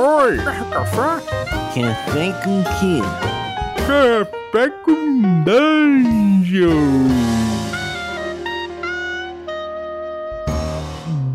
[0.00, 0.36] Oi!
[0.70, 1.26] Café?
[1.74, 3.00] Café com quê?
[3.84, 6.68] Café com Dungeon!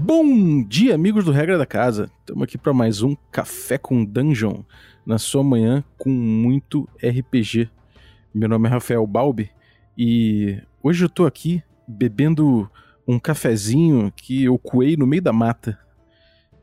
[0.06, 2.10] Bom dia, amigos do Regra da Casa.
[2.22, 4.64] Estamos aqui para mais um Café com Dungeon
[5.06, 7.70] na sua manhã com muito RPG.
[8.34, 9.52] Meu nome é Rafael Balbi
[9.98, 12.72] e hoje eu tô aqui bebendo
[13.06, 15.78] um cafezinho que eu coei no meio da mata.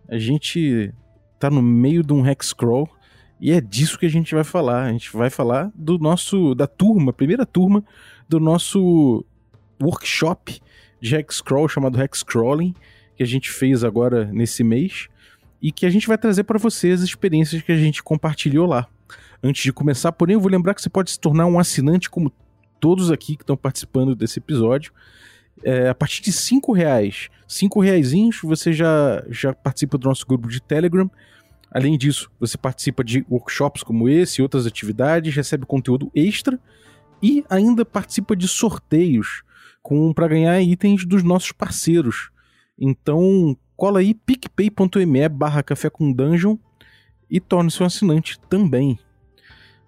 [0.09, 0.95] A gente
[1.41, 2.89] tá no meio de um hexcrawl
[3.41, 4.85] e é disso que a gente vai falar.
[4.85, 7.83] A gente vai falar do nosso da turma, primeira turma
[8.29, 9.25] do nosso
[9.83, 10.61] workshop
[11.01, 12.75] de hexcrawl chamado Hexcrawling,
[13.17, 15.09] que a gente fez agora nesse mês
[15.63, 18.87] e que a gente vai trazer para vocês as experiências que a gente compartilhou lá.
[19.43, 22.31] Antes de começar, porém, eu vou lembrar que você pode se tornar um assinante como
[22.79, 24.93] todos aqui que estão participando desse episódio.
[25.63, 30.49] É, a partir de cinco reais, cinco reaisinhos, você já, já participa do nosso grupo
[30.49, 31.11] de Telegram.
[31.71, 36.59] Além disso, você participa de workshops como esse e outras atividades, recebe conteúdo extra
[37.23, 39.43] e ainda participa de sorteios
[39.83, 42.31] com para ganhar itens dos nossos parceiros.
[42.79, 46.57] Então, cola aí picpay.me barra café com dungeon
[47.31, 48.99] e torne-se um assinante também.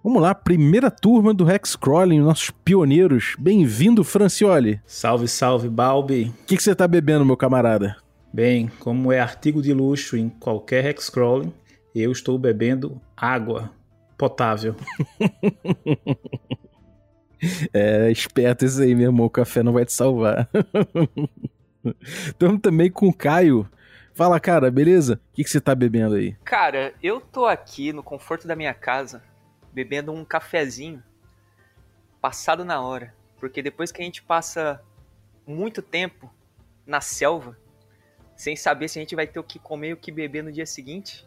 [0.05, 3.37] Vamos lá, primeira turma do Hexcrawling, nossos pioneiros.
[3.39, 4.81] Bem-vindo, Francioli.
[4.85, 6.35] Salve, salve, Balbi.
[6.43, 7.97] O que, você tá bebendo, meu camarada?
[8.33, 11.55] Bem, como é artigo de luxo em qualquer Hexcrawling,
[11.95, 13.71] eu estou bebendo água
[14.19, 14.75] potável.
[17.73, 19.27] é, esperto isso aí, meu irmão.
[19.27, 20.51] O café não vai te salvar.
[22.27, 23.71] Estamos também com o Caio.
[24.15, 25.21] Fala, cara, beleza?
[25.31, 26.35] O que, que você tá bebendo aí?
[26.45, 29.23] Cara, eu tô aqui no conforto da minha casa,
[29.73, 31.03] bebendo um cafezinho
[32.21, 33.15] passado na hora.
[33.39, 34.81] Porque depois que a gente passa
[35.47, 36.33] muito tempo
[36.87, 37.57] na selva,
[38.37, 40.53] sem saber se a gente vai ter o que comer e o que beber no
[40.53, 41.27] dia seguinte,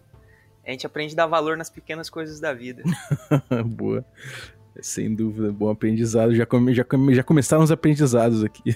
[0.66, 2.84] a gente aprende a dar valor nas pequenas coisas da vida.
[3.66, 4.06] Boa.
[4.82, 6.36] Sem dúvida, bom aprendizado.
[6.36, 8.76] Já, come, já, come, já começaram os aprendizados aqui.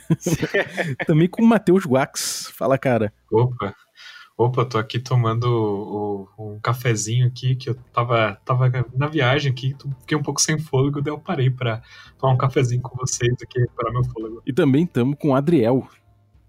[1.05, 2.53] Também com o Matheus Wax.
[2.55, 3.11] Fala, cara.
[3.29, 3.75] Opa,
[4.39, 9.51] opa, tô aqui tomando o, o, um cafezinho aqui, que eu tava, tava na viagem
[9.51, 11.81] aqui, fiquei um pouco sem fôlego, daí eu parei pra
[12.17, 14.41] tomar um cafezinho com vocês aqui, para meu fôlego.
[14.47, 15.85] E também estamos com o Adriel.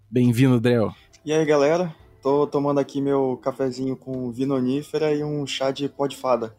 [0.09, 0.95] Bem-vindo, Adriel.
[1.25, 1.93] E aí, galera?
[2.23, 6.55] Tô tomando aqui meu cafezinho com vinonífera e um chá de pó de fada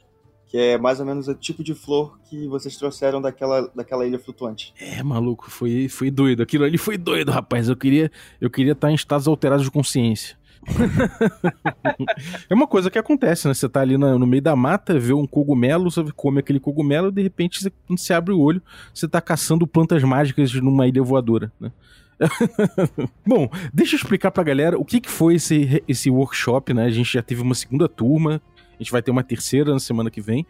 [0.52, 4.20] que é mais ou menos o tipo de flor que vocês trouxeram daquela, daquela ilha
[4.20, 4.74] flutuante.
[4.78, 6.44] É, maluco, foi, foi doido.
[6.44, 7.70] Aquilo ali foi doido, rapaz.
[7.70, 10.36] Eu queria eu queria estar em estados alterados de consciência.
[12.50, 13.54] é uma coisa que acontece, né?
[13.54, 17.12] Você tá ali no, meio da mata, vê um cogumelo, você come aquele cogumelo e
[17.12, 18.62] de repente, você, quando você abre o olho,
[18.94, 21.72] você tá caçando plantas mágicas numa ilha voadora, né?
[23.26, 26.86] Bom, deixa eu explicar pra galera o que, que foi esse, esse workshop, né?
[26.86, 28.42] A gente já teve uma segunda turma,
[28.74, 30.46] a gente vai ter uma terceira na semana que vem.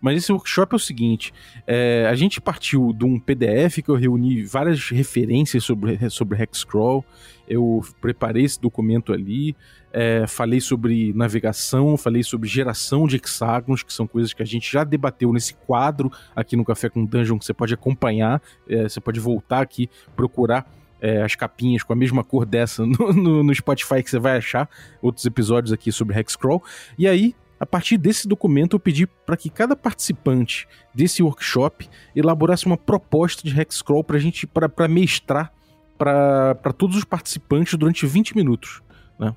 [0.00, 1.32] Mas esse workshop é o seguinte:
[1.66, 7.04] é, a gente partiu de um PDF que eu reuni várias referências sobre, sobre Hexcrawl.
[7.48, 9.56] Eu preparei esse documento ali,
[9.92, 14.70] é, falei sobre navegação, falei sobre geração de hexágonos, que são coisas que a gente
[14.70, 19.00] já debateu nesse quadro aqui no Café com Dungeon, que você pode acompanhar, é, você
[19.00, 20.64] pode voltar aqui, procurar
[21.00, 24.36] é, as capinhas com a mesma cor dessa no, no, no, Spotify que você vai
[24.36, 24.68] achar
[25.02, 26.62] outros episódios aqui sobre Hexcrawl.
[26.98, 32.64] E aí, a partir desse documento, eu pedi para que cada participante desse workshop elaborasse
[32.64, 35.52] uma proposta de Hexcrawl para a gente para mestrar
[35.98, 38.80] para todos os participantes durante 20 minutos.
[39.18, 39.36] Né?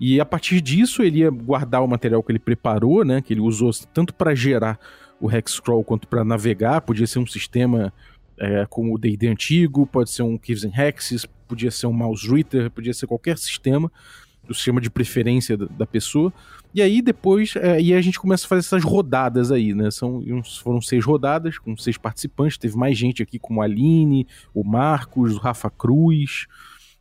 [0.00, 3.40] E a partir disso, ele ia guardar o material que ele preparou, né, que ele
[3.40, 4.76] usou tanto para gerar
[5.20, 6.80] o Hexcrawl quanto para navegar.
[6.80, 7.92] Podia ser um sistema
[8.36, 12.28] é, como o D&D antigo, pode ser um Caves and Hexes, podia ser um Mouse
[12.28, 13.92] Reader, podia ser qualquer sistema
[14.50, 16.32] o sistema de preferência da, pessoa.
[16.74, 19.90] E aí depois, é, e a gente começa a fazer essas rodadas aí, né?
[19.90, 20.22] São,
[20.62, 22.58] foram seis rodadas com seis participantes.
[22.58, 26.46] Teve mais gente aqui, como a Aline, o Marcos, o Rafa Cruz,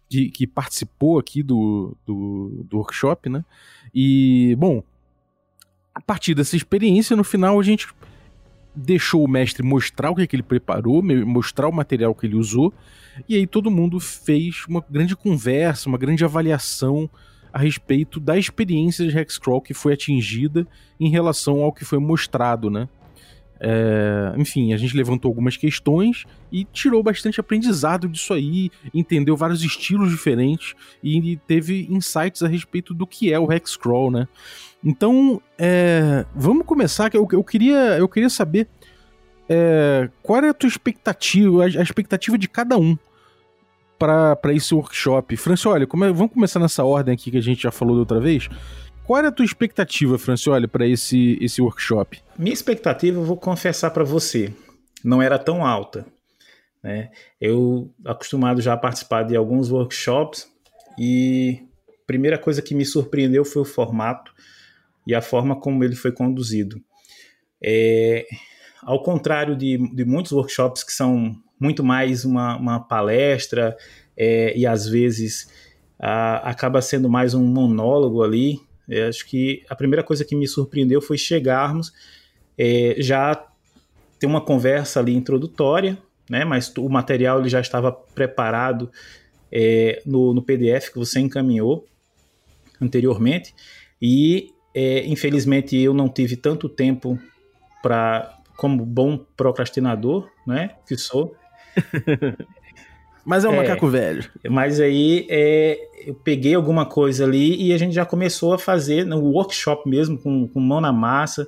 [0.09, 3.43] que, que participou aqui do, do, do workshop, né?
[3.93, 4.83] E, bom,
[5.93, 7.87] a partir dessa experiência, no final a gente
[8.75, 12.35] deixou o mestre mostrar o que, é que ele preparou, mostrar o material que ele
[12.35, 12.73] usou,
[13.27, 17.09] e aí todo mundo fez uma grande conversa, uma grande avaliação
[17.51, 20.67] a respeito da experiência de Hexcrawl que foi atingida
[20.99, 22.87] em relação ao que foi mostrado, né?
[23.61, 29.63] É, enfim, a gente levantou algumas questões e tirou bastante aprendizado disso aí, entendeu vários
[29.63, 30.73] estilos diferentes
[31.03, 34.27] e teve insights a respeito do que é o Hexcrawl, né?
[34.81, 37.13] Então, é, vamos começar.
[37.13, 38.69] Eu, eu, queria, eu queria saber
[39.49, 42.97] é, qual é a tua expectativa, a, a expectativa de cada um
[43.99, 45.35] para esse workshop.
[45.35, 47.99] Franci, olha, como é, vamos começar nessa ordem aqui que a gente já falou da
[47.99, 48.49] outra vez.
[49.05, 52.21] Qual era a tua expectativa, Francioli, para esse, esse workshop?
[52.37, 54.53] Minha expectativa, eu vou confessar para você,
[55.03, 56.05] não era tão alta.
[56.81, 57.09] Né?
[57.41, 60.47] Eu, acostumado já a participar de alguns workshops,
[60.97, 64.33] e a primeira coisa que me surpreendeu foi o formato
[65.07, 66.79] e a forma como ele foi conduzido.
[67.63, 68.25] É,
[68.83, 73.75] ao contrário de, de muitos workshops que são muito mais uma, uma palestra
[74.15, 75.51] é, e às vezes
[75.99, 78.59] a, acaba sendo mais um monólogo ali,
[78.89, 81.93] é, acho que a primeira coisa que me surpreendeu foi chegarmos
[82.57, 83.45] é, já
[84.19, 85.97] ter uma conversa ali introdutória,
[86.29, 88.91] né, mas o material ele já estava preparado
[89.51, 91.87] é, no, no, PDF que você encaminhou
[92.79, 93.55] anteriormente
[94.01, 97.17] e é, infelizmente eu não tive tanto tempo
[97.81, 101.33] para como bom procrastinador, né, que sou.
[103.25, 104.29] mas é um é, macaco velho.
[104.49, 109.05] Mas aí é, eu peguei alguma coisa ali e a gente já começou a fazer
[109.05, 111.47] no workshop mesmo, com, com mão na massa,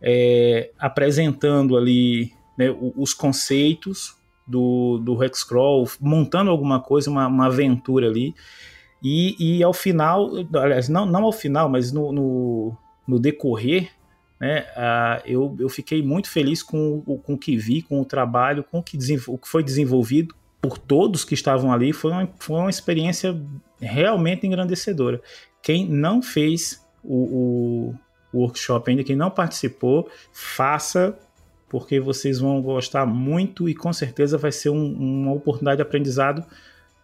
[0.00, 4.16] é, apresentando ali né, os conceitos
[4.46, 8.34] do, do Hexcrawl, montando alguma coisa, uma, uma aventura ali.
[9.02, 12.76] E, e ao final, aliás, não, não ao final, mas no, no,
[13.06, 13.90] no decorrer
[14.40, 18.64] né, uh, eu, eu fiquei muito feliz com, com o que vi, com o trabalho,
[18.64, 18.96] com o que,
[19.28, 21.92] o que foi desenvolvido por todos que estavam ali.
[21.92, 23.38] Foi uma, foi uma experiência
[23.78, 25.20] realmente engrandecedora.
[25.62, 27.94] Quem não fez o, o,
[28.32, 31.18] o workshop ainda, quem não participou, faça,
[31.68, 36.44] porque vocês vão gostar muito e com certeza vai ser um, uma oportunidade de aprendizado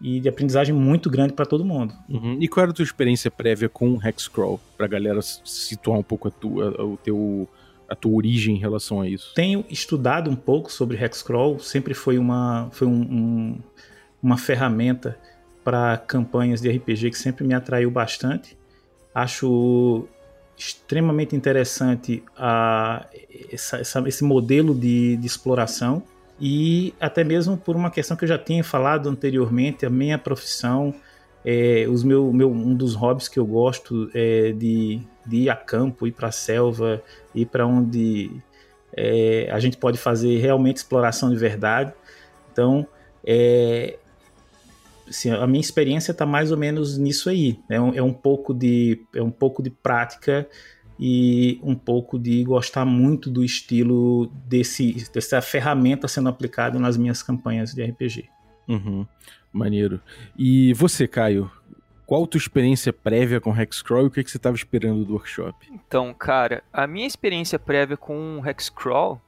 [0.01, 1.95] e de aprendizagem muito grande para todo mundo.
[2.09, 2.39] Uhum.
[2.41, 4.61] E qual era a tua experiência prévia com Hexcrawl?
[4.77, 7.49] Pra galera situar um pouco a tua, o teu,
[7.89, 9.33] a tua origem em relação a isso.
[9.35, 13.59] Tenho estudado um pouco sobre Hexcrawl, sempre foi uma, foi um, um,
[14.23, 15.19] uma ferramenta
[15.65, 18.57] para campanhas de RPG que sempre me atraiu bastante.
[19.15, 20.07] Acho
[20.57, 23.07] extremamente interessante a,
[23.51, 26.03] essa, essa, esse modelo de, de exploração
[26.41, 30.95] e até mesmo por uma questão que eu já tinha falado anteriormente, a minha profissão,
[31.45, 35.57] é, os meu, meu, um dos hobbies que eu gosto é de, de ir a
[35.57, 37.03] campo, ir para a selva,
[37.35, 38.31] ir para onde
[38.95, 41.93] é, a gente pode fazer realmente exploração de verdade.
[42.53, 42.87] Então,
[43.25, 43.99] é,
[45.09, 47.59] assim, a minha experiência está mais ou menos nisso aí.
[47.71, 50.47] É um, é um, pouco, de, é um pouco de prática
[50.99, 57.23] e um pouco de gostar muito do estilo desse, dessa ferramenta sendo aplicada nas minhas
[57.23, 58.29] campanhas de RPG.
[58.69, 59.07] Uhum,
[59.53, 60.01] maneiro.
[60.37, 61.51] E você, Caio?
[62.07, 65.15] Qual a tua experiência prévia com Hexcrawl e o que, que você estava esperando do
[65.15, 65.67] workshop?
[65.73, 69.21] Então, cara, a minha experiência prévia com Hexcrawl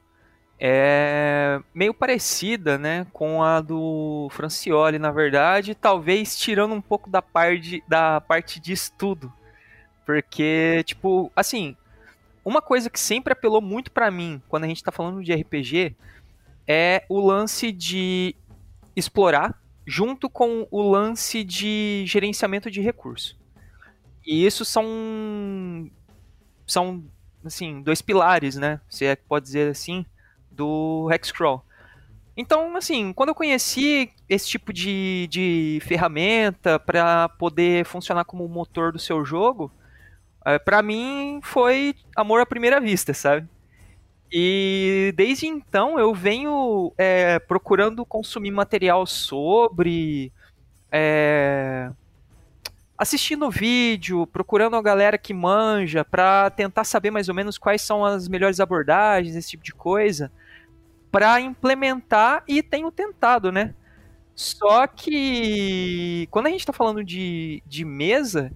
[0.61, 7.23] é meio parecida, né, com a do Francioli, na verdade, talvez tirando um pouco da
[7.23, 9.33] parte da parte de estudo,
[10.09, 11.77] porque, tipo, assim,
[12.43, 15.95] uma coisa que sempre apelou muito para mim quando a gente tá falando de RPG
[16.67, 18.35] é o lance de
[18.97, 23.37] explorar junto com o lance de gerenciamento de recurso.
[24.27, 25.91] E isso são
[26.67, 27.05] são
[27.45, 28.81] assim, dois pilares, né?
[28.89, 30.07] Você é pode dizer assim,
[30.51, 31.63] do Hexcrawl.
[32.35, 38.91] Então, assim, quando eu conheci esse tipo de, de ferramenta para poder funcionar como motor
[38.91, 39.71] do seu jogo,
[40.45, 43.47] é, para mim foi amor à primeira vista, sabe?
[44.31, 50.31] E desde então eu venho é, procurando consumir material sobre,
[50.93, 51.91] é,
[52.97, 58.05] assistindo vídeo, procurando a galera que manja para tentar saber mais ou menos quais são
[58.05, 60.31] as melhores abordagens, esse tipo de coisa,
[61.11, 63.75] para implementar e tenho tentado, né?
[64.35, 68.53] Só que quando a gente está falando de, de mesa,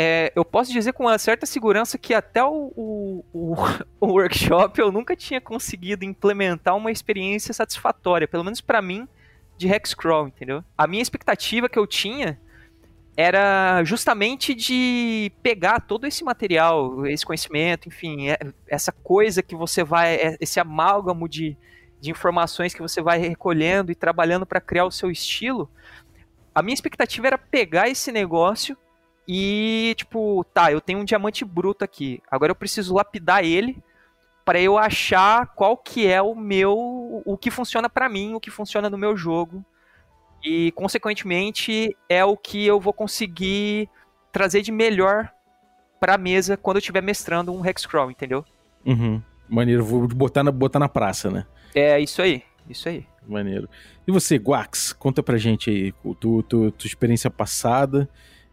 [0.00, 3.56] é, eu posso dizer com uma certa segurança que até o, o, o,
[4.00, 9.08] o, workshop eu nunca tinha conseguido implementar uma experiência satisfatória, pelo menos para mim,
[9.56, 10.62] de Hexcrawl, entendeu?
[10.76, 12.38] A minha expectativa que eu tinha
[13.16, 18.38] era justamente de pegar todo esse material, esse conhecimento, enfim, é,
[18.68, 21.56] essa coisa que você vai, é, esse amálgamo de,
[22.00, 25.68] de informações que você vai recolhendo e trabalhando para criar o seu estilo.
[26.54, 28.78] A minha expectativa era pegar esse negócio
[29.28, 32.22] e, tipo, tá, eu tenho um diamante bruto aqui.
[32.30, 33.76] Agora eu preciso lapidar ele
[34.42, 38.50] para eu achar qual que é o meu, o que funciona para mim, o que
[38.50, 39.62] funciona no meu jogo.
[40.42, 43.90] E, consequentemente, é o que eu vou conseguir
[44.32, 45.30] trazer de melhor
[46.00, 48.42] pra mesa quando eu estiver mestrando um Hexcrawl, entendeu?
[48.86, 49.20] Uhum.
[49.46, 51.44] Maneiro, vou botar na, botar na praça, né?
[51.74, 53.04] É, isso aí, isso aí.
[53.26, 53.68] Maneiro.
[54.06, 58.08] E você, Guax, conta pra gente aí, tu, tu, tua experiência passada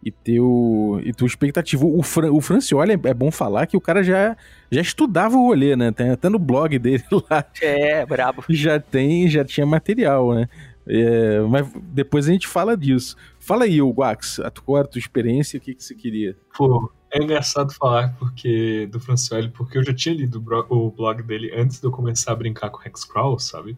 [0.05, 1.83] e teu, e tua expectativa.
[1.83, 4.37] O, Fran, o Francioli, é, é bom falar que o cara já,
[4.69, 5.91] já estudava o rolê, né?
[5.91, 7.43] Tem até no blog dele lá.
[7.59, 8.43] É, brabo.
[8.47, 10.47] Já tem, já tinha material, né?
[10.87, 13.15] É, mas depois a gente fala disso.
[13.39, 16.37] Fala aí, o Guax, a, qual era a tua experiência, o que, que você queria?
[16.55, 20.37] Pô, é engraçado falar porque do Francioli, porque eu já tinha lido
[20.69, 23.75] o blog dele antes de eu começar a brincar com Hexcrawl, sabe?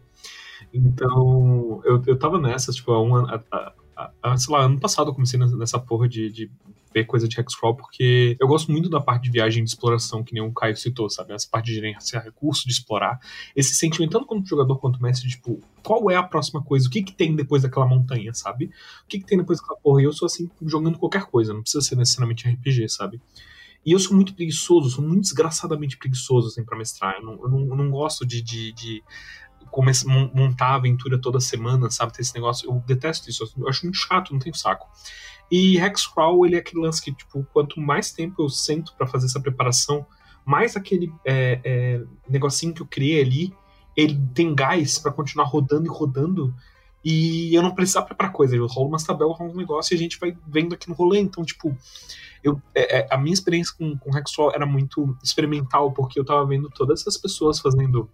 [0.74, 3.28] Então, eu, eu tava nessa, tipo, há um ano,
[4.36, 6.50] sei lá, ano passado eu comecei nessa porra de, de
[6.92, 10.32] ver coisa de Hexcrawl, porque eu gosto muito da parte de viagem de exploração, que
[10.32, 11.32] nem o Caio citou, sabe?
[11.32, 13.20] Essa parte de gerenciar recursos, de explorar.
[13.54, 16.88] Esse sentimento, tanto como jogador quanto mestre, tipo, qual é a próxima coisa?
[16.88, 18.66] O que que tem depois daquela montanha, sabe?
[19.04, 20.00] O que que tem depois daquela porra?
[20.02, 23.20] E eu sou assim, jogando qualquer coisa, não precisa ser necessariamente RPG, sabe?
[23.84, 27.14] E eu sou muito preguiçoso, sou muito desgraçadamente preguiçoso, assim, pra mestrar.
[27.16, 29.02] Eu não, eu não, eu não gosto de, de, de
[29.82, 32.12] montar a aventura toda semana, sabe?
[32.12, 32.68] Ter esse negócio.
[32.68, 34.88] Eu detesto isso, eu acho muito chato, não tenho saco.
[35.50, 39.26] E Hexcrawl, ele é aquele lance que, tipo, quanto mais tempo eu sento para fazer
[39.26, 40.06] essa preparação,
[40.44, 43.54] mais aquele é, é, negocinho que eu criei ali,
[43.96, 46.54] ele tem gás para continuar rodando e rodando.
[47.04, 49.98] E eu não precisar preparar coisa, eu rolo umas tabelas, rolo um negócio e a
[49.98, 51.18] gente vai vendo aqui no rolê.
[51.18, 51.74] Então, tipo,
[52.42, 56.44] eu, é, é a minha experiência com, com Hexcrawl era muito experimental, porque eu tava
[56.46, 58.10] vendo todas essas pessoas fazendo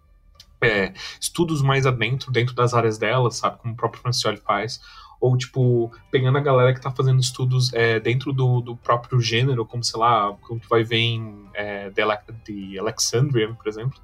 [0.65, 3.59] é, estudos mais adentro, dentro das áreas delas, sabe?
[3.59, 4.81] Como o próprio Francioli faz.
[5.21, 9.65] Ou, tipo, pegando a galera que tá fazendo estudos é, dentro do, do próprio gênero,
[9.65, 12.03] como, sei lá, como tu vai ver em é, The,
[12.79, 13.99] Alexandrian, por exemplo,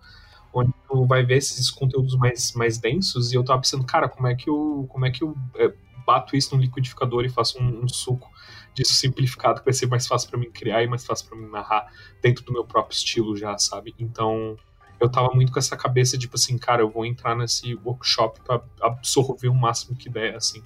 [0.53, 4.27] onde tu vai ver esses conteúdos mais, mais densos, e eu tava pensando, cara, como
[4.27, 5.73] é que eu, como é que eu é,
[6.07, 8.31] bato isso no liquidificador e faço um, um suco
[8.75, 11.49] disso simplificado que vai ser mais fácil para mim criar e mais fácil para mim
[11.49, 13.95] narrar dentro do meu próprio estilo já, sabe?
[13.99, 14.57] Então,
[15.01, 18.63] eu tava muito com essa cabeça, tipo assim, cara, eu vou entrar nesse workshop para
[18.81, 20.63] absorver o máximo que der, assim,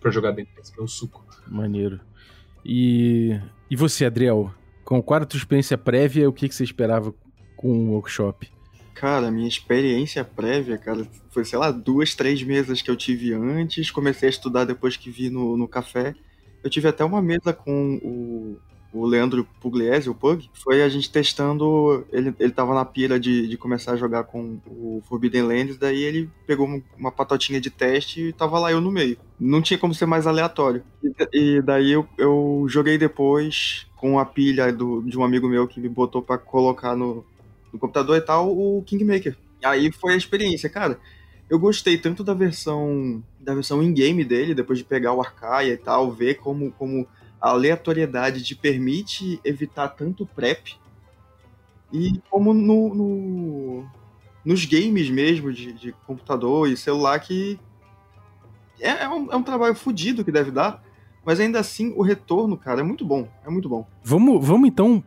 [0.00, 1.24] para jogar dentro desse meu suco.
[1.46, 2.00] Maneiro.
[2.64, 3.38] E,
[3.70, 4.52] e você, Adriel?
[4.84, 7.14] Com qual a tua experiência prévia, o que, que você esperava
[7.56, 8.48] com o workshop?
[8.94, 13.90] Cara, minha experiência prévia, cara, foi, sei lá, duas, três mesas que eu tive antes.
[13.90, 16.14] Comecei a estudar depois que vi no, no café.
[16.64, 18.58] Eu tive até uma mesa com o,
[18.96, 22.04] o Leandro Pugliese, o Pug, foi a gente testando.
[22.12, 26.02] Ele, ele tava na pira de, de começar a jogar com o Forbidden Lands, daí
[26.02, 29.18] ele pegou uma patotinha de teste e tava lá eu no meio.
[29.38, 30.82] Não tinha como ser mais aleatório.
[31.02, 35.68] E, e daí eu, eu joguei depois com a pilha do, de um amigo meu
[35.68, 37.24] que me botou para colocar no,
[37.72, 39.36] no computador e tal, o Kingmaker.
[39.62, 40.98] Aí foi a experiência, cara.
[41.48, 45.76] Eu gostei tanto da versão da versão in-game dele, depois de pegar o Arcaia e
[45.76, 47.06] tal, ver como, como
[47.40, 50.76] a aleatoriedade te permite evitar tanto prep
[51.92, 53.86] e como no, no
[54.44, 57.58] nos games mesmo de, de, computador e celular que
[58.80, 60.82] é, é, um, é um trabalho fodido que deve dar
[61.26, 63.28] mas ainda assim o retorno, cara, é muito bom.
[63.44, 63.84] É muito bom.
[64.00, 65.02] Vamos, vamos então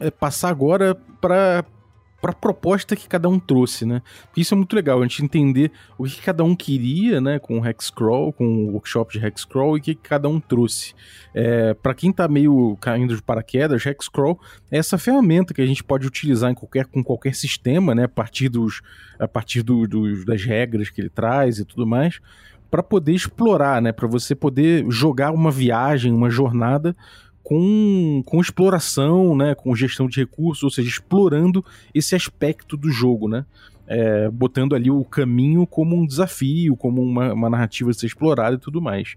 [0.00, 1.62] é, passar agora para
[2.22, 4.00] para a proposta que cada um trouxe, né?
[4.26, 7.58] Porque isso é muito legal, a gente entender o que cada um queria, né, com
[7.58, 10.94] o Hexcrawl, com o workshop de Hexcrawl e o que cada um trouxe.
[11.34, 15.82] É, para quem tá meio caindo de paraquedas, Hexcrawl é essa ferramenta que a gente
[15.82, 18.82] pode utilizar em qualquer, com qualquer sistema, né, a partir, dos,
[19.18, 22.20] a partir do, dos, das regras que ele traz e tudo mais,
[22.70, 26.94] para poder explorar, né, para você poder jogar uma viagem, uma jornada
[27.42, 33.28] com, com exploração, né, com gestão de recursos, ou seja, explorando esse aspecto do jogo,
[33.28, 33.44] né,
[33.86, 38.56] é, botando ali o caminho como um desafio, como uma, uma narrativa a ser explorada
[38.56, 39.16] e tudo mais.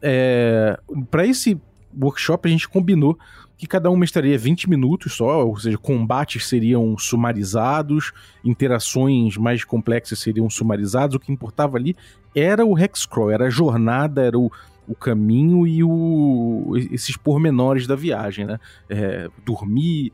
[0.00, 0.78] É,
[1.10, 1.58] Para esse
[1.98, 3.18] workshop a gente combinou
[3.56, 8.12] que cada um mestraria 20 minutos só, ou seja, combates seriam sumarizados,
[8.44, 11.96] interações mais complexas seriam sumarizadas, o que importava ali
[12.34, 14.50] era o Hexcrawl, era a jornada, era o,
[14.86, 18.58] o caminho e o, esses pormenores da viagem, né?
[18.88, 20.12] É, dormir,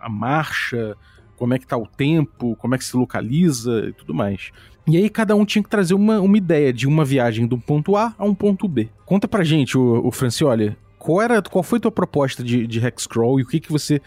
[0.00, 0.96] a marcha,
[1.36, 4.50] como é que tá o tempo, como é que se localiza e tudo mais.
[4.86, 7.60] E aí cada um tinha que trazer uma, uma ideia de uma viagem de um
[7.60, 8.88] ponto A a um ponto B.
[9.04, 12.84] Conta pra gente, o, o Francioli, qual, era, qual foi a tua proposta de, de
[12.84, 14.00] Hexcrawl e o que, que você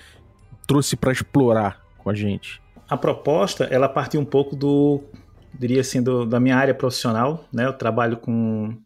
[0.65, 2.61] trouxe para explorar com a gente?
[2.89, 5.03] A proposta, ela partiu um pouco do,
[5.53, 7.65] diria assim, do, da minha área profissional, né?
[7.65, 8.77] Eu trabalho com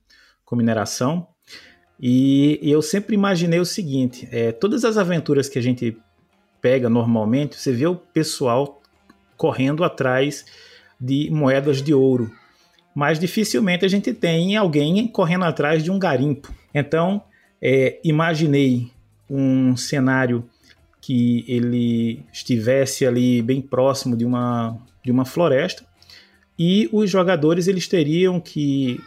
[0.52, 1.26] com mineração.
[1.98, 5.98] E, eu sempre imaginei o seguinte: é, todas as aventuras que a gente
[6.62, 8.82] pega normalmente, você vê o pessoal
[9.38, 10.46] correndo atrás
[11.00, 12.30] de moedas de ouro,
[12.94, 16.54] mas dificilmente a gente tem alguém correndo atrás de um garimpo.
[16.74, 17.24] Então,
[17.62, 18.92] é, imaginei
[19.30, 20.44] um cenário
[21.00, 25.84] que ele estivesse ali bem próximo de uma, de uma floresta
[26.60, 29.00] e os jogadores eles teriam que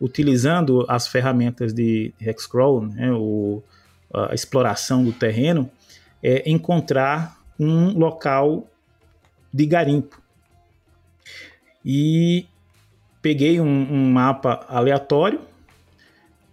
[0.00, 3.62] utilizando as ferramentas de Hexcrawl, né, o,
[4.12, 5.70] a exploração do terreno
[6.22, 8.66] é encontrar um local
[9.52, 10.20] de garimpo.
[11.84, 12.46] E
[13.20, 15.40] peguei um, um mapa aleatório,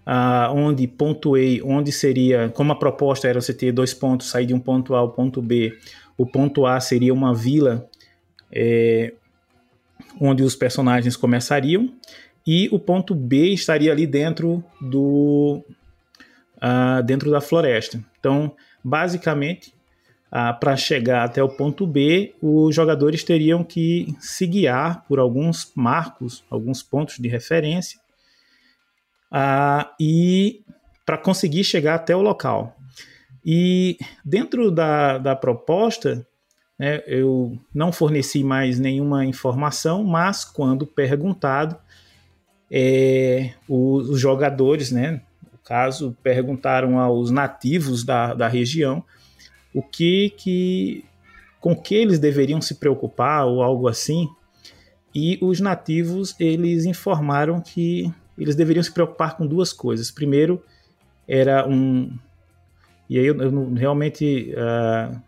[0.06, 4.54] uh, onde pontuei onde seria, como a proposta era você ter dois pontos, sair de
[4.54, 5.78] um ponto A ao ponto B.
[6.18, 7.88] O ponto A seria uma vila
[8.52, 9.14] é,
[10.20, 11.92] onde os personagens começariam,
[12.46, 15.64] e o ponto B estaria ali dentro do
[16.58, 18.04] uh, dentro da floresta.
[18.20, 19.74] Então, basicamente,
[20.28, 25.72] uh, para chegar até o ponto B, os jogadores teriam que se guiar por alguns
[25.76, 28.00] marcos, alguns pontos de referência,
[29.32, 30.64] uh, e
[31.06, 32.76] para conseguir chegar até o local.
[33.46, 36.28] E dentro da, da proposta,
[36.80, 41.78] né, eu não forneci mais nenhuma informação, mas quando perguntado,
[42.70, 49.04] é, os, os, jogadores, né, no caso, perguntaram aos nativos da, da região
[49.74, 51.06] o que, que
[51.60, 54.30] com que eles deveriam se preocupar ou algo assim.
[55.14, 60.12] E os nativos eles informaram que eles deveriam se preocupar com duas coisas.
[60.12, 60.62] Primeiro,
[61.28, 62.16] era um.
[63.10, 64.54] E aí eu, eu realmente.
[64.54, 65.20] Uh,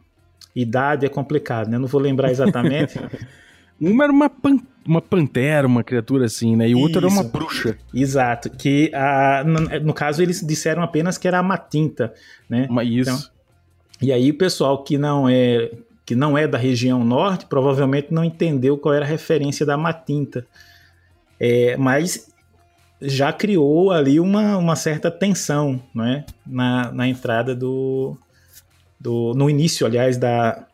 [0.55, 1.75] idade é complicado, né?
[1.75, 2.99] Eu não vou lembrar exatamente.
[3.79, 6.69] Uma era uma, pan uma pantera, uma criatura assim, né?
[6.69, 7.77] E o outro era uma bruxa.
[7.93, 8.49] Exato.
[8.49, 9.43] Que a,
[9.83, 12.13] no, caso eles disseram apenas que era a matinta,
[12.49, 12.67] né?
[12.69, 13.09] Mas isso.
[13.11, 13.37] Então,
[14.01, 15.71] e aí o pessoal que não é
[16.05, 20.45] que não é da região norte provavelmente não entendeu qual era a referência da matinta.
[21.37, 22.31] É, mas
[23.01, 26.25] já criou ali uma, uma certa tensão né?
[26.45, 28.17] na, na entrada do,
[28.99, 29.33] do.
[29.35, 30.65] no início, aliás, da,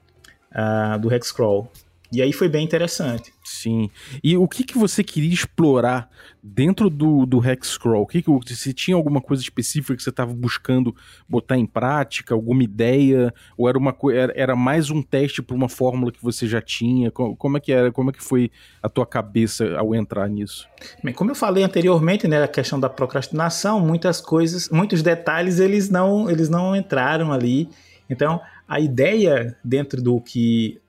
[0.51, 1.69] uh, do Hexcrawl.
[2.13, 3.33] E aí foi bem interessante.
[3.43, 3.89] Sim.
[4.23, 6.07] E o que, que você queria explorar
[6.43, 8.03] dentro do, do Hexcrawl?
[8.03, 10.95] O que que, se tinha alguma coisa específica que você estava buscando
[11.27, 13.33] botar em prática, alguma ideia?
[13.57, 17.09] Ou era, uma, era, era mais um teste para uma fórmula que você já tinha?
[17.09, 17.91] Como, como, é que era?
[17.91, 18.51] Como é que foi
[18.83, 20.69] a tua cabeça ao entrar nisso?
[21.03, 25.89] Bem, como eu falei anteriormente, né, a questão da procrastinação, muitas coisas, muitos detalhes eles
[25.89, 27.67] não, eles não entraram ali.
[28.07, 30.79] Então, a ideia dentro do que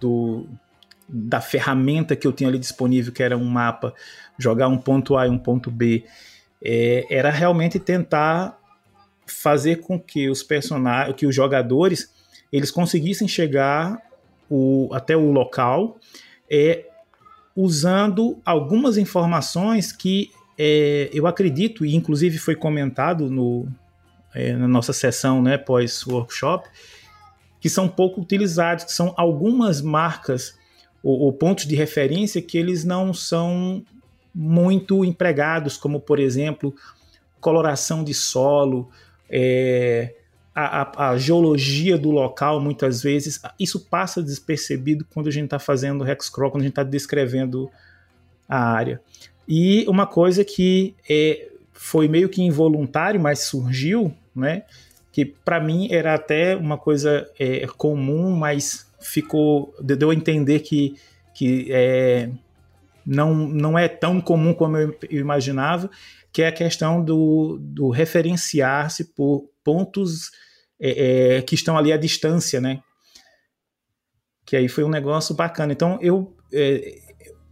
[0.00, 0.48] do,
[1.12, 3.94] da ferramenta que eu tinha ali disponível, que era um mapa,
[4.38, 6.04] jogar um ponto A e um ponto B,
[6.64, 8.58] é, era realmente tentar
[9.26, 12.12] fazer com que os personagens, que os jogadores,
[12.50, 14.00] eles conseguissem chegar
[14.48, 15.98] o, até o local
[16.50, 16.86] é,
[17.54, 23.66] usando algumas informações que é, eu acredito, e inclusive foi comentado no,
[24.34, 26.68] é, na nossa sessão né, pós-workshop,
[27.60, 30.58] que são pouco utilizados, que são algumas marcas
[31.02, 33.84] ou, ou pontos de referência que eles não são
[34.34, 36.74] muito empregados, como por exemplo
[37.40, 38.88] coloração de solo,
[39.28, 40.14] é,
[40.54, 45.58] a, a, a, geologia do local, muitas vezes, isso passa despercebido quando a gente está
[45.58, 47.70] fazendo hexcrawl, quando a gente está descrevendo
[48.48, 49.00] a área.
[49.48, 54.62] E uma coisa que é, foi meio que involuntário, mas surgiu, né?
[55.10, 60.94] Que para mim era até uma coisa é, comum, mas ficou deu a entender que,
[61.34, 62.30] que é,
[63.04, 65.90] não, não é tão comum como eu imaginava,
[66.32, 70.30] que é a questão do, do referenciar-se por pontos
[70.80, 72.80] é, é, que estão ali à distância, né?
[74.44, 75.72] Que aí foi um negócio bacana.
[75.72, 76.98] Então eu é,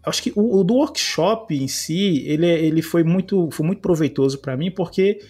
[0.02, 4.38] acho que o, o, do workshop em si ele, ele foi muito foi muito proveitoso
[4.38, 5.20] para mim porque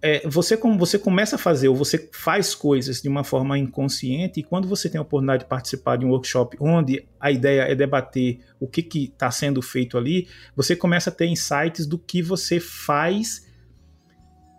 [0.00, 4.40] é, você como você começa a fazer ou você faz coisas de uma forma inconsciente
[4.40, 7.74] e quando você tem a oportunidade de participar de um workshop onde a ideia é
[7.74, 12.58] debater o que está sendo feito ali, você começa a ter insights do que você
[12.58, 13.46] faz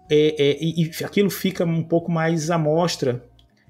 [0.10, 3.24] é, é, e, e, aquilo fica um pouco mais à mostra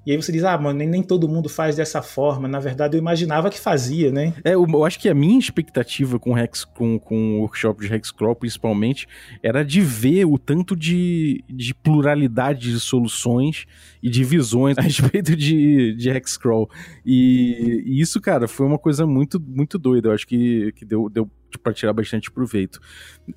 [0.05, 2.47] e aí você diz, ah, mano, nem, nem todo mundo faz dessa forma.
[2.47, 4.33] Na verdade, eu imaginava que fazia, né?
[4.43, 7.93] É, eu, eu acho que a minha expectativa com, Rex, com, com o workshop de
[7.93, 9.07] Hexcrawl, principalmente,
[9.41, 13.65] era de ver o tanto de, de pluralidade de soluções
[14.01, 16.69] e de visões a respeito de, de Hexcrawl.
[17.03, 20.09] E, e isso, cara, foi uma coisa muito, muito doida.
[20.09, 22.79] Eu acho que, que deu, deu para tirar bastante proveito.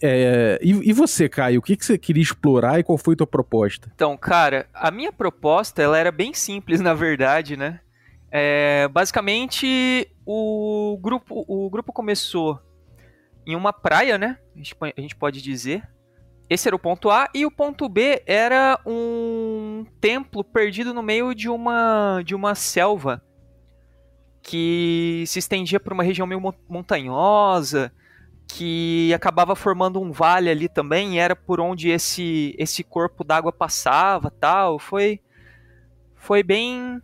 [0.03, 3.19] É, e, e, você, Caio, o que, que você queria explorar e qual foi a
[3.19, 3.91] tua proposta?
[3.95, 7.81] Então, cara, a minha proposta ela era bem simples, na verdade, né?
[8.31, 12.61] É, basicamente, o grupo, o grupo começou
[13.47, 14.39] em uma praia, né?
[14.55, 15.83] A gente, a gente pode dizer.
[16.51, 21.35] Esse era o ponto A e o ponto B era um templo perdido no meio
[21.35, 23.23] de uma de uma selva
[24.43, 27.93] que se estendia por uma região meio montanhosa
[28.49, 33.53] que acabava formando um vale ali também, e era por onde esse esse corpo d'água
[33.53, 34.79] passava, tal.
[34.79, 35.21] Foi
[36.17, 37.01] foi bem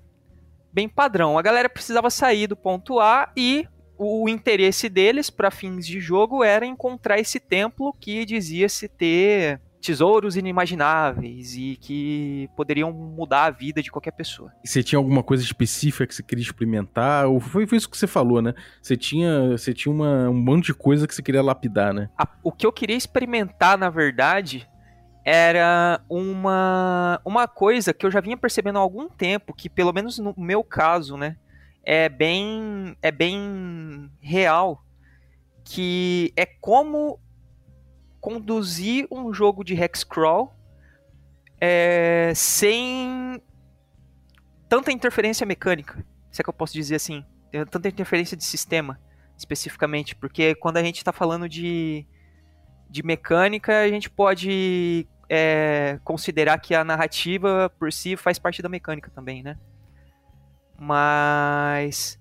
[0.72, 1.38] bem padrão.
[1.38, 6.42] A galera precisava sair do ponto A e o interesse deles para fins de jogo
[6.42, 13.82] era encontrar esse templo que dizia-se ter tesouros inimagináveis e que poderiam mudar a vida
[13.82, 14.50] de qualquer pessoa.
[14.64, 17.26] E você tinha alguma coisa específica que você queria experimentar?
[17.26, 18.54] Ou foi, foi isso que você falou, né?
[18.80, 22.08] Você tinha, você tinha uma, um monte de coisa que você queria lapidar, né?
[22.16, 24.66] A, o que eu queria experimentar, na verdade,
[25.22, 30.18] era uma, uma coisa que eu já vinha percebendo há algum tempo, que pelo menos
[30.18, 31.36] no meu caso, né,
[31.82, 34.82] é bem, é bem real,
[35.62, 37.18] que é como
[38.24, 40.56] conduzir um jogo de hexcrawl
[41.60, 43.38] é, sem
[44.66, 47.22] tanta interferência mecânica, se é que eu posso dizer assim,
[47.70, 48.98] tanta interferência de sistema
[49.36, 52.06] especificamente, porque quando a gente está falando de,
[52.88, 58.70] de mecânica, a gente pode é, considerar que a narrativa por si faz parte da
[58.70, 59.58] mecânica também, né?
[60.78, 62.18] Mas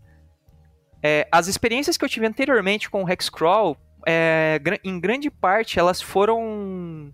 [1.02, 6.02] é, as experiências que eu tive anteriormente com o Hexcrawl é, em grande parte, elas
[6.02, 7.14] foram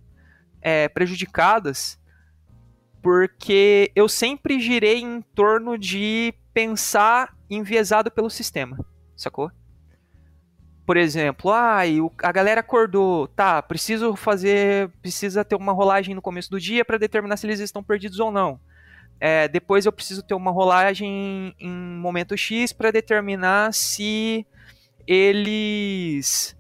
[0.62, 1.99] é, prejudicadas
[3.02, 8.78] porque eu sempre girei em torno de pensar enviesado pelo sistema,
[9.15, 9.52] sacou?
[10.86, 11.82] Por exemplo, ah,
[12.23, 16.97] a galera acordou, tá, preciso fazer, precisa ter uma rolagem no começo do dia para
[16.97, 18.60] determinar se eles estão perdidos ou não.
[19.19, 24.47] É, depois eu preciso ter uma rolagem em momento X para determinar se
[25.06, 26.58] eles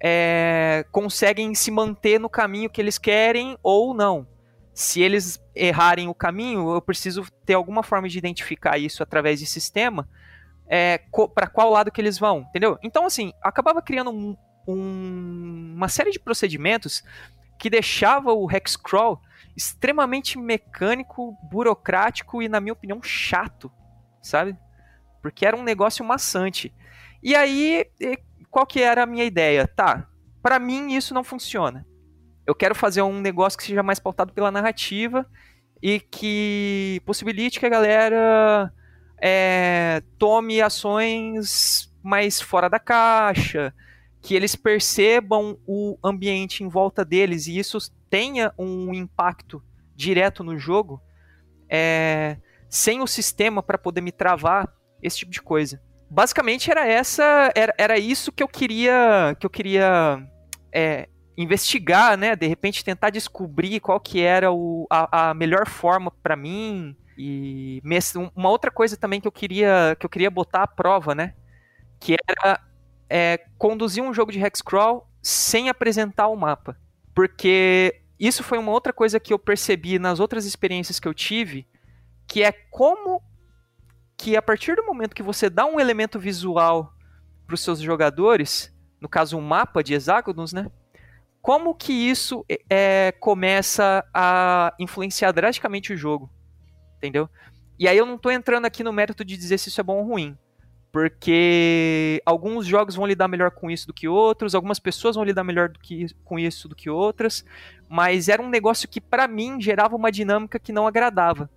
[0.00, 4.26] é, conseguem se manter no caminho que eles querem ou não.
[4.72, 9.46] Se eles errarem o caminho, eu preciso ter alguma forma de identificar isso através de
[9.46, 10.08] sistema
[10.66, 11.00] é,
[11.34, 12.78] para qual lado que eles vão, entendeu?
[12.82, 17.02] Então, assim, acabava criando um, um, uma série de procedimentos
[17.58, 19.20] que deixava o Hexcrawl
[19.56, 23.70] extremamente mecânico, burocrático e, na minha opinião, chato,
[24.20, 24.56] sabe?
[25.22, 26.74] Porque era um negócio maçante.
[27.22, 27.86] E aí,
[28.54, 29.66] qual que era a minha ideia?
[29.66, 30.06] Tá,
[30.40, 31.84] para mim isso não funciona.
[32.46, 35.28] Eu quero fazer um negócio que seja mais pautado pela narrativa
[35.82, 38.72] e que possibilite que a galera
[39.20, 43.74] é, tome ações mais fora da caixa,
[44.22, 49.60] que eles percebam o ambiente em volta deles e isso tenha um impacto
[49.96, 51.02] direto no jogo,
[51.68, 52.36] é,
[52.70, 57.74] sem o sistema para poder me travar, esse tipo de coisa basicamente era essa, era,
[57.78, 60.26] era isso que eu queria, que eu queria
[60.72, 62.36] é, investigar, né?
[62.36, 67.80] De repente tentar descobrir qual que era o, a, a melhor forma para mim e
[68.34, 71.34] uma outra coisa também que eu queria que eu queria botar à prova, né?
[72.00, 72.60] Que era
[73.08, 76.76] é, conduzir um jogo de hexcrawl sem apresentar o mapa,
[77.14, 81.66] porque isso foi uma outra coisa que eu percebi nas outras experiências que eu tive,
[82.26, 83.22] que é como
[84.16, 86.92] que a partir do momento que você dá um elemento visual
[87.46, 90.70] para os seus jogadores, no caso um mapa de hexágonos, né?
[91.42, 96.30] Como que isso é, começa a influenciar drasticamente o jogo,
[96.96, 97.28] entendeu?
[97.78, 99.98] E aí eu não estou entrando aqui no mérito de dizer se isso é bom
[99.98, 100.38] ou ruim,
[100.90, 105.44] porque alguns jogos vão lidar melhor com isso do que outros, algumas pessoas vão lidar
[105.44, 107.44] melhor que, com isso do que outras,
[107.88, 111.50] mas era um negócio que para mim gerava uma dinâmica que não agradava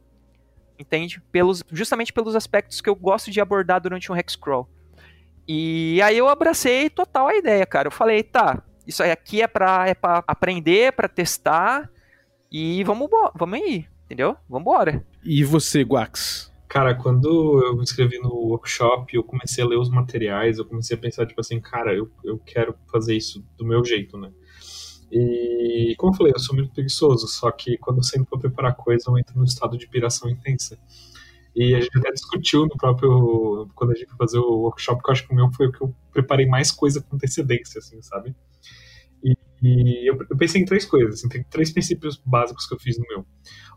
[0.80, 1.22] entende?
[1.32, 4.70] Pelos, justamente pelos aspectos que eu gosto de abordar durante um hexcrawl.
[5.48, 7.88] E aí eu abracei total a ideia, cara.
[7.88, 11.90] Eu falei, tá, isso aqui é pra, é pra aprender, para testar,
[12.52, 14.36] e vamos, vamos aí, entendeu?
[14.50, 15.06] Vambora.
[15.24, 16.54] E você, Guax?
[16.68, 20.98] Cara, quando eu me inscrevi no workshop, eu comecei a ler os materiais, eu comecei
[20.98, 24.32] a pensar, tipo assim, cara, eu, eu quero fazer isso do meu jeito, né?
[25.12, 28.76] E, como eu falei, eu sou muito preguiçoso, só que quando eu sempre vou preparar
[28.76, 30.78] coisa, eu entro no estado de piração intensa.
[31.56, 33.68] E a gente até discutiu no próprio.
[33.74, 35.72] Quando a gente foi fazer o workshop, que eu acho que o meu foi o
[35.72, 38.36] que eu preparei mais coisa com antecedência, assim, sabe?
[39.24, 42.80] E, e eu, eu, pensei em três coisas, assim, tem três princípios básicos que eu
[42.80, 43.26] fiz no meu.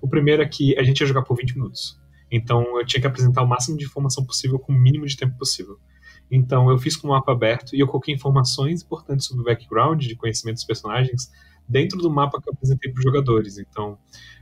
[0.02, 1.98] O primeiro é que a gente ia jogar por 20 minutos.
[2.30, 5.38] Então eu tinha que apresentar o máximo de informação possível com o mínimo de tempo
[5.38, 5.78] possível.
[6.30, 10.06] Então eu fiz com o mapa aberto e eu coloquei informações importantes sobre o background,
[10.06, 11.30] de conhecimento dos personagens,
[11.68, 13.58] dentro do mapa que eu apresentei para os jogadores.
[13.58, 13.98] Então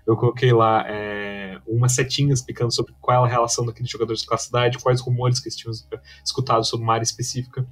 [0.07, 4.35] eu coloquei lá é, umas setinhas explicando sobre qual é a relação daqueles jogadores com
[4.35, 5.73] a cidade, quais rumores que eles tinham
[6.25, 7.67] escutado sobre uma área específica.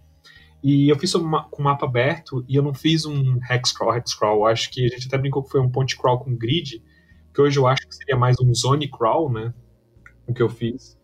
[0.62, 4.14] E eu fiz com o mapa aberto e eu não fiz um hex crawl, hex
[4.14, 4.46] crawl.
[4.46, 6.82] Acho que a gente até brincou que foi um point crawl com grid,
[7.32, 9.54] que hoje eu acho que seria mais um zone crawl, né?
[10.26, 10.98] O que eu fiz.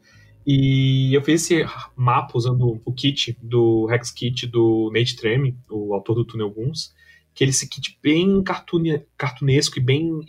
[0.47, 5.95] E eu fiz esse mapa usando o kit do Hex Kit do Nate Treme, o
[5.95, 6.93] autor do Túnel Guns,
[7.35, 10.21] que é esse kit bem cartune, cartunesco e bem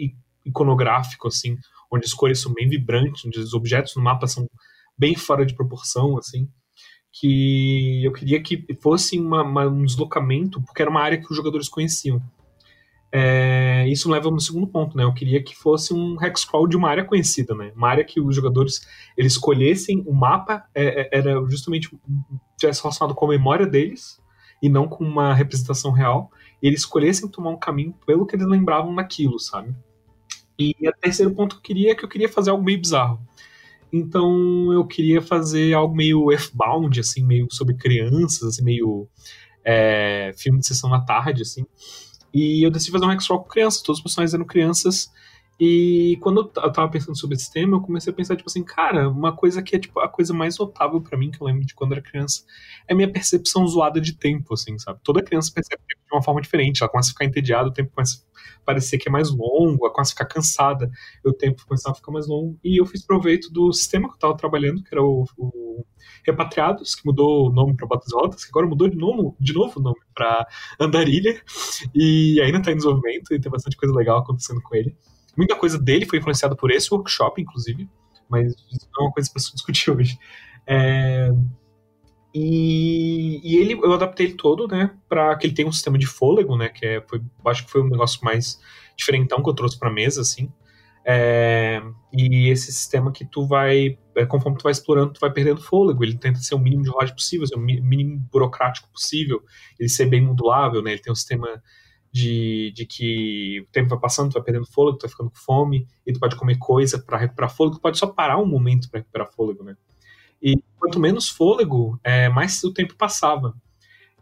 [0.46, 1.58] iconográfico, assim,
[1.92, 4.48] onde as cores são bem vibrantes, onde os objetos no mapa são
[4.98, 6.48] bem fora de proporção, assim,
[7.12, 11.36] que eu queria que fosse uma, uma, um deslocamento, porque era uma área que os
[11.36, 12.22] jogadores conheciam.
[13.16, 15.04] É, isso leva no segundo ponto, né?
[15.04, 17.72] Eu queria que fosse um hexcrawl de uma área conhecida, né?
[17.76, 21.96] Uma área que os jogadores eles escolhessem o mapa é, é era justamente
[22.58, 24.20] tivesse relacionado com a memória deles
[24.60, 26.32] e não com uma representação real.
[26.60, 29.76] E eles escolhessem tomar um caminho pelo que eles lembravam naquilo, sabe?
[30.58, 33.20] E o terceiro ponto que eu queria é que eu queria fazer algo meio bizarro.
[33.92, 39.08] Então eu queria fazer algo meio F-bound, assim, meio sobre crianças, assim, meio
[39.64, 41.64] é, filme de sessão da tarde, assim.
[42.34, 45.12] E eu decidi fazer um Hexrock com crianças, todos os personagens eram crianças.
[45.60, 49.08] E quando eu tava pensando sobre esse tema, eu comecei a pensar, tipo assim, cara,
[49.10, 51.76] uma coisa que é tipo a coisa mais notável para mim, que eu lembro de
[51.76, 52.44] quando era criança,
[52.88, 55.00] é minha percepção zoada de tempo, assim, sabe?
[55.04, 58.18] Toda criança percebe de uma forma diferente, ela começa a ficar entediada, o tempo começa
[58.18, 60.90] a parecer que é mais longo, ela começa a ficar cansada,
[61.24, 62.58] o tempo começa a ficar mais longo.
[62.64, 65.86] E eu fiz proveito do sistema que eu tava trabalhando, que era o, o
[66.26, 69.80] Repatriados, que mudou o nome para Botas Rotas, que agora mudou de novo, de novo
[69.80, 70.48] o nome para
[70.80, 71.42] Andarilha,
[71.94, 74.96] e ainda tá em desenvolvimento, e tem bastante coisa legal acontecendo com ele.
[75.36, 77.90] Muita coisa dele foi influenciada por esse workshop, inclusive,
[78.30, 80.18] mas isso não é uma coisa para se discutir hoje.
[80.68, 81.30] É...
[82.36, 86.08] E, e, ele, eu adaptei ele todo, né, para que ele tenha um sistema de
[86.08, 88.60] fôlego, né, que é, foi, acho que foi um negócio mais
[88.98, 90.52] diferentão que eu trouxe para mesa, assim.
[91.06, 91.82] É,
[92.14, 96.04] e esse sistema que tu vai, é, conforme tu vai explorando, tu vai perdendo fôlego.
[96.04, 99.44] Ele tenta ser o mínimo de rolagem possível, ser o mínimo burocrático possível,
[99.80, 100.92] ele ser bem modulável, né?
[100.92, 101.62] Ele tem um sistema
[102.14, 105.36] de, de que o tempo vai passando, tu vai perdendo fôlego, tu vai ficando com
[105.36, 108.88] fome, e tu pode comer coisa para recuperar fôlego, tu pode só parar um momento
[108.88, 109.76] para recuperar fôlego, né?
[110.40, 113.56] E quanto menos fôlego, é, mais o tempo passava.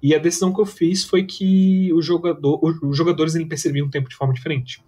[0.01, 3.91] E a decisão que eu fiz foi que o jogador, os jogadores ele percebiam o
[3.91, 4.81] tempo de forma diferente.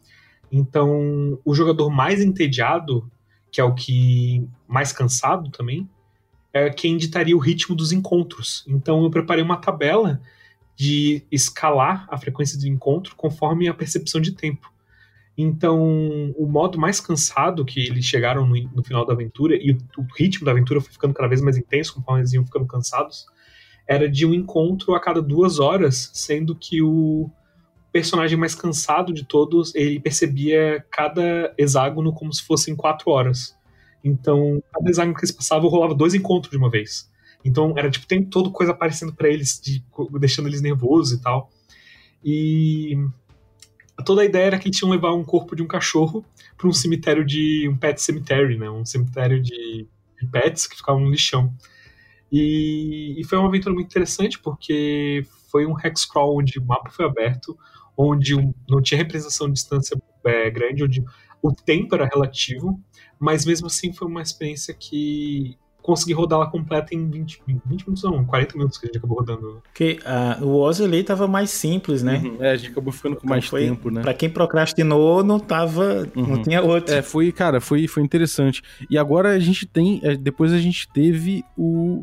[0.49, 3.11] Então, o jogador mais entediado,
[3.51, 5.89] que é o que mais cansado também,
[6.53, 8.63] é quem ditaria o ritmo dos encontros.
[8.65, 10.21] Então, eu preparei uma tabela
[10.75, 14.71] de escalar a frequência do encontro conforme a percepção de tempo.
[15.37, 19.77] Então, o modo mais cansado que eles chegaram no, no final da aventura, e o,
[19.97, 23.25] o, ritmo da aventura foi ficando cada vez mais intenso conforme eles iam ficando cansados,
[23.87, 27.29] era de um encontro a cada duas horas, sendo que o
[27.91, 33.55] personagem mais cansado de todos, ele percebia cada hexágono como se fossem quatro horas.
[34.03, 37.11] Então, cada hexágono que eles passavam rolava dois encontros de uma vez.
[37.43, 39.83] Então era tipo, tem toda coisa aparecendo para eles, de,
[40.19, 41.49] deixando eles nervosos e tal.
[42.23, 42.97] E
[44.05, 46.25] toda a ideia era que eles tinham levar um corpo de um cachorro
[46.57, 47.67] para um cemitério de.
[47.69, 48.69] um pet cemetery, né?
[48.69, 49.87] Um cemitério de,
[50.21, 51.53] de pets que ficava no lixão.
[52.31, 56.89] E, e, foi uma aventura muito interessante porque foi um hex crawl onde o mapa
[56.89, 57.55] foi aberto,
[57.95, 58.35] onde
[58.67, 61.03] não tinha representação de distância é, grande, onde
[61.43, 62.81] o tempo era relativo,
[63.19, 68.03] mas mesmo assim foi uma experiência que consegui rodar ela completa em 20, 20 minutos,
[68.03, 69.61] não, 40 minutos que a gente acabou rodando.
[69.63, 72.21] Porque uh, o Oz ali tava mais simples, né?
[72.23, 72.37] Uhum.
[72.39, 74.01] É, a gente acabou ficando com então mais foi, tempo, né?
[74.01, 76.09] Pra quem procrastinou, não tava.
[76.15, 76.27] Uhum.
[76.27, 76.95] Não tinha outro.
[76.95, 78.63] É, foi, cara, foi, foi interessante.
[78.89, 79.99] E agora a gente tem.
[80.03, 82.01] É, depois a gente teve o.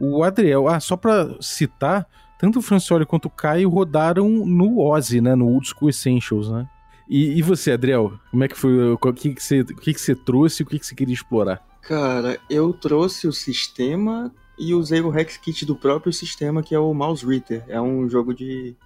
[0.00, 0.68] O Adriel.
[0.68, 2.06] Ah, só pra citar,
[2.38, 5.34] tanto o Francioli quanto o Caio rodaram no Ozzy, né?
[5.34, 6.68] No Old School Essentials, né?
[7.08, 8.12] E, e você, Adriel?
[8.30, 8.92] Como é que foi?
[8.92, 11.14] O que, que, você, o que, que você trouxe e o que, que você queria
[11.14, 11.66] explorar?
[11.88, 16.78] Cara, eu trouxe o sistema e usei o Hex Kit do próprio sistema, que é
[16.78, 17.64] o Mouse Reader.
[17.66, 18.76] É um jogo de.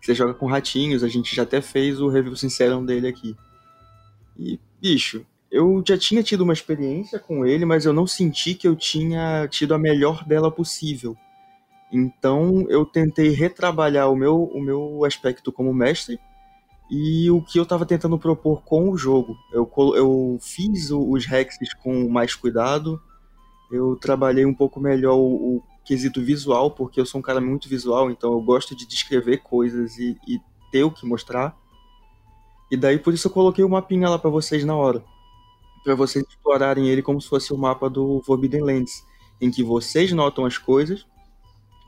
[0.00, 3.36] você joga com ratinhos, a gente já até fez o review sincero dele aqui.
[4.38, 8.66] E, bicho, eu já tinha tido uma experiência com ele, mas eu não senti que
[8.66, 11.14] eu tinha tido a melhor dela possível.
[11.92, 16.18] Então eu tentei retrabalhar o meu, o meu aspecto como mestre
[16.90, 19.36] e o que eu estava tentando propor com o jogo.
[19.52, 23.00] Eu, eu fiz os hexes com mais cuidado,
[23.70, 27.68] eu trabalhei um pouco melhor o, o, quesito visual, porque eu sou um cara muito
[27.68, 30.40] visual, então eu gosto de descrever coisas e, e
[30.72, 31.56] ter o que mostrar.
[32.70, 35.04] E daí por isso eu coloquei o mapinha lá para vocês na hora.
[35.84, 39.04] para vocês explorarem ele como se fosse o mapa do Forbidden Lands,
[39.40, 41.06] em que vocês notam as coisas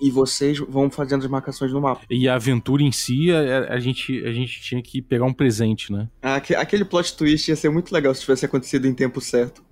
[0.00, 2.02] e vocês vão fazendo as marcações no mapa.
[2.08, 5.92] E a aventura em si, a, a, gente, a gente tinha que pegar um presente,
[5.92, 6.08] né?
[6.22, 9.62] Aquele plot twist ia ser muito legal se tivesse acontecido em tempo certo.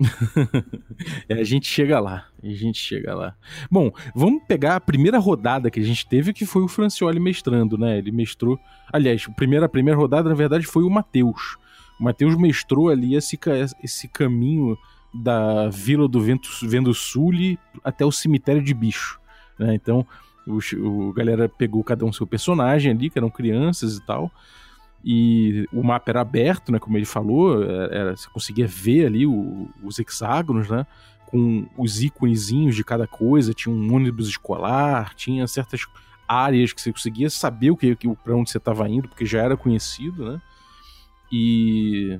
[1.29, 3.35] é, a gente chega lá, a gente chega lá.
[3.71, 7.79] Bom, vamos pegar a primeira rodada que a gente teve, que foi o Francioli mestrando,
[7.79, 7.99] né?
[7.99, 8.59] Ele mestrou.
[8.93, 11.57] Aliás, a primeira, a primeira rodada, na verdade, foi o Matheus.
[11.99, 13.39] O Matheus mestrou ali esse,
[13.83, 14.77] esse caminho
[15.15, 17.33] da Vila do Vento, Vendo Sul
[17.83, 19.19] até o cemitério de bicho.
[19.59, 19.75] Né?
[19.75, 20.07] Então,
[20.47, 24.31] o, o galera pegou cada um seu personagem ali, que eram crianças e tal.
[25.05, 26.79] E o mapa era aberto, né?
[26.79, 30.87] Como ele falou, era, era você conseguia ver ali o, os hexágonos, né?
[31.27, 33.55] Com os íconezinhos de cada coisa.
[33.55, 35.87] Tinha um ônibus escolar, tinha certas
[36.27, 39.43] áreas que você conseguia saber o que, que para onde você estava indo, porque já
[39.43, 40.43] era conhecido, né?
[41.31, 42.19] E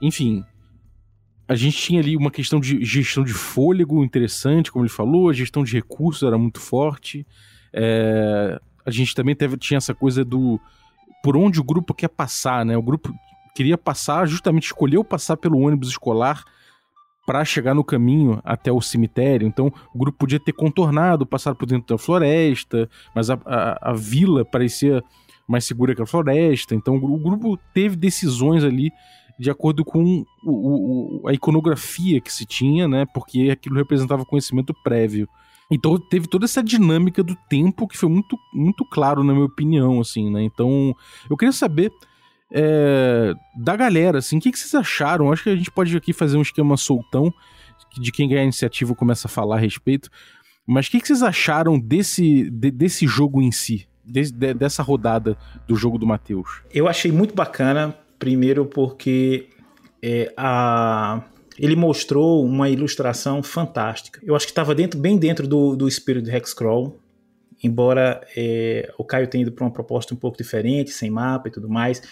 [0.00, 0.44] enfim,
[1.50, 5.32] a gente tinha ali uma questão de gestão de fôlego interessante, como ele falou, a
[5.32, 7.26] gestão de recursos era muito forte.
[7.72, 10.60] É, a gente também teve, tinha essa coisa do
[11.24, 12.76] por onde o grupo quer passar, né?
[12.76, 13.12] O grupo
[13.52, 16.44] queria passar, justamente escolheu passar pelo ônibus escolar
[17.26, 19.44] para chegar no caminho até o cemitério.
[19.44, 23.92] Então, o grupo podia ter contornado, passado por dentro da floresta, mas a, a, a
[23.92, 25.02] vila parecia
[25.48, 26.76] mais segura que a floresta.
[26.76, 28.92] Então, o grupo teve decisões ali
[29.40, 33.06] de acordo com o, o, a iconografia que se tinha, né?
[33.06, 35.26] Porque aquilo representava conhecimento prévio.
[35.70, 39.98] Então teve toda essa dinâmica do tempo que foi muito, muito claro, na minha opinião,
[39.98, 40.42] assim, né?
[40.42, 40.94] Então,
[41.30, 41.90] eu queria saber
[42.52, 45.32] é, da galera, assim, o que, que vocês acharam?
[45.32, 47.32] Acho que a gente pode aqui fazer um esquema soltão
[47.98, 50.10] de quem ganhar a iniciativa começa a falar a respeito.
[50.66, 53.88] Mas o que, que vocês acharam desse, de, desse jogo em si?
[54.04, 56.62] De, de, dessa rodada do jogo do Matheus?
[56.74, 59.48] Eu achei muito bacana Primeiro porque
[60.00, 61.24] é, a,
[61.58, 64.20] ele mostrou uma ilustração fantástica.
[64.22, 66.96] Eu acho que estava dentro, bem dentro do, do espírito de Hexcrawl,
[67.62, 71.50] embora é, o Caio tenha ido para uma proposta um pouco diferente, sem mapa e
[71.50, 72.02] tudo mais,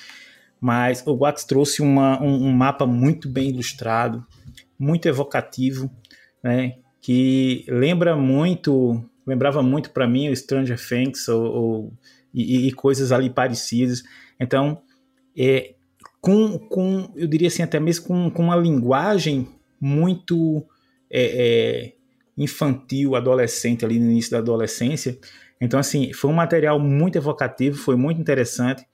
[0.61, 4.27] mas o Wax trouxe uma, um, um, mapa muito bem ilustrado,
[4.79, 5.91] muito evocativo,
[6.43, 11.93] né, que lembra muito, lembrava muito para mim o Stranger Things ou, ou
[12.35, 14.03] e, e, coisas ali parecidas.
[14.39, 14.83] Então,
[15.37, 15.75] é,
[16.21, 19.49] com, com eu diria assim, até mesmo com, com uma linguagem
[19.81, 20.65] muito
[21.11, 21.23] é,
[21.91, 21.93] é,
[22.37, 25.19] infantil, adolescente, ali no início da adolescência.
[25.61, 28.85] Então, assim, foi um material muito evocativo, foi muito interessante.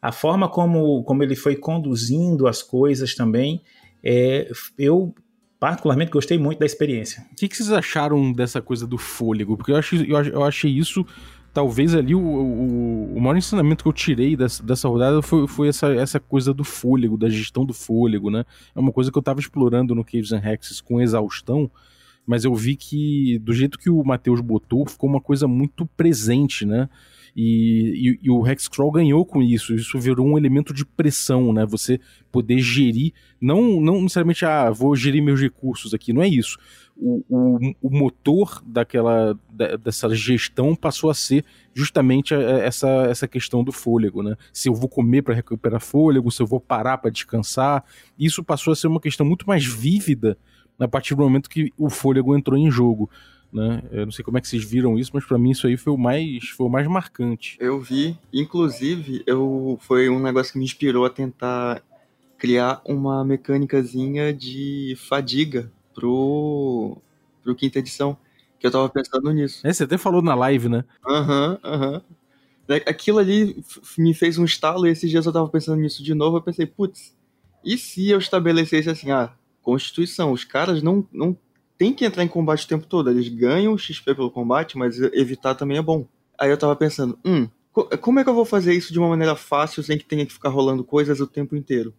[0.00, 3.62] A forma como, como ele foi conduzindo as coisas também,
[4.02, 5.14] é, eu
[5.58, 7.24] particularmente gostei muito da experiência.
[7.32, 9.56] O que, que, vocês acharam dessa coisa do fôlego?
[9.56, 11.06] Porque eu, acho, eu, eu achei isso
[11.54, 15.68] talvez ali o, o, o maior ensinamento que eu tirei dessa, dessa rodada foi, foi
[15.68, 18.44] essa, essa coisa do fôlego, da gestão do fôlego, né?
[18.74, 21.70] É uma coisa que eu estava explorando no Caves and Hexes com exaustão,
[22.26, 26.66] mas eu vi que do jeito que o Matheus botou, ficou uma coisa muito presente,
[26.66, 26.88] né?
[27.36, 29.74] E, e, e, o Hexcrawl ganhou com isso.
[29.74, 31.66] Isso virou um elemento de pressão, né?
[31.66, 36.58] Você poder gerir, não, não necessariamente, ah, vou gerir meus recursos aqui, não é isso
[36.96, 39.38] o, o, o motor daquela
[39.82, 44.36] dessa gestão passou a ser justamente essa, essa questão do fôlego, né?
[44.52, 47.84] Se eu vou comer para recuperar fôlego, se eu vou parar para descansar,
[48.18, 50.38] isso passou a ser uma questão muito mais vívida
[50.78, 53.10] a partir do momento que o fôlego entrou em jogo.
[53.52, 53.82] Né?
[53.92, 55.92] Eu não sei como é que vocês viram isso, mas para mim isso aí foi
[55.92, 57.56] o mais foi o mais marcante.
[57.60, 61.82] Eu vi, inclusive, eu foi um negócio que me inspirou a tentar
[62.38, 66.98] criar uma mecânicazinha de fadiga pro,
[67.42, 68.16] pro quinta edição.
[68.58, 69.66] Que eu tava pensando nisso.
[69.66, 70.84] É, você até falou na live, né?
[71.06, 71.92] Aham, uhum, aham.
[71.92, 72.76] Uhum.
[72.86, 73.62] Aquilo ali
[73.98, 76.38] me fez um estalo e esses dias eu tava pensando nisso de novo.
[76.38, 77.14] Eu pensei, putz,
[77.62, 81.36] e se eu estabelecesse assim, ah, Constituição, os caras não, não
[81.78, 83.10] tem que entrar em combate o tempo todo.
[83.10, 86.06] Eles ganham XP pelo combate, mas evitar também é bom.
[86.38, 87.48] Aí eu tava pensando, hum,
[88.00, 90.32] como é que eu vou fazer isso de uma maneira fácil sem que tenha que
[90.32, 91.92] ficar rolando coisas o tempo inteiro?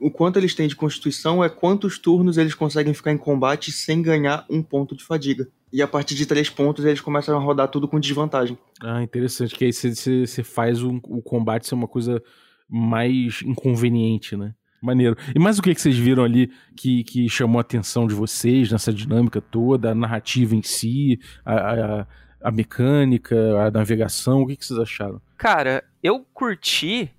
[0.00, 4.00] O quanto eles têm de constituição é quantos turnos eles conseguem ficar em combate sem
[4.00, 5.48] ganhar um ponto de fadiga.
[5.72, 8.56] E a partir de três pontos eles começam a rodar tudo com desvantagem.
[8.80, 9.54] Ah, interessante.
[9.54, 12.22] Que aí você faz o, o combate ser uma coisa
[12.68, 14.54] mais inconveniente, né?
[14.80, 15.16] Maneiro.
[15.34, 18.70] E mais o que, que vocês viram ali que, que chamou a atenção de vocês
[18.70, 22.06] nessa dinâmica toda, a narrativa em si, a, a,
[22.42, 24.42] a mecânica, a navegação?
[24.42, 25.20] O que, que vocês acharam?
[25.36, 27.10] Cara, eu curti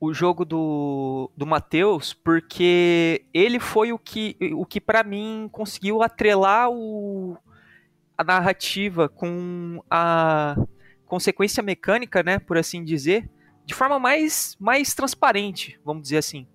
[0.00, 6.02] o jogo do, do Matheus, porque ele foi o que, o que para mim conseguiu
[6.02, 7.38] atrelar o,
[8.16, 10.56] a narrativa com a
[11.06, 13.30] consequência mecânica, né, por assim dizer,
[13.64, 16.46] de forma mais, mais transparente, vamos dizer assim.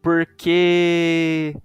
[0.00, 1.56] Porque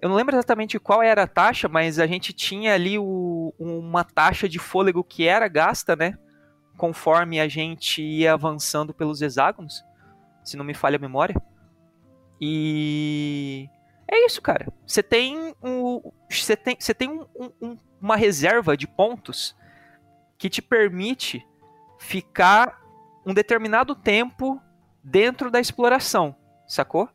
[0.00, 4.04] eu não lembro exatamente qual era a taxa, mas a gente tinha ali o, uma
[4.04, 6.16] taxa de fôlego que era gasta, né?
[6.76, 9.84] Conforme a gente ia avançando pelos hexágonos
[10.44, 11.34] se não me falha a memória.
[12.40, 13.68] E
[14.06, 14.72] é isso, cara.
[14.86, 16.00] Você tem, um,
[16.64, 19.56] tem, você tem um, um, uma reserva de pontos
[20.38, 21.44] que te permite
[21.98, 22.80] ficar
[23.26, 24.62] um determinado tempo
[25.02, 26.34] dentro da exploração,
[26.66, 27.08] sacou?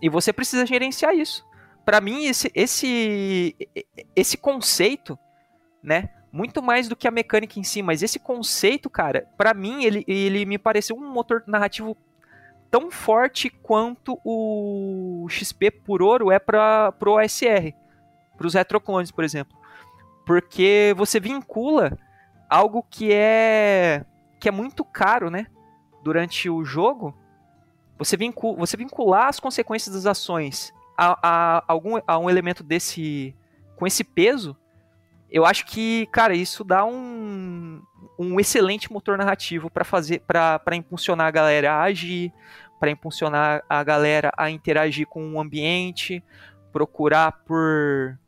[0.00, 1.49] E você precisa gerenciar isso
[1.90, 3.56] para mim esse, esse
[4.14, 5.18] esse conceito,
[5.82, 9.82] né, muito mais do que a mecânica em si, mas esse conceito, cara, para mim
[9.82, 11.96] ele, ele me pareceu um motor narrativo
[12.70, 17.74] tão forte quanto o XP por ouro é para pro OSR,
[18.38, 19.58] para os retroclones, por exemplo.
[20.24, 21.98] Porque você vincula
[22.48, 24.04] algo que é
[24.38, 25.48] que é muito caro, né?
[26.04, 27.12] Durante o jogo,
[27.98, 33.34] você, vincula, você vincular as consequências das ações a, a, algum, a um elemento desse
[33.74, 34.54] com esse peso,
[35.30, 37.80] eu acho que, cara, isso dá um,
[38.18, 42.30] um excelente motor narrativo para fazer para impulsionar a galera a agir,
[42.78, 46.22] para impulsionar a galera a interagir com o ambiente,
[46.70, 48.18] procurar por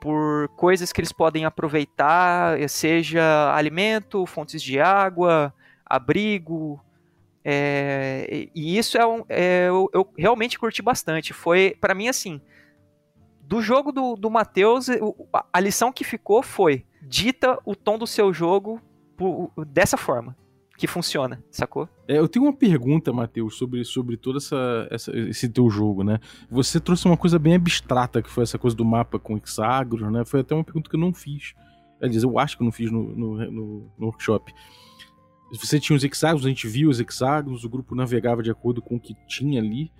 [0.00, 5.52] por coisas que eles podem aproveitar, seja alimento, fontes de água,
[5.84, 6.80] abrigo.
[7.44, 11.32] É, e isso é, um, é eu, eu, realmente curti bastante.
[11.32, 12.40] Foi, para mim, assim,
[13.42, 14.86] do jogo do, do Matheus,
[15.52, 18.80] a lição que ficou foi: dita o tom do seu jogo
[19.16, 20.36] por, dessa forma
[20.76, 21.88] que funciona, sacou?
[22.08, 26.18] É, eu tenho uma pergunta, Matheus, sobre, sobre todo essa, essa, esse teu jogo, né?
[26.50, 30.24] Você trouxe uma coisa bem abstrata, que foi essa coisa do mapa com hexágonos, né?
[30.24, 31.54] Foi até uma pergunta que eu não fiz.
[32.02, 34.52] Dizer, eu acho que eu não fiz no, no, no, no workshop.
[35.58, 38.96] Você tinha os hexágonos, a gente viu os hexágonos, o grupo navegava de acordo com
[38.96, 39.90] o que tinha ali.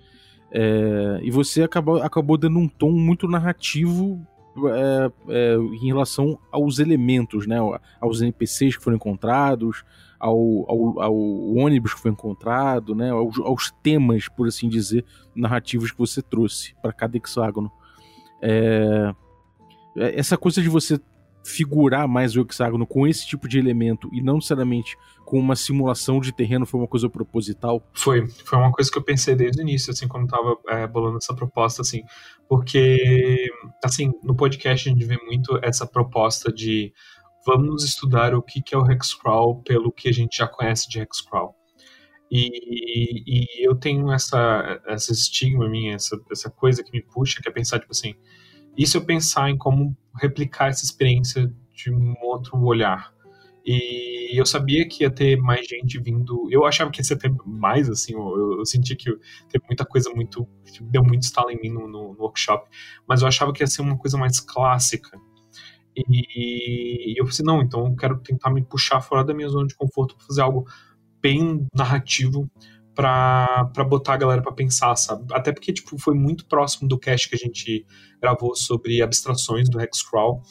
[0.50, 4.24] É, e você acabou, acabou dando um tom muito narrativo
[4.68, 7.56] é, é, em relação aos elementos, né?
[8.00, 9.84] Aos NPCs que foram encontrados,
[10.18, 10.36] ao,
[10.70, 11.16] ao, ao
[11.56, 16.74] ônibus que foi encontrado, né, aos, aos, temas, por assim dizer, narrativos que você trouxe
[16.80, 17.70] para cada hexágono.
[19.96, 20.98] Essa coisa de você
[21.44, 26.20] figurar mais o hexágono com esse tipo de elemento e não necessariamente com uma simulação
[26.20, 27.82] de terreno foi uma coisa proposital?
[27.92, 31.18] Foi, foi uma coisa que eu pensei desde o início, assim, quando tava é, bolando
[31.18, 32.02] essa proposta, assim,
[32.48, 33.48] porque,
[33.84, 36.92] assim, no podcast a gente vê muito essa proposta de
[37.46, 41.54] vamos estudar o que, é o hexcrawl pelo que a gente já conhece de hexcrawl.
[42.30, 47.48] E, e eu tenho essa, essa estigma minha, essa, essa coisa que me puxa, que
[47.48, 48.14] é pensar, tipo assim,
[48.76, 53.12] isso eu pensar em como replicar essa experiência de um outro olhar.
[53.66, 56.46] E eu sabia que ia ter mais gente vindo.
[56.50, 58.12] Eu achava que ia ter mais, assim.
[58.12, 59.10] Eu, eu senti que
[59.48, 60.46] teve muita coisa muito.
[60.82, 62.68] Deu muito estalo em mim no, no, no, workshop.
[63.08, 65.18] Mas eu achava que ia ser uma coisa mais clássica.
[65.96, 69.74] E eu pensei, não, então eu quero tentar me puxar fora da minha zona de
[69.74, 70.66] conforto para fazer algo
[71.22, 72.50] bem narrativo
[72.94, 75.24] para botar a galera para pensar, sabe?
[75.32, 77.84] Até porque tipo foi muito próximo do cast que a gente
[78.20, 80.42] gravou sobre abstrações do Hexcrawl.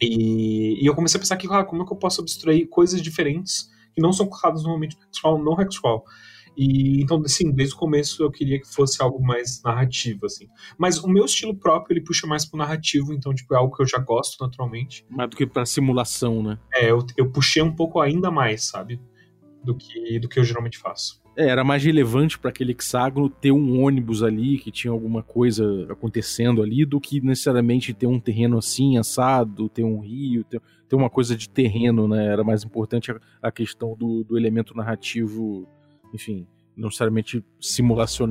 [0.00, 3.00] E, e eu comecei a pensar que, ah, como é que eu posso abstrair coisas
[3.00, 6.04] diferentes que não são colocadas normalmente no Hexcrawl, no Hexcrawl.
[6.56, 10.46] E então, assim, desde o começo eu queria que fosse algo mais narrativo, assim.
[10.78, 13.82] Mas o meu estilo próprio, ele puxa mais pro narrativo, então, tipo, é algo que
[13.82, 15.04] eu já gosto naturalmente.
[15.10, 16.58] Mais do que pra simulação, né?
[16.72, 19.00] É, eu, eu puxei um pouco ainda mais, sabe?
[19.64, 21.23] Do que, do que eu geralmente faço.
[21.36, 25.86] É, era mais relevante para aquele hexágono ter um ônibus ali que tinha alguma coisa
[25.90, 30.96] acontecendo ali do que necessariamente ter um terreno assim, assado, ter um rio, ter, ter
[30.96, 32.26] uma coisa de terreno, né?
[32.26, 35.68] Era mais importante a, a questão do, do elemento narrativo
[36.14, 38.28] enfim, não necessariamente simulação.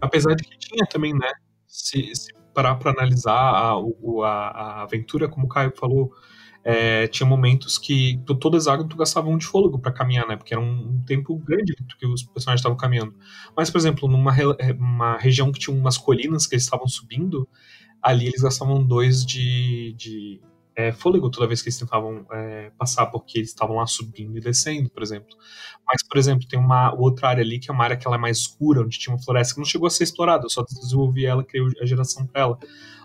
[0.00, 1.30] Apesar de que tinha também, né?
[1.66, 6.12] Se, se parar para analisar a, a, a, aventura, como o Caio falou,
[6.64, 10.34] é, tinha momentos que toda hexágono tu gastava um de fôlego para caminhar, né?
[10.34, 13.14] Porque era um, um, tempo grande que os personagens estavam caminhando.
[13.54, 17.46] Mas, por exemplo, numa é, uma região que tinha umas colinas que eles estavam subindo,
[18.02, 20.40] ali eles gastavam dois de, de
[20.74, 24.40] é, fôlego toda vez que eles tentavam é, passar, porque eles estavam lá subindo e
[24.40, 25.36] descendo, por exemplo.
[25.86, 28.18] Mas, por exemplo, tem uma outra área ali que é uma área que ela é
[28.18, 31.26] mais escura, onde tinha uma floresta que não chegou a ser explorada, eu só desenvolvi
[31.26, 32.58] ela, criei a geração para ela.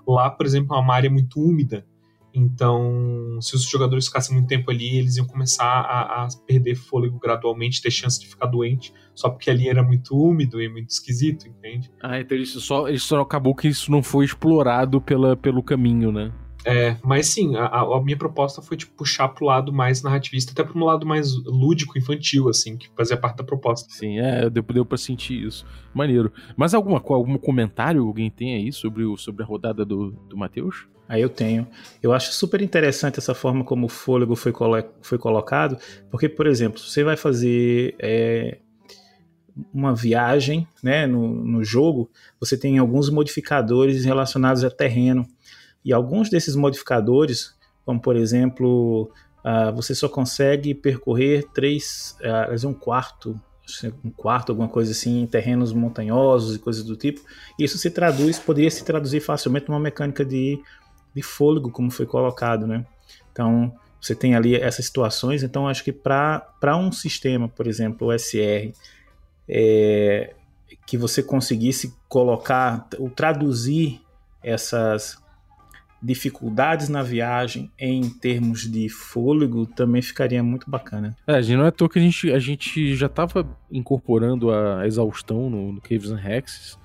[0.07, 1.85] Lá, por exemplo, é uma área muito úmida,
[2.33, 7.19] então, se os jogadores ficassem muito tempo ali, eles iam começar a, a, perder fôlego
[7.19, 11.47] gradualmente, ter chance de ficar doente, só porque ali era muito úmido e muito esquisito,
[11.47, 11.91] entende?
[12.01, 16.31] Ah, então isso só, só acabou que isso não foi explorado pela, pelo caminho, né?
[16.65, 20.63] É, mas sim, a, a, minha proposta foi tipo, puxar pro lado mais narrativista, até
[20.63, 23.87] pro um lado mais lúdico, infantil, assim, que fazia parte da proposta.
[23.89, 25.65] Sim, é, deu, deu pra sentir isso.
[25.93, 26.31] Maneiro.
[26.57, 30.87] Mas alguma, algum comentário alguém tem aí sobre, o, sobre a rodada do, do Matheus?
[31.07, 31.67] Aí eu tenho.
[32.03, 35.77] Eu acho super interessante essa forma como o fôlego foi, colo foi colocado,
[36.11, 38.59] porque, por exemplo, você vai fazer é,
[39.73, 45.25] uma viagem né, no, no jogo, você tem alguns modificadores relacionados a terreno.
[45.83, 47.55] E alguns desses modificadores,
[47.85, 49.11] como por exemplo,
[49.43, 53.39] uh, você só consegue percorrer três, uh, um quarto,
[54.03, 57.21] um quarto, alguma coisa assim, em terrenos montanhosos e coisas do tipo.
[57.57, 60.59] Isso se traduz, poderia se traduzir facilmente numa mecânica de,
[61.13, 62.85] de fôlego, como foi colocado, né?
[63.31, 65.43] Então, você tem ali essas situações.
[65.43, 68.73] Então, acho que para um sistema, por exemplo, o SR,
[69.47, 70.33] é,
[70.85, 74.01] que você conseguisse colocar ou traduzir
[74.41, 75.17] essas
[76.01, 81.15] dificuldades na viagem em termos de fôlego também ficaria muito bacana.
[81.27, 84.51] É, a gente não é à toa que a gente, a gente já estava incorporando
[84.51, 86.79] a exaustão no, no Caves and Hexes,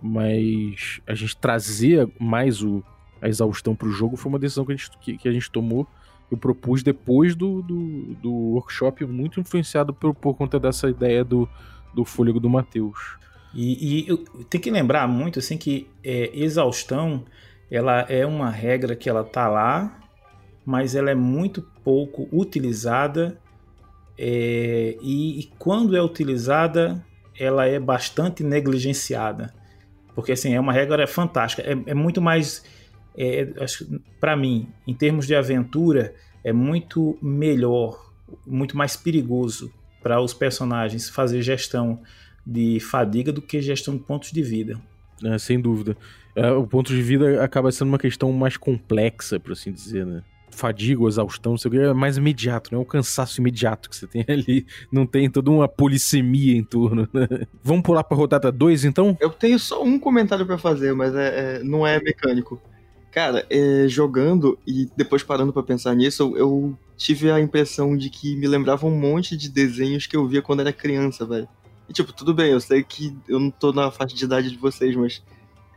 [0.00, 2.82] mas a gente trazer mais o,
[3.20, 5.50] a exaustão para o jogo foi uma decisão que a gente, que, que a gente
[5.50, 5.86] tomou
[6.30, 11.48] eu propus depois do, do, do workshop, muito influenciado por, por conta dessa ideia do,
[11.94, 13.16] do fôlego do Matheus.
[13.54, 17.24] E, e tem que lembrar muito assim que é, exaustão
[17.74, 20.00] ela é uma regra que ela tá lá,
[20.64, 23.38] mas ela é muito pouco utilizada
[24.16, 27.04] é, e, e, quando é utilizada
[27.36, 29.52] ela é bastante negligenciada,
[30.14, 32.64] porque assim é uma regra fantástica, é, é muito mais
[33.16, 33.48] é,
[34.20, 36.14] para mim em termos de aventura
[36.44, 38.12] é muito melhor,
[38.46, 42.00] muito mais perigoso para os personagens fazer gestão
[42.46, 44.78] de fadiga do que gestão de pontos de vida.
[45.24, 45.96] É, sem dúvida.
[46.36, 50.22] É, o ponto de vida acaba sendo uma questão mais complexa, por assim dizer, né?
[50.50, 54.06] Fadiga, exaustão, sei o que, é mais imediato, não é o cansaço imediato que você
[54.06, 54.66] tem ali.
[54.90, 57.28] Não tem toda uma polissemia em torno, né?
[57.62, 59.16] Vamos pular pra rodada 2, então?
[59.20, 62.60] Eu tenho só um comentário para fazer, mas é, é, não é mecânico.
[63.10, 68.10] Cara, é, jogando e depois parando para pensar nisso, eu, eu tive a impressão de
[68.10, 71.48] que me lembrava um monte de desenhos que eu via quando era criança, velho.
[71.88, 74.56] E tipo, tudo bem, eu sei que eu não tô na faixa de idade de
[74.56, 75.22] vocês, mas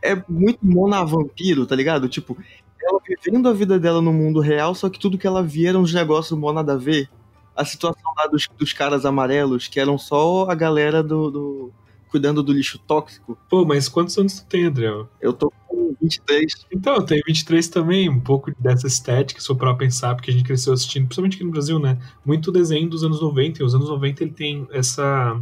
[0.02, 2.08] é muito mona vampiro, tá ligado?
[2.08, 2.36] Tipo,
[2.82, 5.78] ela vivendo a vida dela no mundo real, só que tudo que ela via era
[5.78, 7.08] uns negócios mó nada a ver.
[7.54, 11.72] A situação lá dos, dos caras amarelos, que eram só a galera do, do
[12.08, 13.38] cuidando do lixo tóxico.
[13.48, 14.88] Pô, mas quantos anos tu tem, André?
[15.20, 16.66] Eu tô com 23.
[16.72, 20.34] Então, eu tenho 23 também, um pouco dessa estética, se for pra pensar, porque a
[20.34, 21.98] gente cresceu assistindo, principalmente aqui no Brasil, né?
[22.24, 25.40] Muito desenho dos anos 90, e os anos 90 ele tem essa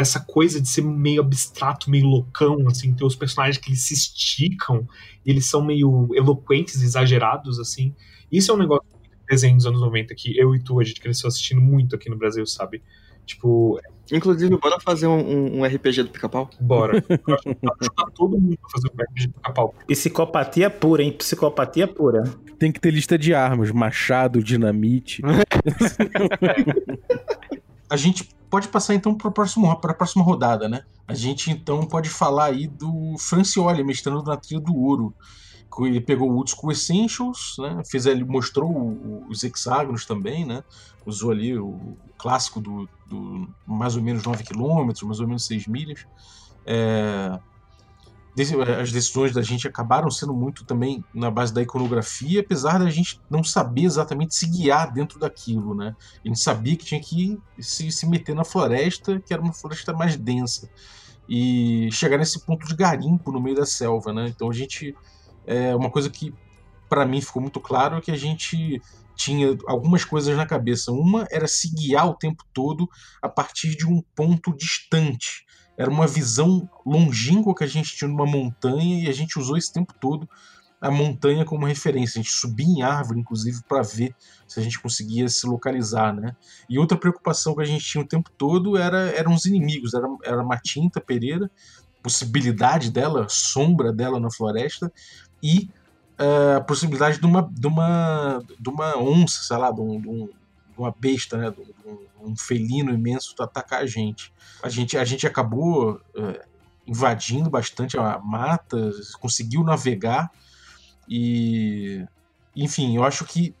[0.00, 3.94] essa coisa de ser meio abstrato, meio loucão, assim, ter os personagens que eles se
[3.94, 4.88] esticam,
[5.24, 7.94] e eles são meio eloquentes, exagerados, assim.
[8.32, 11.00] Isso é um negócio de desenho dos anos 90 que eu e tu, a gente
[11.00, 12.82] cresceu assistindo muito aqui no Brasil, sabe?
[13.26, 13.78] Tipo.
[14.10, 16.50] Inclusive, bora fazer um, um RPG do pica-pau?
[16.60, 16.94] Bora.
[17.08, 19.74] Eu acho que ajudar todo mundo a fazer um RPG do pica-pau.
[19.86, 21.12] Psicopatia pura, hein?
[21.12, 22.24] Psicopatia pura.
[22.58, 25.22] Tem que ter lista de armas: machado, dinamite.
[27.90, 30.84] a gente pode passar então para a próxima, próxima rodada, né?
[31.06, 35.12] A gente então pode falar aí do Francioli, mestrando na trilha do ouro.
[35.80, 37.82] Ele pegou o Old School Essentials, né?
[37.88, 40.62] Fez, ele mostrou os hexágonos também, né?
[41.04, 45.66] Usou ali o clássico do, do mais ou menos 9 km, mais ou menos 6
[45.66, 46.06] milhas.
[46.66, 47.38] É,
[48.80, 53.20] as decisões da gente acabaram sendo muito também na base da iconografia, apesar da gente
[53.28, 55.96] não saber exatamente se guiar dentro daquilo, né?
[56.24, 59.92] A gente sabia que tinha que se, se meter na floresta, que era uma floresta
[59.92, 60.70] mais densa,
[61.28, 64.28] e chegar nesse ponto de garimpo no meio da selva, né?
[64.28, 64.94] Então a gente.
[65.46, 66.32] É uma coisa que
[66.88, 68.80] para mim ficou muito claro é que a gente
[69.16, 70.92] tinha algumas coisas na cabeça.
[70.92, 72.88] Uma era se guiar o tempo todo
[73.22, 75.44] a partir de um ponto distante
[75.80, 79.72] era uma visão longínqua que a gente tinha numa montanha e a gente usou esse
[79.72, 80.28] tempo todo
[80.78, 82.20] a montanha como referência.
[82.20, 84.14] A gente subia em árvore, inclusive, para ver
[84.46, 86.36] se a gente conseguia se localizar, né?
[86.68, 90.06] E outra preocupação que a gente tinha o tempo todo era eram os inimigos, era,
[90.22, 91.50] era Matinta Pereira,
[92.02, 94.92] possibilidade dela, sombra dela na floresta
[95.42, 95.70] e
[96.20, 100.08] uh, a possibilidade de uma, de uma, de uma onça, sei lá, de, um, de,
[100.10, 101.50] um, de uma besta, né?
[101.50, 101.58] De
[101.88, 104.32] um, um felino imenso atacar a gente.
[104.62, 106.44] A gente, a gente acabou é,
[106.86, 110.30] invadindo bastante a mata, conseguiu navegar
[111.08, 112.04] e,
[112.54, 113.54] enfim, eu acho que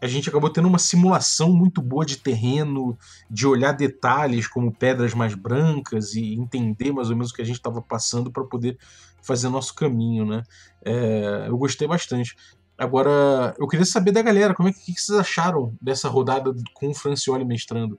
[0.00, 2.98] a gente acabou tendo uma simulação muito boa de terreno,
[3.30, 7.44] de olhar detalhes como pedras mais brancas e entender mais ou menos o que a
[7.44, 8.76] gente estava passando para poder
[9.22, 10.42] fazer nosso caminho, né?
[10.84, 12.36] É, eu gostei bastante.
[12.76, 16.88] Agora, eu queria saber da galera, como é que, que vocês acharam dessa rodada com
[16.88, 17.98] o Francioli mestrando?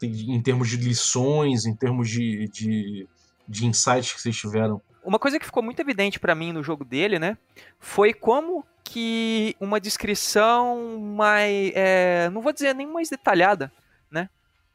[0.00, 3.08] Em termos de lições, em termos de, de,
[3.48, 4.80] de insights que vocês tiveram.
[5.04, 7.36] Uma coisa que ficou muito evidente para mim no jogo dele, né,
[7.80, 13.72] foi como que uma descrição mais, é, não vou dizer nem mais detalhada,
[14.10, 14.30] né,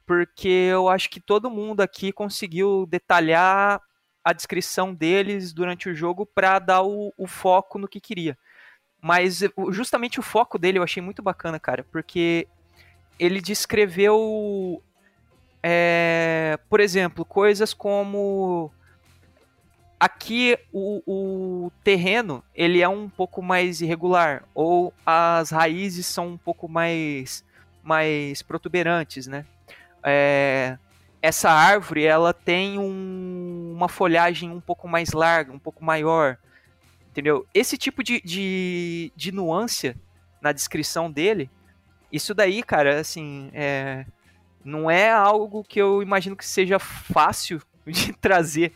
[0.06, 3.82] porque eu acho que todo mundo aqui conseguiu detalhar
[4.24, 8.38] a descrição deles durante o jogo para dar o, o, foco no que queria.
[9.04, 12.48] Mas justamente o foco dele eu achei muito bacana, cara, porque
[13.20, 14.82] ele descreveu
[15.62, 18.72] é, por exemplo, coisas como
[20.00, 26.38] aqui o, o, terreno ele é um pouco mais irregular ou as raízes são um
[26.38, 27.44] pouco mais
[27.84, 29.46] mais protuberantes, né?
[30.02, 30.78] É,
[31.22, 36.38] essa árvore ela tem um, uma folhagem um pouco mais larga, um pouco maior,
[37.14, 37.46] entendeu?
[37.54, 39.96] Esse tipo de, de, de nuance
[40.42, 41.48] na descrição dele,
[42.12, 44.04] isso daí, cara, assim, é,
[44.66, 48.74] não é algo que eu imagino que seja fácil de trazer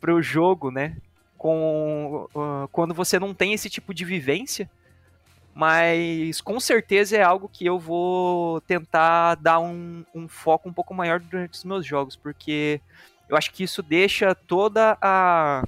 [0.00, 0.96] para o jogo, né?
[1.36, 4.68] Com, uh, quando você não tem esse tipo de vivência,
[5.54, 10.92] mas com certeza é algo que eu vou tentar dar um, um, foco um pouco
[10.92, 12.80] maior durante os meus jogos, porque
[13.28, 15.64] eu acho que isso deixa toda a,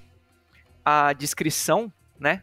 [0.85, 2.43] a descrição, né?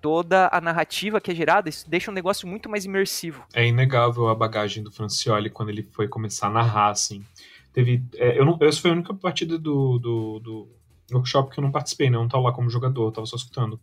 [0.00, 3.44] Toda a narrativa que é gerada, isso deixa um negócio muito mais imersivo.
[3.52, 7.24] É inegável a bagagem do Francioli quando ele foi começar a narrar, assim.
[7.72, 8.04] Teve.
[8.14, 10.68] É, eu não, essa foi a única partida do, do, do
[11.12, 12.16] workshop que eu não participei, né?
[12.16, 13.80] Eu não tava lá como jogador, tava só escutando.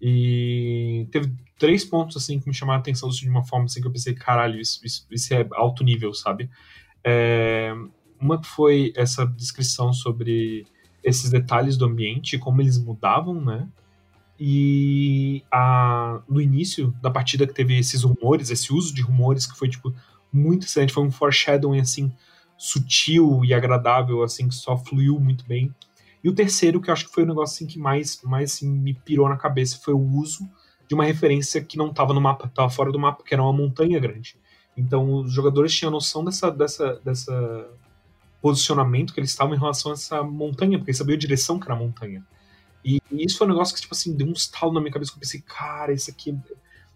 [0.00, 3.86] E teve três pontos assim que me chamaram a atenção de uma forma assim que
[3.86, 6.50] eu pensei, caralho, isso, isso, isso é alto nível, sabe?
[7.02, 7.72] É,
[8.20, 10.66] uma foi essa descrição sobre
[11.02, 13.68] esses detalhes do ambiente, como eles mudavam, né?
[14.38, 19.56] E a, no início da partida que teve esses rumores, esse uso de rumores que
[19.56, 19.94] foi tipo
[20.32, 22.12] muito excelente, foi um foreshadowing assim
[22.58, 25.74] sutil e agradável, assim que só fluiu muito bem.
[26.22, 28.68] E o terceiro, que eu acho que foi o negócio assim, que mais, mais assim,
[28.68, 30.48] me pirou na cabeça, foi o uso
[30.88, 33.52] de uma referência que não estava no mapa, estava fora do mapa, que era uma
[33.52, 34.36] montanha grande.
[34.76, 37.68] Então os jogadores tinham noção dessa, dessa, dessa
[38.40, 41.66] posicionamento que eles estavam em relação a essa montanha, porque eles sabiam a direção que
[41.66, 42.24] era a montanha.
[42.86, 45.10] E, e, isso foi um negócio que, tipo assim, deu um estalo na minha cabeça,
[45.10, 46.34] que eu pensei, cara, isso aqui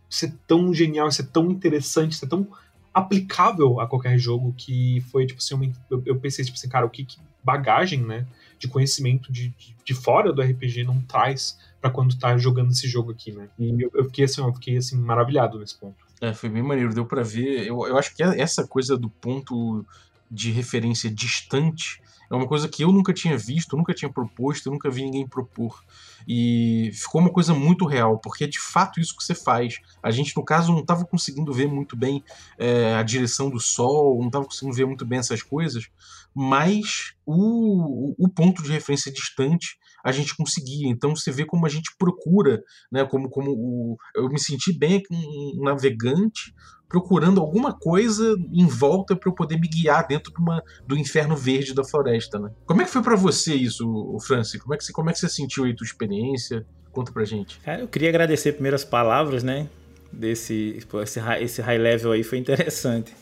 [0.09, 2.47] isso é tão genial, isso é tão interessante, isso é tão
[2.93, 6.87] aplicável a qualquer jogo que foi, tipo assim, uma, eu, eu, pensei, tipo assim, cara,
[6.87, 8.27] o que, que bagagem, né?
[8.61, 12.87] de conhecimento de, de, de fora do RPG não traz para quando tá jogando esse
[12.87, 13.49] jogo aqui, né?
[13.59, 15.97] E eu, eu, fiquei assim, eu fiquei assim maravilhado nesse ponto.
[16.21, 17.67] É, foi bem maneiro, deu para ver.
[17.67, 19.85] Eu, eu acho que essa coisa do ponto
[20.31, 24.89] de referência distante é uma coisa que eu nunca tinha visto, nunca tinha proposto, nunca
[24.89, 25.83] vi ninguém propor.
[26.29, 29.81] E ficou uma coisa muito real, porque é de fato isso que você faz.
[30.01, 32.23] A gente, no caso, não estava conseguindo ver muito bem
[32.57, 35.89] é, a direção do sol, não estava conseguindo ver muito bem essas coisas,
[36.33, 40.89] mas o, o ponto de referência distante a gente conseguia.
[40.89, 43.05] Então você vê como a gente procura, né?
[43.05, 46.55] Como, como o, eu me senti bem um navegante
[46.91, 51.37] procurando alguma coisa em volta para eu poder me guiar dentro de uma, do inferno
[51.37, 52.51] verde da floresta, né?
[52.67, 54.61] Como é que foi para você isso, Francis?
[54.61, 56.67] Como é que você, como é que você sentiu aí tua experiência?
[56.91, 57.61] Conta pra gente.
[57.81, 59.69] eu queria agradecer primeiro as palavras, né?
[60.13, 63.15] Desse esse, esse high level aí foi interessante.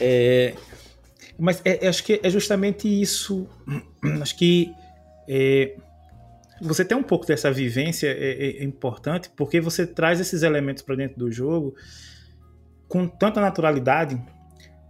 [0.00, 0.54] É,
[1.36, 3.48] mas é, acho que é justamente isso.
[4.22, 4.72] Acho que
[5.28, 5.74] é,
[6.60, 10.94] você ter um pouco dessa vivência é, é importante porque você traz esses elementos para
[10.94, 11.74] dentro do jogo
[12.92, 14.22] com tanta naturalidade.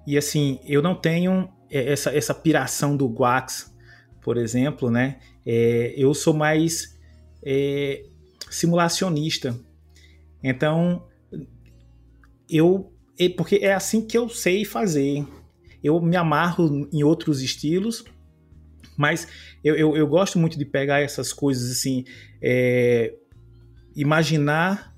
[0.04, 3.72] E assim, eu não tenho é, essa, essa piração do Guax,
[4.20, 5.20] por exemplo, né?
[5.46, 6.98] É, eu sou mais
[7.44, 8.02] é,
[8.50, 9.56] simulacionista.
[10.42, 11.06] Então,
[12.50, 12.92] eu.
[13.36, 15.24] Porque é assim que eu sei fazer.
[15.80, 18.04] Eu me amarro em outros estilos,
[18.96, 19.28] mas
[19.62, 22.04] eu, eu, eu gosto muito de pegar essas coisas assim.
[22.42, 23.14] É,
[23.94, 24.91] imaginar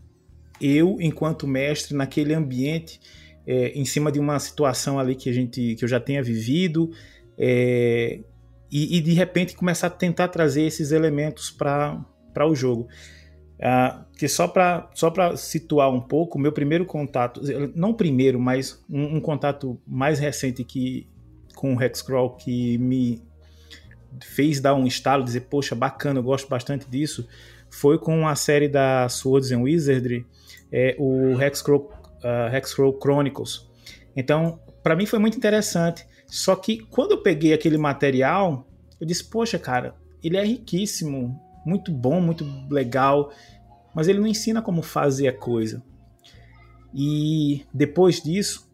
[0.64, 3.00] eu, enquanto mestre, naquele ambiente,
[3.46, 6.90] é, em cima de uma situação ali que a gente que eu já tenha vivido,
[7.36, 8.20] é,
[8.70, 12.04] e, e, de repente começar a tentar trazer esses elementos para
[12.48, 12.88] o jogo.
[13.60, 17.40] Ah, que só para só situar um pouco, meu primeiro contato,
[17.74, 21.08] não primeiro, mas um, um contato mais recente que
[21.54, 23.22] com o Hexcrawl que me
[24.22, 27.26] fez dar um estalo, dizer, poxa, bacana, eu gosto bastante disso,
[27.70, 30.26] foi com a série da Swords and Wizardry,
[30.76, 31.88] é, o Hexcrawl,
[32.24, 33.70] uh, Hexcrawl Chronicles.
[34.16, 36.04] Então, para mim foi muito interessante.
[36.26, 38.66] Só que quando eu peguei aquele material,
[39.00, 43.32] eu disse, poxa, cara, ele é riquíssimo, muito bom, muito legal,
[43.94, 45.80] mas ele não ensina como fazer a coisa.
[46.92, 48.68] E depois disso,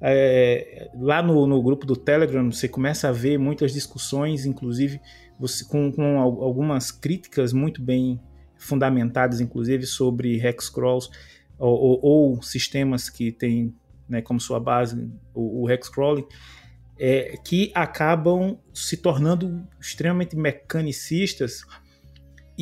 [0.00, 5.00] é, lá no, no, grupo do Telegram, você começa a ver muitas discussões, inclusive
[5.38, 8.20] você, com, com algumas críticas muito bem
[8.56, 11.10] fundamentadas, inclusive, sobre hexcrawls
[11.60, 13.74] ou, ou, ou sistemas que têm
[14.08, 16.26] né, como sua base o, o hexcrawling,
[16.98, 21.62] é, que acabam se tornando extremamente mecanicistas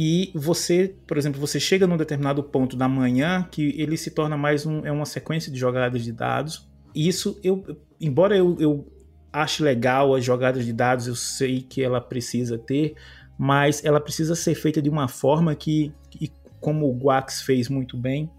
[0.01, 4.37] e você, por exemplo, você chega num determinado ponto da manhã que ele se torna
[4.37, 6.71] mais um, é uma sequência de jogadas de dados.
[6.95, 7.65] E isso, eu,
[8.01, 8.87] embora eu, eu
[9.33, 12.95] acho legal as jogadas de dados, eu sei que ela precisa ter,
[13.37, 16.31] mas ela precisa ser feita de uma forma que, que
[16.61, 18.31] como o Guax fez muito bem,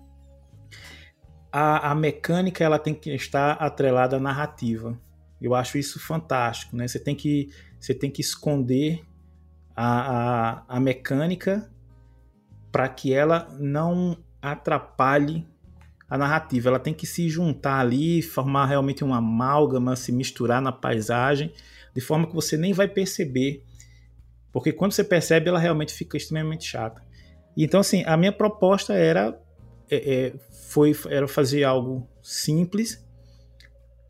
[1.52, 5.00] a, a, mecânica ela tem que estar atrelada à narrativa.
[5.42, 6.88] Eu acho isso fantástico, né?
[6.88, 9.04] Você tem que, você tem que esconder
[9.76, 11.70] a, a, a mecânica
[12.72, 15.48] para que ela não atrapalhe
[16.10, 16.70] a narrativa.
[16.70, 21.54] Ela tem que se juntar ali, formar realmente uma amálgama, se misturar na paisagem,
[21.94, 23.64] de forma que você nem vai perceber.
[24.52, 27.02] Porque quando você percebe, ela realmente fica extremamente chata.
[27.56, 29.40] Então, assim, a minha proposta era,
[29.90, 30.34] é, é,
[30.70, 33.04] foi, era fazer algo simples,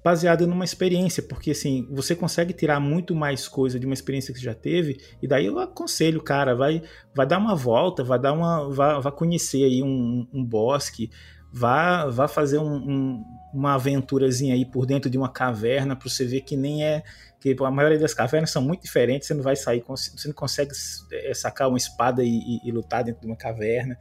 [0.04, 4.40] baseado numa experiência, porque assim, você consegue tirar muito mais coisa de uma experiência que
[4.40, 6.82] você já teve, e daí eu aconselho, cara, vai,
[7.14, 8.70] vai dar uma volta, vai dar uma.
[8.70, 11.10] vai, conhecer aí um, um bosque,
[11.52, 13.24] vá, vá fazer um, um,
[13.54, 17.04] uma aventurazinha aí por dentro de uma caverna para você ver que nem é
[17.40, 20.74] que a maioria das cavernas são muito diferentes, você não vai sair, você não consegue
[21.12, 23.98] é, sacar uma espada e, e, e lutar dentro de uma caverna.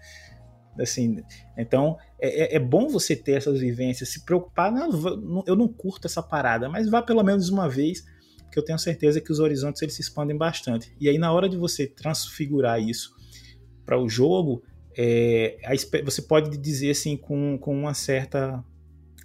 [0.82, 1.22] Assim,
[1.56, 4.72] então é, é, é bom você ter essas vivências, se preocupar.
[4.72, 8.04] Não, eu não curto essa parada, mas vá pelo menos uma vez,
[8.50, 10.94] que eu tenho certeza que os horizontes eles se expandem bastante.
[11.00, 13.14] E aí na hora de você transfigurar isso
[13.84, 14.62] para o jogo,
[14.96, 15.58] é,
[16.04, 18.64] você pode dizer assim com, com uma certa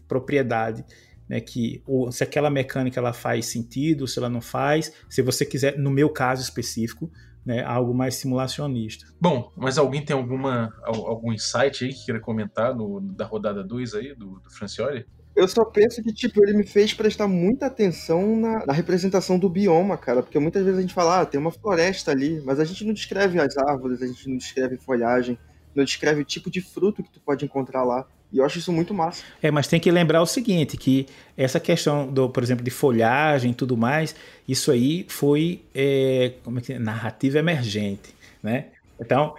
[0.08, 0.86] propriedade
[1.28, 5.46] né, que ou, se aquela mecânica ela faz sentido, se ela não faz, se você
[5.46, 7.12] quiser, no meu caso específico,
[7.46, 9.06] né, algo mais simulacionista.
[9.20, 13.94] Bom, mas alguém tem alguma algum insight aí que queira comentar no, da rodada 2
[13.96, 15.06] aí do, do Francioli?
[15.36, 19.50] Eu só penso que, tipo, ele me fez prestar muita atenção na, na, representação do
[19.50, 20.22] bioma, cara.
[20.22, 22.94] Porque muitas vezes a gente fala, ah, tem uma floresta ali, mas a gente não
[22.94, 25.38] descreve as árvores, a gente não descreve folhagem
[25.76, 28.06] não descreve o tipo de fruto que tu pode encontrar lá.
[28.32, 29.24] E eu acho isso muito massa.
[29.42, 31.06] É, mas tem que lembrar o seguinte, que
[31.38, 34.16] essa questão, do, por exemplo, de folhagem e tudo mais,
[34.48, 36.80] isso aí foi é, como é que é?
[36.80, 38.68] narrativa emergente, né?
[39.00, 39.36] Então,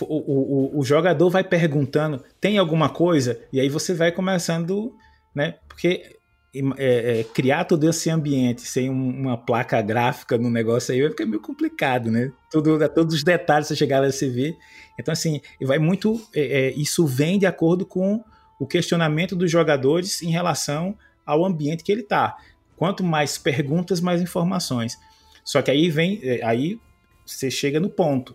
[0.00, 3.38] o, o, o, jogador vai perguntando, tem alguma coisa?
[3.52, 4.94] E aí você vai começando,
[5.34, 5.56] né?
[5.68, 6.17] Porque
[6.54, 11.10] é, é, criar todo esse ambiente sem um, uma placa gráfica no negócio aí vai
[11.10, 12.32] ficar meio complicado, né?
[12.50, 14.56] Tudo, todos os detalhes você chegar lá você vê.
[14.98, 16.20] Então, assim, vai muito.
[16.34, 18.24] É, é, isso vem de acordo com
[18.58, 22.36] o questionamento dos jogadores em relação ao ambiente que ele está.
[22.76, 24.98] Quanto mais perguntas, mais informações.
[25.44, 26.18] Só que aí vem.
[26.22, 26.80] É, aí
[27.26, 28.34] você chega no ponto.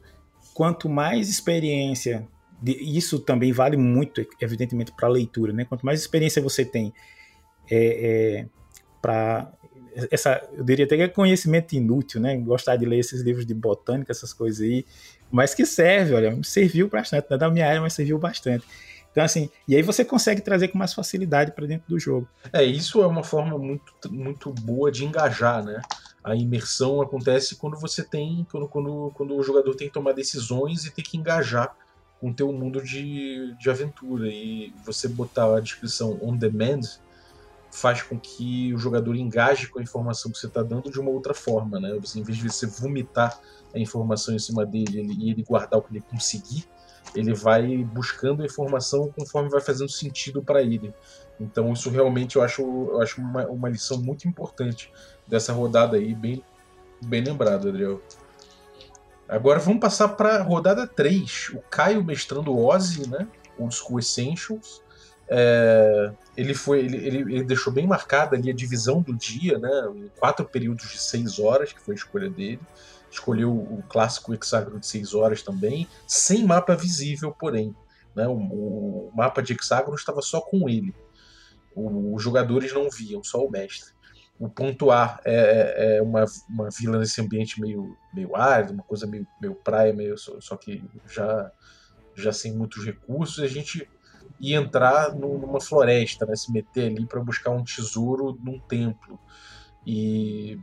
[0.53, 2.27] Quanto mais experiência.
[2.61, 5.65] De, isso também vale muito, evidentemente, para a leitura, né?
[5.65, 6.93] Quanto mais experiência você tem
[7.69, 8.45] é, é
[9.01, 9.51] para
[10.11, 12.35] essa, eu diria até que é conhecimento inútil, né?
[12.37, 14.85] Gostar de ler esses livros de botânica, essas coisas aí,
[15.31, 18.65] mas que serve, olha, serviu bastante, não é da minha área, mas serviu bastante.
[19.11, 22.27] Então, assim, e aí você consegue trazer com mais facilidade para dentro do jogo.
[22.51, 25.81] É, isso é uma forma muito, muito boa de engajar, né?
[26.23, 30.85] A imersão acontece quando você tem, quando, quando, quando o jogador tem que tomar decisões
[30.85, 31.75] e tem que engajar
[32.19, 34.27] com o teu mundo de, de aventura.
[34.27, 36.81] E você botar a descrição on demand,
[37.73, 41.09] faz com que o jogador engaje com a informação que você está dando de uma
[41.09, 41.97] outra forma, né?
[41.99, 43.39] Você, em vez de você vomitar
[43.73, 46.67] a informação em cima dele ele, e ele guardar o que ele conseguir,
[47.15, 50.93] ele vai buscando a informação conforme vai fazendo sentido para ele.
[51.39, 54.93] Então isso realmente eu acho, eu acho uma, uma lição muito importante
[55.27, 56.43] dessa rodada aí, bem,
[57.01, 57.99] bem lembrado, Adriel.
[59.27, 61.53] Agora vamos passar para rodada 3.
[61.55, 63.27] O Caio mestrando Ozzy, né?
[63.57, 64.82] Old School Essentials.
[65.27, 69.69] É, ele foi ele, ele, ele, deixou bem marcada ali a divisão do dia, né,
[69.95, 72.59] em quatro períodos de seis horas, que foi a escolha dele.
[73.09, 77.75] Escolheu o clássico hexágono de seis horas também, sem mapa visível, porém.
[78.15, 80.93] Né, o, o mapa de hexágono estava só com ele.
[81.75, 83.93] O, os jogadores não viam, só o mestre.
[84.39, 88.83] O ponto A é, é, é uma, uma vila nesse ambiente meio, meio árido, uma
[88.83, 91.51] coisa meio, meio praia, meio, só, só que já,
[92.15, 93.43] já sem muitos recursos.
[93.43, 93.87] A gente
[94.43, 96.35] e entrar numa floresta, né?
[96.35, 99.17] se meter ali para buscar um tesouro num templo.
[99.87, 100.59] E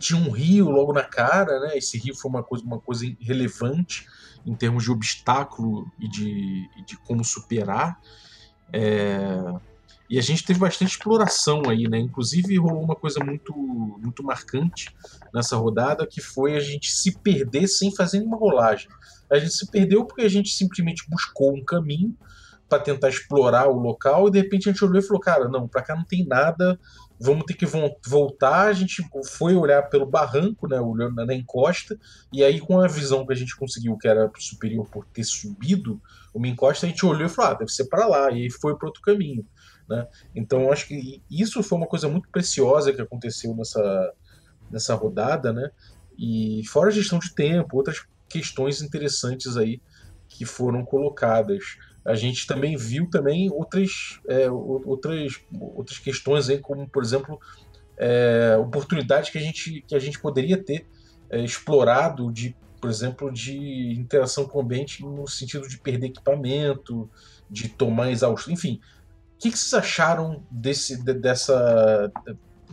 [0.00, 1.78] tinha um rio logo na cara, né?
[1.78, 4.04] Esse rio foi uma coisa, uma coisa relevante
[4.44, 8.00] em termos de obstáculo e de, de como superar.
[8.72, 9.54] É...
[10.10, 12.00] E a gente teve bastante exploração aí, né?
[12.00, 14.92] Inclusive rolou uma coisa muito, muito marcante
[15.32, 18.88] nessa rodada, que foi a gente se perder sem fazer nenhuma rolagem.
[19.30, 22.16] A gente se perdeu porque a gente simplesmente buscou um caminho
[22.72, 25.68] para tentar explorar o local e de repente a gente olhou e falou, cara, não,
[25.68, 26.80] para cá não tem nada,
[27.20, 27.66] vamos ter que
[28.06, 28.68] voltar.
[28.68, 31.98] A gente foi olhar pelo barranco, né, olhando na encosta,
[32.32, 36.00] e aí com a visão que a gente conseguiu, que era superior por ter subido
[36.32, 38.74] uma encosta, a gente olhou e falou, ah, deve ser para lá, e aí foi
[38.74, 39.46] para outro caminho.
[39.86, 40.08] Né?
[40.34, 44.14] Então, acho que isso foi uma coisa muito preciosa que aconteceu nessa,
[44.70, 45.70] nessa rodada, né?
[46.18, 49.82] E fora a gestão de tempo, outras questões interessantes aí
[50.36, 51.76] que foram colocadas.
[52.04, 57.40] A gente também viu também outras, é, outras, outras questões aí, como por exemplo
[57.96, 60.86] é, oportunidades que a gente, que a gente poderia ter
[61.30, 67.08] é, explorado de, por exemplo, de interação com o ambiente no sentido de perder equipamento,
[67.48, 68.80] de tomar exaustão, enfim.
[69.34, 72.10] O que, que vocês acharam desse, dessa,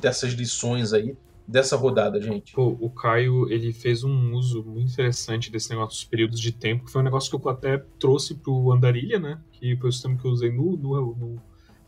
[0.02, 1.16] dessas lições aí
[1.50, 2.54] dessa rodada, gente?
[2.54, 6.86] Pô, o Caio, ele fez um uso muito interessante desse negócio dos períodos de tempo,
[6.86, 9.42] que foi um negócio que eu até trouxe pro Andarilha, né?
[9.52, 11.42] Que foi o sistema que eu usei no, no, no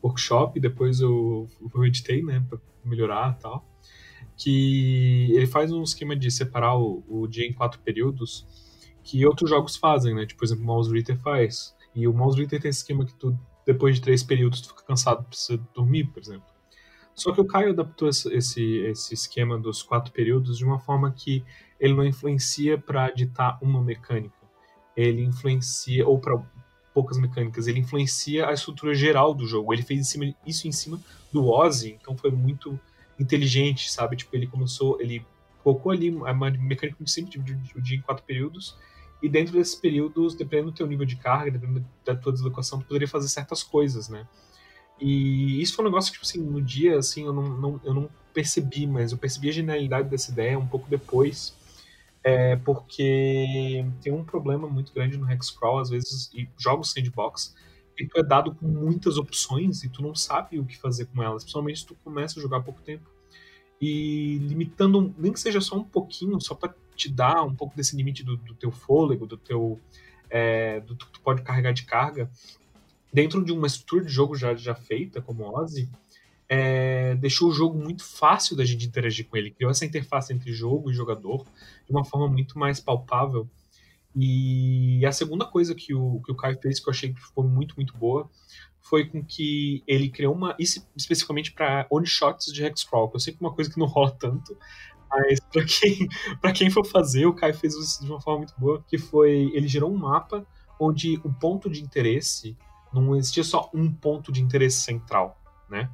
[0.04, 3.66] workshop, depois eu, eu editei, né, pra melhorar e tal.
[4.36, 8.48] Que ele faz um esquema de separar o, o dia em quatro períodos
[9.04, 10.26] que outros jogos fazem, né?
[10.26, 11.76] Tipo, por exemplo, o Mouse Reader faz.
[11.94, 14.84] E o Mouse Reader tem esse esquema que tu, depois de três períodos, tu fica
[14.84, 16.51] cansado, precisa dormir, por exemplo.
[17.14, 21.44] Só que o Caio adaptou esse, esse esquema dos quatro períodos de uma forma que
[21.80, 24.36] ele não influencia para ditar uma mecânica.
[24.96, 26.42] Ele influencia, ou para
[26.94, 29.74] poucas mecânicas, ele influencia a estrutura geral do jogo.
[29.74, 31.00] Ele fez em cima, isso em cima
[31.32, 32.80] do Ozzy, então foi muito
[33.20, 34.16] inteligente, sabe?
[34.16, 35.26] Tipo, ele começou, ele
[35.64, 38.78] colocou ali uma mecânica muito simples, de o dia em quatro períodos,
[39.22, 42.86] e dentro desses períodos, dependendo do teu nível de carga, dependendo da tua deslocação, tu
[42.86, 44.28] poderia fazer certas coisas, né?
[45.02, 47.94] E isso foi um negócio que, tipo assim, no dia, assim, eu não, não, eu
[47.94, 51.58] não percebi, mas eu percebi a genialidade dessa ideia um pouco depois,
[52.24, 57.56] é porque tem um problema muito grande no Hexcrawl, às vezes, e jogos sandbox,
[57.98, 61.22] que tu é dado com muitas opções e tu não sabe o que fazer com
[61.24, 63.10] elas, principalmente se tu começa a jogar há pouco tempo.
[63.82, 67.96] E limitando, nem que seja só um pouquinho, só para te dar um pouco desse
[67.96, 69.80] limite do, do teu fôlego, do teu.
[70.30, 72.32] É, do que tu pode carregar de carga,
[73.12, 75.90] dentro de uma estrutura de jogo já, já feita, como Ozzy,
[76.48, 79.52] é, deixou o jogo muito fácil da gente interagir com ele.
[79.52, 81.46] Criou essa interface entre jogo e jogador
[81.86, 83.50] de uma forma muito mais palpável.
[84.14, 87.46] E a segunda coisa que o, que o Caio fez, que eu achei que foi
[87.46, 88.30] muito, muito boa,
[88.82, 90.54] foi com que ele criou uma.
[90.60, 93.88] Isso especificamente para one-shots de Hexcrawl, que eu sei que é uma coisa que não
[93.88, 94.58] rola tanto,
[95.10, 96.10] mas para quem,
[96.54, 99.50] quem for fazer, o Caio fez isso de uma forma muito boa, que foi.
[99.54, 100.46] Ele gerou um mapa
[100.78, 102.58] onde o ponto de interesse
[102.94, 105.40] não existia só um ponto de interesse central,
[105.70, 105.90] né?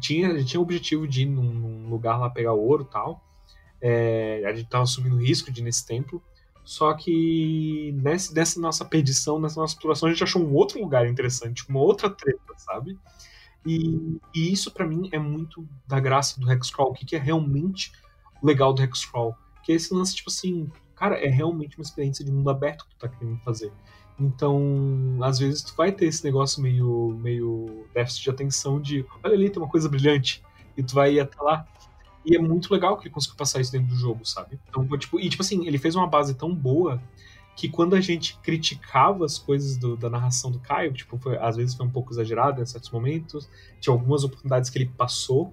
[0.00, 3.22] Tinha, tinha o objetivo de ir num, num lugar lá pegar ouro tal.
[3.80, 6.22] É, a gente tava assumindo risco de ir nesse templo.
[6.64, 11.06] Só que nesse, nessa nossa perdição, nessa nossa exploração, a gente achou um outro lugar
[11.08, 12.96] interessante, uma outra treta, sabe?
[13.66, 17.18] E, e isso para mim é muito da graça do Hexcrawl, o que, que é
[17.18, 17.92] realmente
[18.42, 19.36] legal do Hexcrawl.
[19.62, 22.94] Que é esse lance, tipo assim, cara, é realmente uma experiência de mundo aberto que
[22.94, 23.72] tu tá querendo fazer.
[24.18, 29.34] Então, às vezes tu vai ter esse negócio meio, meio déficit de atenção de, olha
[29.34, 30.42] ali, tem uma coisa brilhante,
[30.76, 31.66] e tu vai até lá.
[32.24, 34.58] E é muito legal que ele conseguiu passar isso dentro do jogo, sabe?
[34.68, 37.02] Então, tipo, e tipo assim, ele fez uma base tão boa
[37.56, 41.56] que quando a gente criticava as coisas do, da narração do Caio, tipo, foi, às
[41.56, 43.48] vezes foi um pouco exagerado em certos momentos,
[43.80, 45.52] tinha algumas oportunidades que ele passou,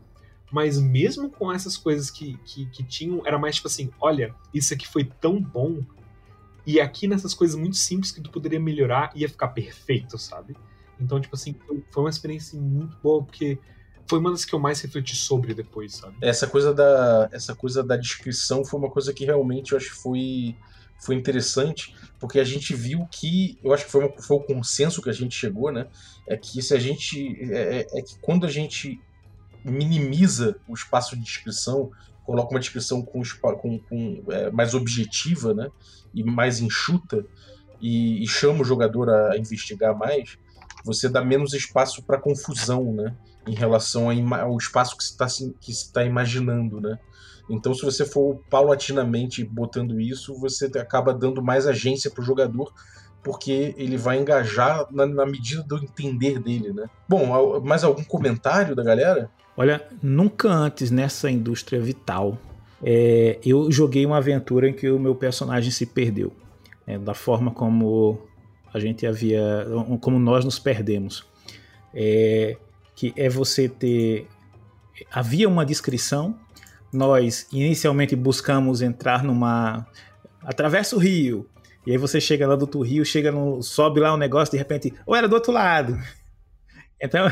[0.51, 4.74] mas mesmo com essas coisas que, que, que tinham, era mais tipo assim, olha, isso
[4.74, 5.82] aqui foi tão bom
[6.66, 10.55] e aqui nessas coisas muito simples que tu poderia melhorar ia ficar perfeito, sabe?
[10.99, 11.55] Então, tipo assim,
[11.89, 13.57] foi uma experiência muito boa, porque
[14.07, 16.16] foi uma das que eu mais refleti sobre depois, sabe?
[16.22, 20.01] Essa coisa da, essa coisa da descrição foi uma coisa que realmente eu acho que
[20.01, 20.55] foi,
[20.99, 25.10] foi interessante, porque a gente viu que, eu acho que foi, foi o consenso que
[25.10, 25.88] a gente chegou, né?
[26.28, 27.38] É que se a gente.
[27.51, 28.99] É, é, é que quando a gente
[29.64, 31.91] minimiza o espaço de descrição,
[32.30, 33.23] coloca uma descrição com,
[33.59, 35.71] com, com é, mais objetiva, né?
[36.13, 37.25] e mais enxuta
[37.82, 40.38] e, e chama o jogador a investigar mais,
[40.86, 43.15] você dá menos espaço para confusão, né?
[43.47, 45.25] Em relação ao espaço que está
[45.67, 46.99] está imaginando, né?
[47.49, 52.71] Então, se você for paulatinamente botando isso, você acaba dando mais agência para o jogador,
[53.24, 56.89] porque ele vai engajar na, na, medida do entender dele, né?
[57.07, 59.30] Bom, mais algum comentário da galera?
[59.57, 62.38] Olha, nunca antes nessa indústria vital
[62.82, 66.32] é, eu joguei uma aventura em que o meu personagem se perdeu,
[66.88, 68.20] é, da forma como
[68.74, 69.65] a gente havia,
[69.99, 71.26] como nós nos perdemos,
[71.93, 72.57] é,
[72.95, 74.28] que é você ter,
[75.11, 76.38] havia uma descrição,
[76.91, 79.86] nós inicialmente buscamos entrar numa,
[80.41, 81.47] atravessa o rio,
[81.89, 84.59] e aí você chega lá do outro rio, chega no, sobe lá um negócio, de
[84.59, 85.97] repente, ou era do outro lado.
[87.01, 87.31] Então,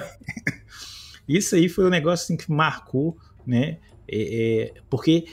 [1.27, 3.79] isso aí foi um negócio assim, que marcou, né?
[4.07, 5.25] É, é, porque,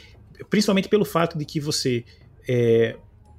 [0.50, 2.04] principalmente pelo fato de que você.
[2.48, 2.96] É,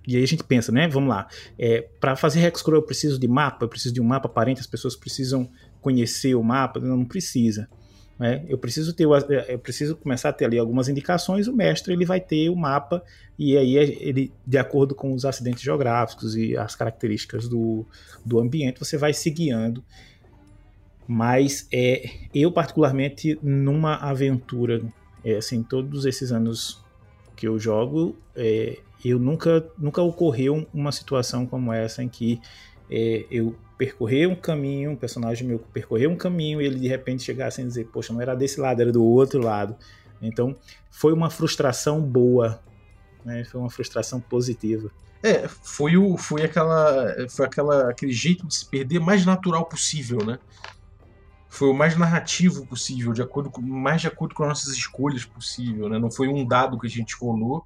[0.08, 0.88] e aí a gente pensa, né?
[0.88, 1.28] Vamos lá.
[1.60, 4.68] É, para fazer Hexcrawl eu preciso de mapa, eu preciso de um mapa aparente, as
[4.68, 7.70] pessoas precisam conhecer o mapa, não, não precisa.
[8.18, 8.46] Né?
[8.48, 11.48] Eu preciso ter, eu preciso começar a ter ali algumas indicações.
[11.48, 13.04] O mestre ele vai ter o mapa
[13.38, 17.86] e aí ele, de acordo com os acidentes geográficos e as características do,
[18.26, 19.84] do ambiente, você vai se guiando.
[21.08, 24.82] Mas é, eu particularmente numa aventura,
[25.24, 26.84] é, assim, todos esses anos
[27.36, 32.40] que eu jogo, é, eu nunca nunca ocorreu uma situação como essa em que
[32.90, 37.24] é, eu percorrer um caminho, um personagem meu percorrer um caminho e ele de repente
[37.24, 39.76] chegasse a dizer, poxa, não era desse lado, era do outro lado.
[40.22, 40.56] Então
[40.90, 42.60] foi uma frustração boa,
[43.24, 43.44] né?
[43.44, 44.90] Foi uma frustração positiva.
[45.22, 50.24] É, foi o foi aquela foi aquela aquele jeito de se perder mais natural possível,
[50.26, 50.40] né?
[51.50, 55.24] Foi o mais narrativo possível, de acordo com, mais de acordo com as nossas escolhas
[55.26, 55.98] possível, né?
[55.98, 57.66] Não foi um dado que a gente rolou,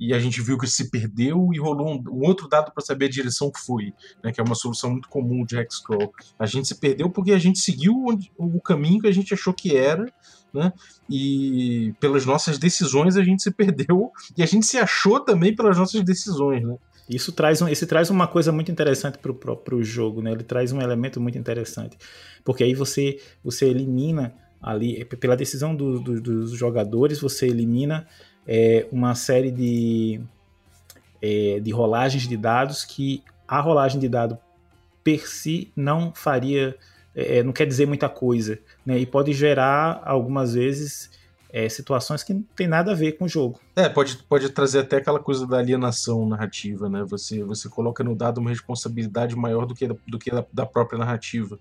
[0.00, 3.04] e a gente viu que se perdeu e rolou um, um outro dado para saber
[3.04, 3.92] a direção que foi,
[4.24, 6.10] né, que é uma solução muito comum de Hexcrawl.
[6.38, 9.52] A gente se perdeu porque a gente seguiu onde, o caminho que a gente achou
[9.52, 10.10] que era,
[10.54, 10.72] né,
[11.08, 15.76] e pelas nossas decisões a gente se perdeu e a gente se achou também pelas
[15.76, 16.76] nossas decisões, né.
[17.06, 20.30] Isso traz, um, esse traz uma coisa muito interessante para o próprio jogo, né?
[20.30, 21.98] Ele traz um elemento muito interessante,
[22.44, 24.32] porque aí você você elimina
[24.62, 28.06] ali pela decisão do, do, dos jogadores você elimina
[28.46, 30.20] é, uma série de,
[31.22, 34.38] é, de rolagens de dados que a rolagem de dado
[35.02, 36.76] per si não faria,
[37.14, 38.98] é, é, não quer dizer muita coisa, né?
[38.98, 41.10] E pode gerar algumas vezes
[41.52, 43.60] é, situações que não tem nada a ver com o jogo.
[43.74, 47.04] É, pode, pode trazer até aquela coisa da alienação narrativa, né?
[47.04, 50.98] Você, você coloca no dado uma responsabilidade maior do que, do que da, da própria
[50.98, 51.58] narrativa.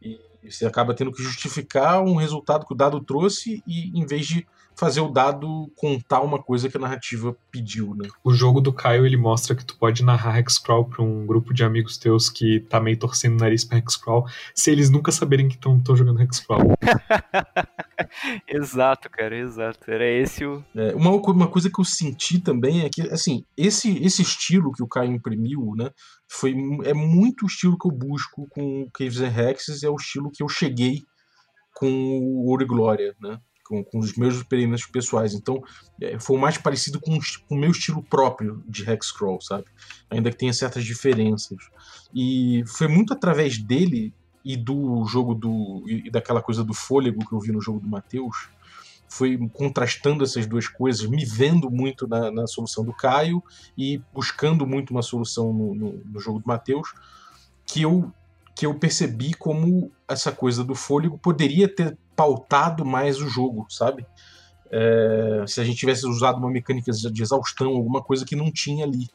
[0.00, 4.26] E você acaba tendo que justificar um resultado que o dado trouxe e em vez
[4.26, 4.46] de
[4.76, 8.08] fazer o dado contar uma coisa que a narrativa pediu, né?
[8.22, 11.64] O jogo do Caio, ele mostra que tu pode narrar Hexcrawl pra um grupo de
[11.64, 15.54] amigos teus que tá meio torcendo o nariz pra Hexcrawl, se eles nunca saberem que
[15.54, 16.74] estão jogando Hexcrawl.
[18.46, 19.90] exato, cara, exato.
[19.90, 20.62] Era esse o...
[20.74, 24.82] É, uma, uma coisa que eu senti também é que, assim, esse, esse estilo que
[24.82, 25.90] o Caio imprimiu, né,
[26.28, 26.54] foi,
[26.84, 30.42] é muito o estilo que eu busco com Caves and Hexes, é o estilo que
[30.42, 31.02] eu cheguei
[31.74, 33.38] com o Ouro e Glória, né?
[33.66, 35.34] Com, com os meus experimentos pessoais.
[35.34, 35.62] Então,
[36.00, 39.64] é, foi mais parecido com, com o meu estilo próprio de Hexcrawl, sabe?
[40.10, 41.58] Ainda que tenha certas diferenças.
[42.14, 44.14] E foi muito através dele
[44.44, 45.84] e do jogo do.
[45.88, 48.48] e daquela coisa do fôlego que eu vi no jogo do Matheus.
[49.08, 53.42] Foi contrastando essas duas coisas, me vendo muito na, na solução do Caio
[53.78, 56.92] e buscando muito uma solução no, no, no jogo do Matheus,
[57.64, 58.12] que eu
[58.54, 64.06] que eu percebi como essa coisa do fôlego poderia ter pautado mais o jogo, sabe?
[64.70, 68.84] É, se a gente tivesse usado uma mecânica de exaustão, alguma coisa que não tinha
[68.84, 69.08] ali.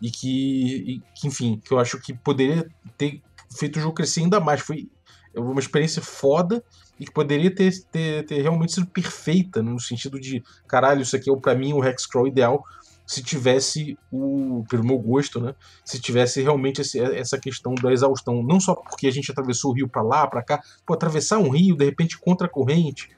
[0.00, 3.22] E que, e que, enfim, que eu acho que poderia ter
[3.56, 4.60] feito o jogo crescer ainda mais.
[4.60, 4.88] Foi
[5.34, 6.62] uma experiência foda
[6.98, 11.30] e que poderia ter, ter, ter realmente sido perfeita, no sentido de, caralho, isso aqui
[11.30, 12.64] é para mim o Hexcrawl ideal,
[13.06, 15.54] se tivesse o, pelo meu gosto, né?
[15.84, 19.74] Se tivesse realmente esse, essa questão da exaustão, não só porque a gente atravessou o
[19.74, 23.08] rio para lá, para cá, pô, atravessar um rio de repente contra a corrente,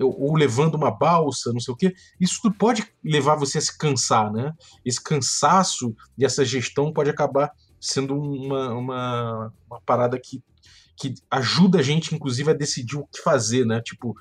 [0.00, 3.76] ou levando uma balsa, não sei o que, isso tudo pode levar você a se
[3.76, 4.52] cansar, né?
[4.84, 10.42] Esse cansaço e essa gestão pode acabar sendo uma, uma, uma parada que,
[10.96, 13.80] que ajuda a gente, inclusive, a decidir o que fazer, né?
[13.82, 14.14] Tipo,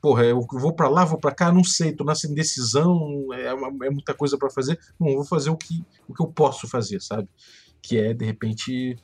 [0.00, 3.86] porra, eu vou para lá, vou para cá, não sei, tô nessa indecisão, é, uma,
[3.86, 4.78] é muita coisa para fazer.
[4.98, 7.28] Não, vou fazer o que, o que eu posso fazer, sabe?
[7.82, 8.96] Que é, de repente,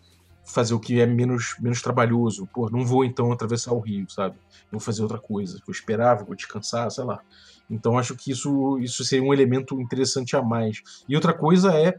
[0.45, 2.47] fazer o que é menos, menos trabalhoso.
[2.53, 4.36] Pô, não vou então atravessar o rio, sabe?
[4.70, 5.59] Vou fazer outra coisa.
[5.66, 7.20] Vou esperar, vou descansar, sei lá.
[7.68, 10.82] Então acho que isso, isso seria um elemento interessante a mais.
[11.09, 11.99] E outra coisa é,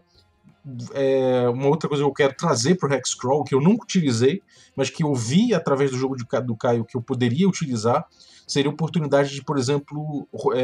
[0.93, 4.41] é uma outra coisa que eu quero trazer para o Hexcrawl, que eu nunca utilizei,
[4.75, 8.05] mas que eu vi através do jogo de, do Caio que eu poderia utilizar,
[8.47, 10.59] seria oportunidade de, por exemplo, é,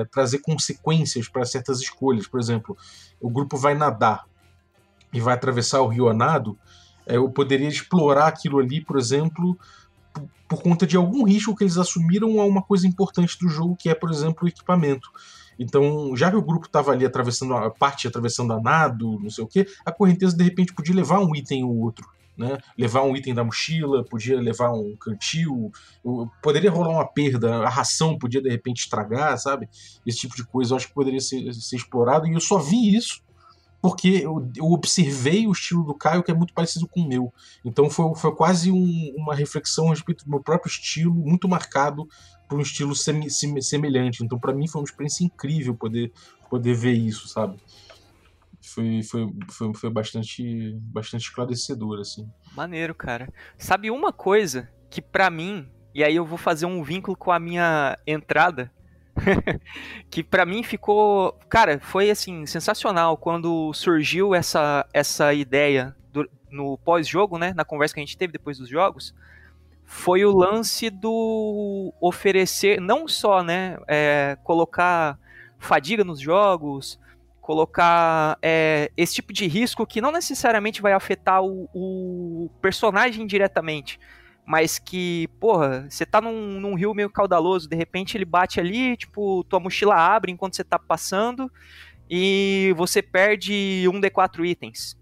[0.00, 2.26] é, trazer consequências para certas escolhas.
[2.26, 2.76] Por exemplo,
[3.20, 4.24] o grupo vai nadar
[5.12, 6.58] e vai atravessar o rio a nado,
[7.06, 9.56] é, eu poderia explorar aquilo ali, por exemplo,
[10.12, 13.76] por, por conta de algum risco que eles assumiram a uma coisa importante do jogo,
[13.76, 15.08] que é, por exemplo, o equipamento.
[15.58, 19.42] Então, já que o grupo estava ali atravessando a parte atravessando a nado, não sei
[19.42, 22.06] o que, a correnteza de repente podia levar um item ou outro
[22.36, 22.58] né?
[22.76, 25.72] Levar um item da mochila, podia levar um cantil,
[26.42, 29.68] poderia rolar uma perda, a ração podia de repente estragar, sabe?
[30.04, 32.94] Esse tipo de coisa eu acho que poderia ser, ser explorado e eu só vi
[32.94, 33.24] isso
[33.80, 37.32] porque eu, eu, observei o estilo do Caio que é muito parecido com o meu.
[37.64, 42.08] Então foi, foi quase um, uma reflexão a respeito do meu próprio estilo, muito marcado
[42.48, 44.24] por um estilo semelhante.
[44.24, 46.10] Então para mim foi uma experiência incrível poder,
[46.50, 47.58] poder ver isso, sabe?
[48.76, 52.28] Foi, foi, foi, foi bastante, bastante esclarecedor, assim.
[52.54, 53.32] Maneiro, cara.
[53.56, 57.38] Sabe uma coisa que para mim, e aí eu vou fazer um vínculo com a
[57.38, 58.70] minha entrada,
[60.10, 66.76] que para mim ficou, cara, foi assim sensacional quando surgiu essa essa ideia do, no
[66.76, 69.14] pós-jogo, né, na conversa que a gente teve depois dos jogos,
[69.86, 75.18] foi o lance do oferecer não só, né, é, colocar
[75.58, 77.00] fadiga nos jogos,
[77.46, 84.00] colocar é, esse tipo de risco que não necessariamente vai afetar o, o personagem diretamente,
[84.44, 88.96] mas que, porra, você tá num, num, rio meio caudaloso, de repente ele bate ali,
[88.96, 91.48] tipo, tua mochila abre enquanto você tá passando
[92.10, 94.98] e você perde um D4 itens,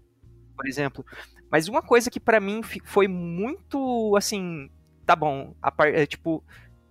[0.55, 1.03] por exemplo.
[1.49, 4.69] Mas uma coisa que para mim foi muito, assim,
[5.03, 6.43] tá bom, a, é, tipo,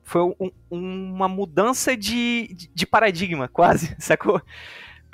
[0.02, 4.42] foi um, uma mudança de, de paradigma, quase, sacou?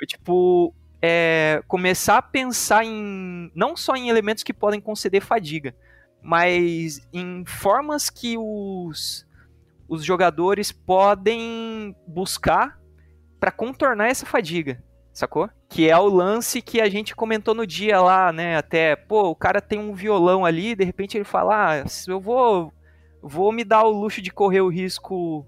[0.01, 5.75] Foi tipo, é, começar a pensar em, não só em elementos que podem conceder fadiga,
[6.23, 9.27] mas em formas que os,
[9.87, 12.79] os jogadores podem buscar
[13.39, 14.83] para contornar essa fadiga,
[15.13, 15.47] sacou?
[15.69, 18.57] Que é o lance que a gente comentou no dia lá, né?
[18.57, 22.73] Até, pô, o cara tem um violão ali, de repente ele fala, ah, eu vou,
[23.21, 25.45] vou me dar o luxo de correr o risco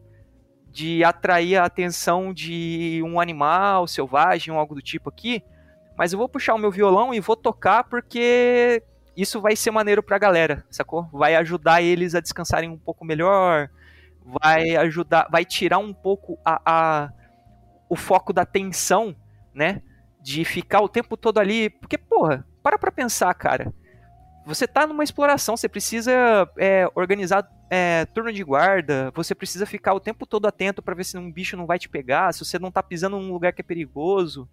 [0.74, 5.44] de atrair a atenção de um animal selvagem ou algo do tipo aqui,
[5.96, 8.82] mas eu vou puxar o meu violão e vou tocar porque
[9.16, 11.08] isso vai ser maneiro pra galera, sacou?
[11.14, 13.70] Vai ajudar eles a descansarem um pouco melhor,
[14.26, 17.14] vai ajudar, vai tirar um pouco a, a
[17.88, 19.16] o foco da tensão,
[19.54, 19.84] né?
[20.20, 23.72] De ficar o tempo todo ali, porque, porra, para pra pensar, cara.
[24.46, 26.12] Você tá numa exploração, você precisa
[26.58, 31.06] é, organizar é, turno de guarda, você precisa ficar o tempo todo atento para ver
[31.06, 33.62] se um bicho não vai te pegar, se você não tá pisando num lugar que
[33.62, 34.50] é perigoso.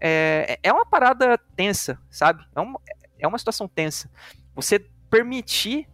[0.00, 2.44] É, é uma parada tensa, sabe?
[2.54, 2.80] É uma,
[3.18, 4.08] é uma situação tensa.
[4.54, 4.78] Você
[5.10, 5.88] permitir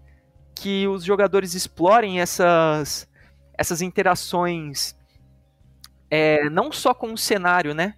[0.55, 3.09] que os jogadores explorem essas,
[3.57, 4.95] essas interações
[6.11, 7.95] é, não só com o cenário, né?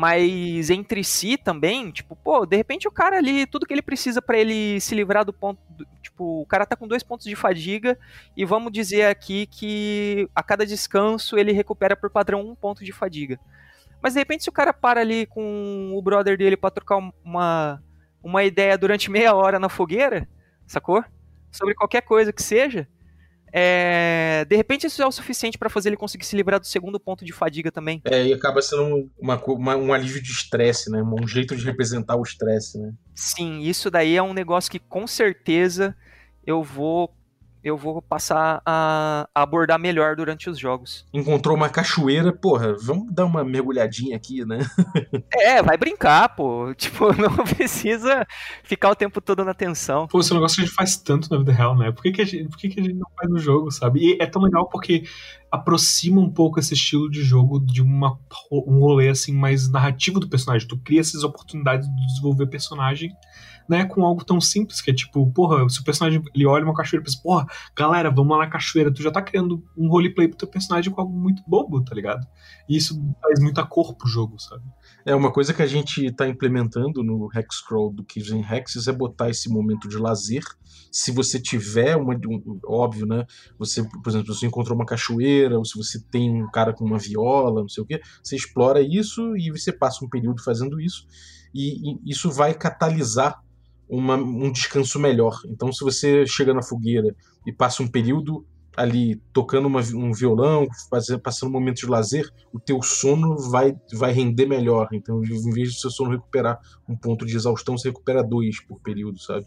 [0.00, 4.22] Mas entre si também, tipo, pô, de repente o cara ali, tudo que ele precisa
[4.22, 5.60] para ele se livrar do ponto.
[5.70, 7.98] Do, tipo, o cara tá com dois pontos de fadiga,
[8.36, 12.92] e vamos dizer aqui que a cada descanso ele recupera por padrão um ponto de
[12.92, 13.40] fadiga.
[14.00, 17.82] Mas de repente, se o cara para ali com o brother dele para trocar uma,
[18.22, 20.28] uma ideia durante meia hora na fogueira,
[20.64, 21.04] sacou?
[21.50, 22.86] Sobre qualquer coisa que seja.
[23.52, 26.98] É, de repente isso é o suficiente para fazer ele conseguir se livrar do segundo
[27.00, 28.00] ponto de fadiga também.
[28.04, 31.02] É, e acaba sendo uma, uma, um alívio de estresse, né?
[31.02, 32.92] Um jeito de representar o estresse, né?
[33.14, 35.96] Sim, isso daí é um negócio que com certeza
[36.46, 37.14] eu vou
[37.68, 41.06] eu vou passar a, abordar melhor durante os jogos.
[41.12, 44.58] Encontrou uma cachoeira, porra, vamos dar uma mergulhadinha aqui, né?
[45.32, 46.74] é, vai brincar, pô.
[46.88, 48.26] Tipo, não precisa
[48.62, 50.06] ficar o tempo todo na tensão.
[50.06, 51.92] Pô, esse é um negócio que a gente faz tanto na vida real, né?
[51.92, 54.00] Por que, que, a, gente, por que, que a gente não faz no jogo, sabe?
[54.00, 55.04] E é tão legal porque
[55.50, 58.18] aproxima um pouco esse estilo de jogo de uma,
[58.50, 60.66] um rolê assim mais narrativo do personagem.
[60.66, 63.14] Tu cria essas oportunidades de desenvolver personagem
[63.68, 66.74] né, com algo tão simples, que é tipo, porra, se o personagem ele olha uma
[66.74, 67.46] cachoeira e pensa, porra,
[67.76, 71.00] galera, vamos lá na cachoeira, tu já tá criando um roleplay pro teu personagem com
[71.00, 72.26] algo muito bobo, tá ligado?
[72.68, 74.64] E isso faz muita cor pro jogo, sabe?
[75.04, 79.30] É, uma coisa que a gente está implementando no Hexcrawl do Kitchen Hexes é botar
[79.30, 80.42] esse momento de lazer.
[80.90, 82.14] Se você tiver uma.
[82.14, 83.24] Um, óbvio, né?
[83.58, 86.98] Você, por exemplo, você encontrou uma cachoeira, ou se você tem um cara com uma
[86.98, 91.06] viola, não sei o quê, você explora isso e você passa um período fazendo isso.
[91.54, 93.42] E, e isso vai catalisar
[93.88, 95.38] uma, um descanso melhor.
[95.46, 97.14] Então, se você chega na fogueira
[97.46, 102.30] e passa um período ali tocando uma, um violão, fazendo, passando um momento de lazer,
[102.52, 104.88] o teu sono vai, vai render melhor.
[104.92, 108.80] Então, em vez de seu sono recuperar um ponto de exaustão, você recupera dois por
[108.80, 109.46] período, sabe?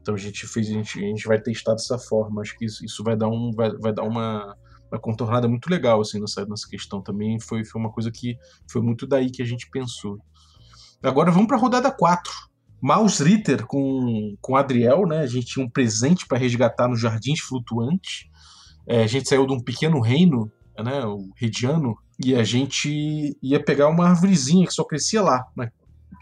[0.00, 2.40] Então a gente fez, a gente, a gente vai testar dessa forma.
[2.40, 4.56] Acho que isso, isso vai dar um, vai, vai dar uma,
[4.90, 7.38] uma contornada muito legal assim nessa, nessa questão também.
[7.38, 8.38] Foi, foi uma coisa que
[8.70, 10.18] foi muito daí que a gente pensou.
[11.02, 12.32] Agora vamos para a rodada 4.
[12.80, 15.20] Maus Ritter com, com Adriel, né?
[15.20, 18.26] A gente tinha um presente para resgatar nos Jardins Flutuantes.
[18.86, 21.04] É, a gente saiu de um pequeno reino, né?
[21.04, 25.70] O Rediano, e a gente ia pegar uma árvorezinha que só crescia lá, na,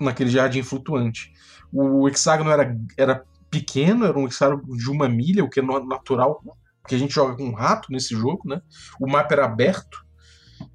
[0.01, 1.33] naquele jardim flutuante.
[1.73, 6.43] O hexágono era, era pequeno, era um hexágono de uma milha, o que é natural,
[6.83, 8.61] porque a gente joga com um rato nesse jogo, né?
[9.01, 10.05] O mapa era aberto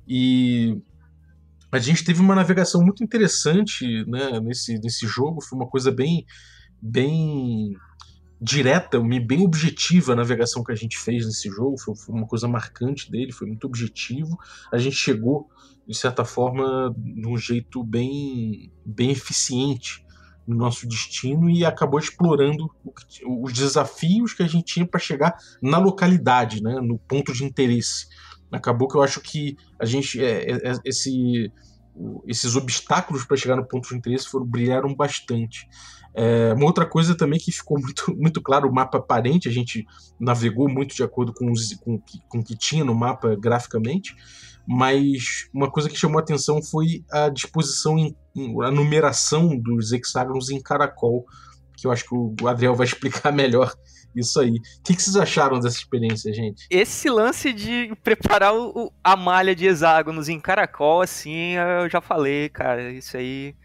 [0.08, 0.82] e
[1.72, 5.42] a gente teve uma navegação muito interessante né, nesse, nesse jogo.
[5.42, 6.26] Foi uma coisa bem,
[6.82, 7.74] bem
[8.42, 11.80] direta, bem objetiva a navegação que a gente fez nesse jogo.
[11.80, 14.38] Foi, foi, uma coisa marcante dele, foi muito objetivo.
[14.72, 15.50] A gente chegou,
[15.88, 20.06] de certa forma, de um jeito bem, bem eficiente
[20.46, 22.70] no nosso destino e acabou explorando
[23.26, 28.08] os desafios que a gente tinha para chegar na localidade, né, no ponto de interesse.
[28.52, 31.52] Acabou que eu acho que a gente é, é, é esse,
[32.28, 35.68] esses obstáculos para chegar no ponto de interesse foram brilharam bastante.
[36.14, 39.86] É, uma outra coisa também que ficou muito, muito claro, o mapa aparente, a gente
[40.20, 41.52] navegou muito de acordo com,
[41.84, 44.16] com, com o que tinha no mapa graficamente,
[44.68, 48.16] mas uma coisa que chamou a atenção foi a disposição, em,
[48.64, 51.26] a numeração dos hexágonos em caracol,
[51.76, 53.74] que eu acho que o Adriel vai explicar melhor
[54.16, 54.52] isso aí.
[54.52, 56.66] O que, que vocês acharam dessa experiência, gente?
[56.70, 62.50] Esse lance de preparar o, a malha de hexágonos em caracol, assim, eu já falei,
[62.50, 63.56] cara, isso aí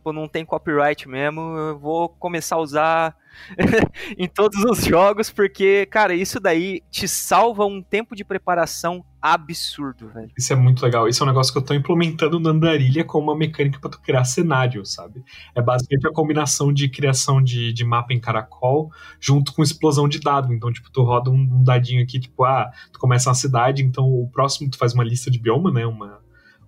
[0.00, 3.16] tipo, não tem copyright mesmo, eu vou começar a usar
[4.16, 10.08] em todos os jogos, porque, cara, isso daí te salva um tempo de preparação absurdo,
[10.08, 10.30] velho.
[10.36, 11.08] Isso é muito legal.
[11.08, 14.00] Isso é um negócio que eu tô implementando na Andarilha como uma mecânica para tu
[14.00, 15.24] criar cenário, sabe?
[15.54, 18.90] É basicamente a combinação de criação de, de mapa em caracol
[19.20, 20.52] junto com explosão de dado.
[20.52, 24.04] Então, tipo, tu roda um, um dadinho aqui, tipo, ah, tu começa uma cidade, então
[24.04, 25.86] o próximo tu faz uma lista de bioma, né?
[25.86, 26.19] Uma,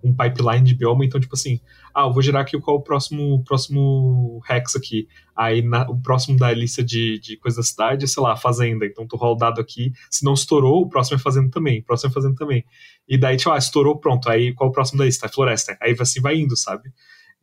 [0.03, 1.61] um pipeline de bioma, então, tipo assim,
[1.93, 5.07] ah, eu vou gerar aqui qual o próximo, próximo hex aqui.
[5.35, 8.85] Aí na, o próximo da lista de, de coisas da cidade é, sei lá, fazenda.
[8.85, 9.93] Então tu rola o dado aqui.
[10.09, 11.79] Se não estourou, o próximo é fazenda também.
[11.79, 12.65] O próximo é fazenda também.
[13.07, 14.29] E daí, tipo, ah, estourou, pronto.
[14.29, 15.27] Aí qual o próximo da lista?
[15.27, 15.77] É floresta.
[15.81, 16.91] Aí assim vai indo, sabe?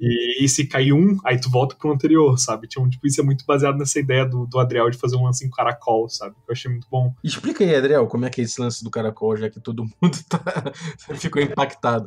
[0.01, 2.67] E, e, se cair um, aí tu volta pro anterior, sabe?
[2.67, 5.45] Então, tipo, isso é muito baseado nessa ideia do, do Adriel de fazer um lance
[5.45, 6.35] em caracol, sabe?
[6.37, 7.15] Que eu achei muito bom.
[7.23, 10.19] Explica aí, Adriel, como é que é esse lance do caracol, já que todo mundo
[10.27, 10.41] tá...
[11.17, 12.07] ficou impactado.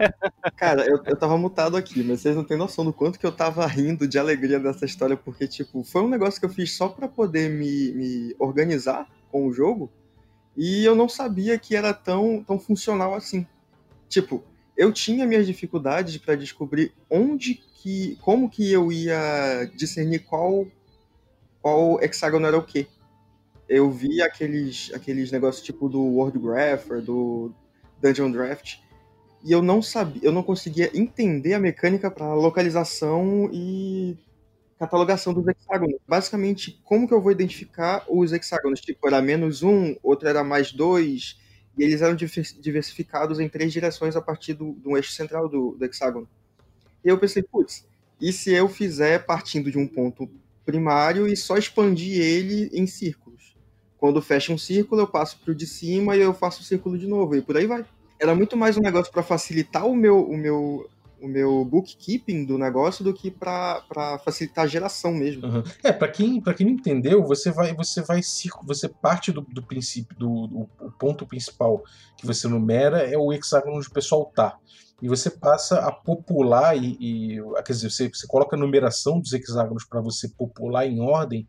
[0.56, 3.32] Cara, eu, eu tava mutado aqui, mas vocês não têm noção do quanto que eu
[3.32, 6.88] tava rindo de alegria dessa história, porque, tipo, foi um negócio que eu fiz só
[6.88, 9.92] para poder me, me organizar com o jogo,
[10.56, 13.46] e eu não sabia que era tão, tão funcional assim.
[14.08, 14.42] Tipo,
[14.76, 20.66] eu tinha minhas dificuldades para descobrir onde que, como que eu ia discernir qual
[21.60, 22.86] qual hexágono era o quê.
[23.68, 27.52] Eu vi aqueles aqueles negócios tipo do World Grapher, do
[28.02, 28.78] Dungeon Draft,
[29.42, 34.16] e eu não sabia, eu não conseguia entender a mecânica para localização e
[34.78, 35.96] catalogação dos hexágonos.
[36.06, 38.80] Basicamente, como que eu vou identificar os hexágonos?
[38.80, 41.38] Tipo, era menos um, outro era mais dois,
[41.76, 45.84] e eles eram diversificados em três direções a partir do, do eixo central do, do
[45.84, 46.28] hexágono.
[47.04, 47.86] E eu pensei, putz,
[48.20, 50.30] e se eu fizer partindo de um ponto
[50.64, 53.56] primário e só expandir ele em círculos?
[53.98, 56.98] Quando fecha um círculo, eu passo para o de cima e eu faço o círculo
[56.98, 57.84] de novo, e por aí vai.
[58.20, 60.88] Era muito mais um negócio para facilitar o meu, o meu
[61.24, 65.46] o meu bookkeeping do negócio do que para facilitar a geração mesmo.
[65.46, 65.62] Uhum.
[65.82, 68.20] É, para quem, quem não entendeu, você vai você vai
[68.64, 71.82] você parte do, do princípio do, do o ponto principal
[72.16, 74.56] que você numera é o hexágono onde o pessoal tá.
[75.02, 79.32] E você passa a popular e, e quer dizer, você, você coloca a numeração dos
[79.32, 81.48] hexágonos para você popular em ordem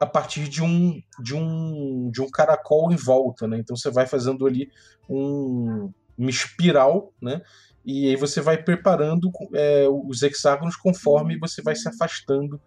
[0.00, 3.58] a partir de um de um de um caracol em volta, né?
[3.58, 4.70] Então você vai fazendo ali
[5.08, 7.42] um uma espiral, né?
[7.86, 12.60] E aí você vai preparando é, os hexágonos conforme você vai se afastando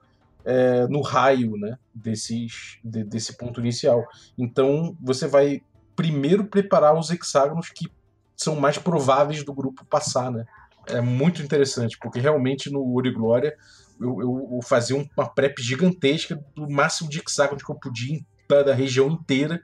[0.46, 4.08] é, no raio né, desses, de, desse ponto inicial.
[4.38, 5.62] Então você vai
[5.94, 7.92] primeiro preparar os hexágonos que
[8.34, 10.32] são mais prováveis do grupo passar.
[10.32, 10.46] Né?
[10.88, 13.54] É muito interessante, porque realmente no Ouro e Glória
[14.00, 18.64] eu, eu, eu fazia uma prep gigantesca do máximo de hexágonos que eu podia da,
[18.64, 19.62] da região inteira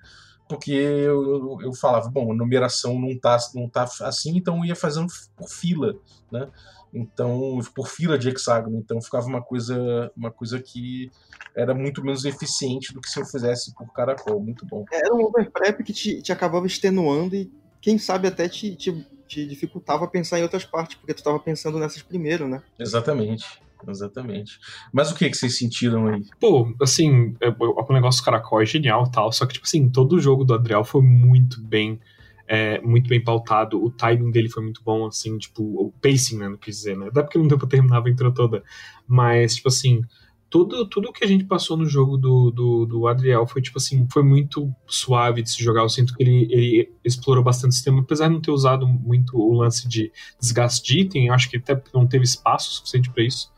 [0.47, 4.65] porque eu, eu, eu, falava, bom, a numeração não tá, não tá assim, então eu
[4.65, 5.95] ia fazendo por fila,
[6.31, 6.47] né?
[6.93, 11.11] Então, por fila de hexágono, então ficava uma coisa, uma coisa que
[11.53, 14.85] era muito menos eficiente do que se eu fizesse por caracol, muito bom.
[14.91, 17.51] Era um overprep que te, te acabava extenuando e
[17.81, 21.77] quem sabe até te, te, te dificultava pensar em outras partes, porque tu estava pensando
[21.79, 22.63] nessas primeiro, né?
[22.79, 23.61] Exatamente.
[23.87, 24.59] Exatamente.
[24.91, 26.23] Mas o que, que vocês sentiram aí?
[26.39, 30.13] Pô, assim, é, o negócio do caracol é genial tal, só que, tipo assim, todo
[30.13, 31.99] o jogo do Adriel foi muito bem.
[32.47, 36.47] É, muito bem pautado, o timing dele foi muito bom, assim, tipo, o pacing, né,
[36.47, 38.63] não quis dizer, né, dá porque não deu pra terminar a aventura toda,
[39.07, 40.03] mas, tipo assim,
[40.47, 44.07] tudo, tudo que a gente passou no jogo do, do, do Adriel foi, tipo assim,
[44.09, 47.99] foi muito suave de se jogar, eu sinto que ele, ele explorou bastante o sistema,
[47.99, 51.81] apesar de não ter usado muito o lance de desgaste de item, acho que até
[51.93, 53.51] não teve espaço suficiente para isso,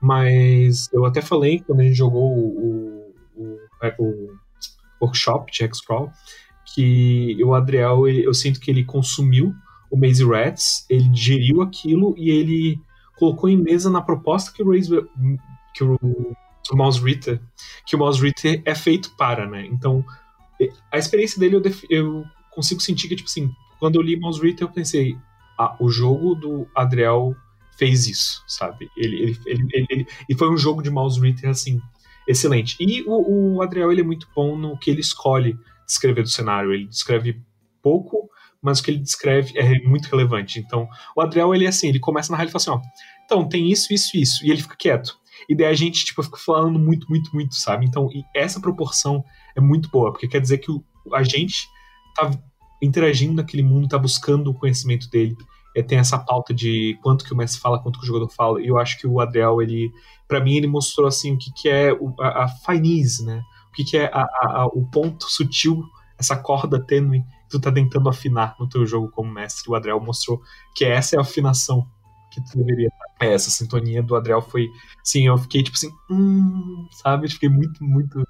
[0.00, 3.58] mas eu até falei quando a gente jogou o, o,
[3.98, 4.34] o
[5.00, 6.10] workshop de X-Crawl
[6.74, 9.54] que o Adriel, eu sinto que ele consumiu
[9.90, 12.80] o Maze Rats, ele digeriu aquilo e ele
[13.16, 14.90] colocou em mesa na proposta que o, Raze,
[15.72, 15.96] que o,
[16.72, 17.40] o Mouse Ritter,
[17.86, 19.66] que o Mouse Ritter é feito para, né?
[19.66, 20.04] Então,
[20.90, 24.40] a experiência dele eu, def, eu consigo sentir que, tipo assim, quando eu li Mouse
[24.40, 25.16] Ritter, eu pensei,
[25.58, 27.36] ah, o jogo do Adriel
[27.78, 28.88] fez isso, sabe?
[28.96, 31.80] Ele, ele, ele, ele, e foi um jogo de mouse Ritter, assim,
[32.26, 32.76] excelente.
[32.80, 35.56] E o, o Adriel, ele é muito bom no que ele escolhe
[35.86, 36.72] descrever do cenário.
[36.72, 37.40] Ele descreve
[37.82, 38.28] pouco,
[38.62, 40.58] mas o que ele descreve é muito relevante.
[40.58, 43.48] Então, o Adriel, ele é assim, ele começa na rádio e fala assim, ó, então,
[43.48, 45.16] tem isso, isso, isso, e ele fica quieto.
[45.48, 47.84] E daí a gente, tipo, fica falando muito, muito, muito, sabe?
[47.84, 49.22] Então, essa proporção
[49.54, 50.82] é muito boa, porque quer dizer que o,
[51.12, 51.68] a gente
[52.14, 52.30] tá
[52.82, 55.36] interagindo naquele mundo, tá buscando o conhecimento dele.
[55.82, 58.62] Tem essa pauta de quanto que o mestre fala, quanto que o jogador fala.
[58.62, 59.92] E eu acho que o Adriel, ele,
[60.28, 62.74] para mim, ele mostrou assim o que, que é o, a, a
[63.24, 63.42] né?
[63.68, 65.82] O que, que é a, a, o ponto sutil,
[66.18, 69.68] essa corda tênue que tu tá tentando afinar no teu jogo como mestre.
[69.68, 70.40] O Adriel mostrou
[70.76, 71.84] que essa é a afinação
[72.30, 72.88] que tu deveria
[73.20, 74.68] é, essa sintonia do Adriel foi.
[75.02, 77.28] Sim, eu fiquei tipo assim, hum, sabe?
[77.28, 78.26] Fiquei muito, muito,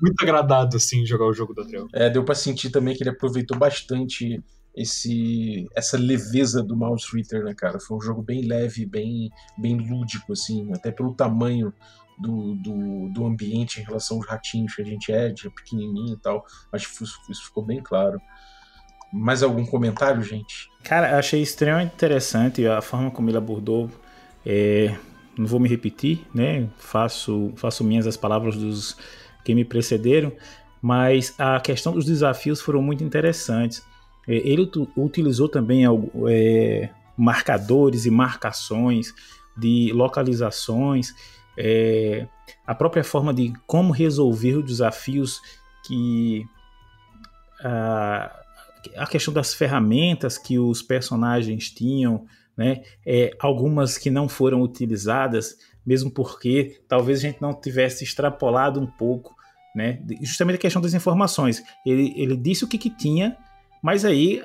[0.00, 1.88] muito agradado assim jogar o jogo do Adriel.
[1.92, 4.42] É, deu para sentir também que ele aproveitou bastante
[4.78, 7.80] esse essa leveza do Mouse Ritter, né, cara?
[7.80, 11.72] Foi um jogo bem leve, bem, bem lúdico, assim, até pelo tamanho
[12.18, 16.20] do, do, do ambiente em relação aos ratinhos que a gente é, de pequenininho e
[16.20, 16.44] tal.
[16.72, 18.20] Acho que isso ficou bem claro.
[19.12, 20.70] Mais algum comentário, gente?
[20.82, 23.90] Cara, achei extremamente interessante a forma como ele abordou.
[24.44, 24.94] É,
[25.36, 26.68] não vou me repetir, né?
[26.78, 28.96] Faço, faço minhas as palavras dos
[29.44, 30.32] que me precederam,
[30.82, 33.82] mas a questão dos desafios foram muito interessantes.
[34.28, 35.84] É, ele utilizou também
[36.28, 39.14] é, marcadores e marcações
[39.56, 41.14] de localizações,
[41.56, 42.28] é,
[42.64, 45.40] a própria forma de como resolver os desafios
[45.84, 46.46] que
[47.64, 48.30] a,
[48.96, 52.26] a questão das ferramentas que os personagens tinham,
[52.56, 52.82] né?
[53.04, 58.86] É, algumas que não foram utilizadas, mesmo porque talvez a gente não tivesse extrapolado um
[58.86, 59.34] pouco,
[59.74, 60.00] né?
[60.22, 61.62] Justamente a questão das informações.
[61.84, 63.36] Ele, ele disse o que, que tinha,
[63.82, 64.42] mas aí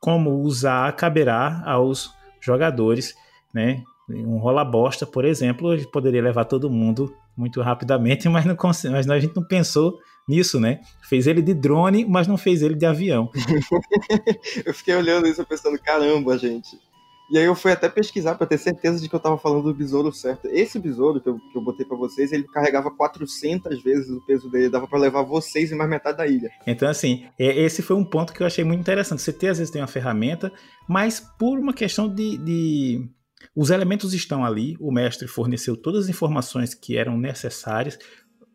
[0.00, 3.14] como usar caberá aos jogadores,
[3.54, 3.82] né?
[4.08, 8.56] Um rola bosta, por exemplo, poderia levar todo mundo muito rapidamente, mas, não,
[8.90, 9.98] mas a gente não pensou
[10.28, 10.80] nisso, né?
[11.08, 13.30] Fez ele de drone, mas não fez ele de avião.
[14.66, 16.78] eu fiquei olhando isso pensando, caramba, gente.
[17.32, 19.74] E aí eu fui até pesquisar para ter certeza de que eu tava falando do
[19.74, 20.48] besouro certo.
[20.48, 24.50] Esse besouro que eu, que eu botei para vocês, ele carregava 400 vezes o peso
[24.50, 26.50] dele, dava para levar vocês e mais metade da ilha.
[26.66, 29.22] Então assim, esse foi um ponto que eu achei muito interessante.
[29.22, 30.52] Você tem às vezes tem uma ferramenta,
[30.86, 33.08] mas por uma questão de, de...
[33.56, 37.98] Os elementos estão ali, o mestre forneceu todas as informações que eram necessárias,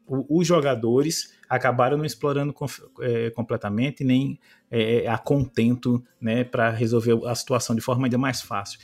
[0.07, 2.53] os jogadores acabaram não explorando
[3.01, 8.41] é, completamente nem é, a contento né, para resolver a situação de forma ainda mais
[8.41, 8.79] fácil.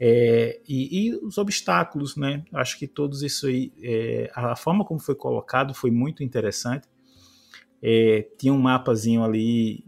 [0.00, 2.44] É, e, e, os obstáculos, né?
[2.52, 6.86] Acho que todos isso aí, é, a forma como foi colocado foi muito interessante.
[7.82, 9.84] É, tinha um mapazinho ali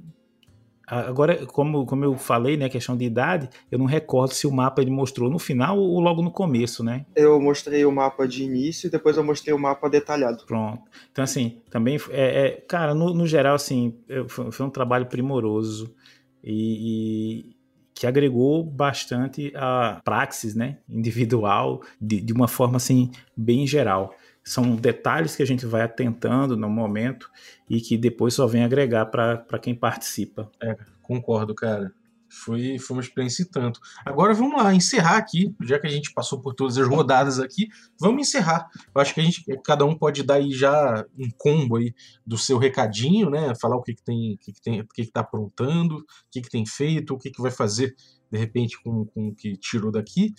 [0.91, 4.83] Agora, como, como eu falei, né, questão de idade, eu não recordo se o mapa
[4.83, 7.07] ele mostrou no final ou logo no começo, né?
[7.15, 10.45] Eu mostrei o mapa de início e depois eu mostrei o mapa detalhado.
[10.47, 10.83] Pronto.
[11.13, 13.97] Então, assim, também, é, é cara, no, no, geral, assim,
[14.29, 15.95] foi, um trabalho primoroso
[16.43, 17.57] e, e
[17.95, 24.13] que agregou bastante a praxis, né, individual, de, de uma forma, assim, bem geral
[24.51, 27.31] são detalhes que a gente vai atentando no momento
[27.69, 30.51] e que depois só vem agregar para quem participa.
[30.61, 31.93] É, concordo, cara.
[32.29, 33.81] Foi, foi uma experiência e tanto.
[34.05, 37.69] Agora vamos lá, encerrar aqui, já que a gente passou por todas as rodadas aqui,
[37.99, 38.69] vamos encerrar.
[38.93, 41.95] Eu acho que a gente, cada um pode dar aí já um combo aí
[42.27, 43.53] do seu recadinho, né?
[43.61, 46.05] Falar o que, que tem, o que, que tem, o que, que tá aprontando, o
[46.29, 47.95] que, que tem feito, o que, que vai fazer
[48.31, 50.35] de repente com, com o que tirou daqui.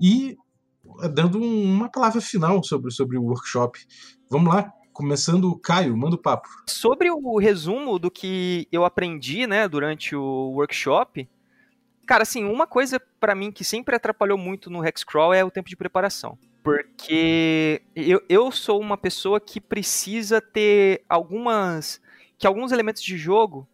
[0.00, 0.36] E
[1.12, 3.78] dando uma palavra final sobre, sobre o workshop.
[4.30, 6.48] Vamos lá, começando, Caio, manda o papo.
[6.68, 11.28] Sobre o resumo do que eu aprendi, né, durante o workshop,
[12.06, 15.68] cara, assim, uma coisa para mim que sempre atrapalhou muito no Hexcrawl é o tempo
[15.68, 16.38] de preparação.
[16.62, 22.00] Porque eu, eu sou uma pessoa que precisa ter algumas.
[22.38, 23.68] que alguns elementos de jogo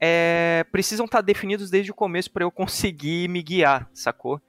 [0.00, 4.40] é, precisam estar definidos desde o começo para eu conseguir me guiar, sacou?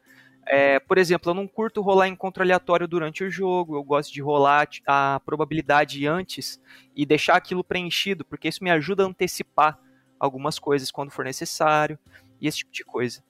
[0.51, 4.19] É, por exemplo, eu não curto rolar encontro aleatório durante o jogo, eu gosto de
[4.19, 6.59] rolar a probabilidade antes
[6.95, 9.79] e deixar aquilo preenchido, porque isso me ajuda a antecipar
[10.19, 11.99] algumas coisas quando for necessário
[12.41, 13.23] e esse tipo de coisa.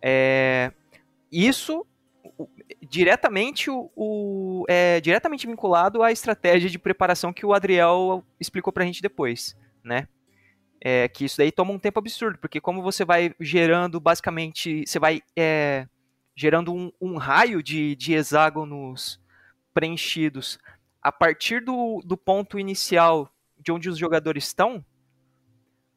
[0.00, 0.72] É,
[1.32, 1.84] isso
[2.80, 8.84] diretamente o, o, é diretamente vinculado à estratégia de preparação que o Adriel explicou pra
[8.84, 10.06] gente depois, né?
[10.80, 15.00] É, que isso daí toma um tempo absurdo, porque como você vai gerando basicamente, você
[15.00, 15.88] vai é,
[16.40, 19.20] gerando um, um raio de, de hexágonos
[19.74, 20.58] preenchidos
[21.02, 24.82] a partir do, do ponto inicial de onde os jogadores estão,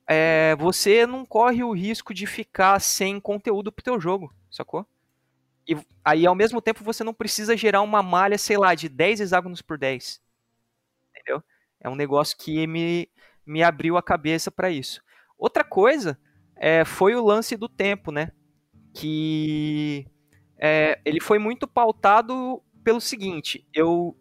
[0.06, 4.86] é, você não corre o risco de ficar sem conteúdo pro teu jogo, sacou?
[5.66, 9.22] E aí, ao mesmo tempo, você não precisa gerar uma malha, sei lá, de 10
[9.22, 10.22] hexágonos por 10.
[11.10, 11.42] Entendeu?
[11.80, 13.10] É um negócio que me,
[13.46, 15.02] me abriu a cabeça para isso.
[15.38, 16.20] Outra coisa
[16.58, 18.34] é, foi o lance do tempo, né?
[18.94, 20.06] Que
[20.58, 24.16] é, ele foi muito pautado pelo seguinte: eu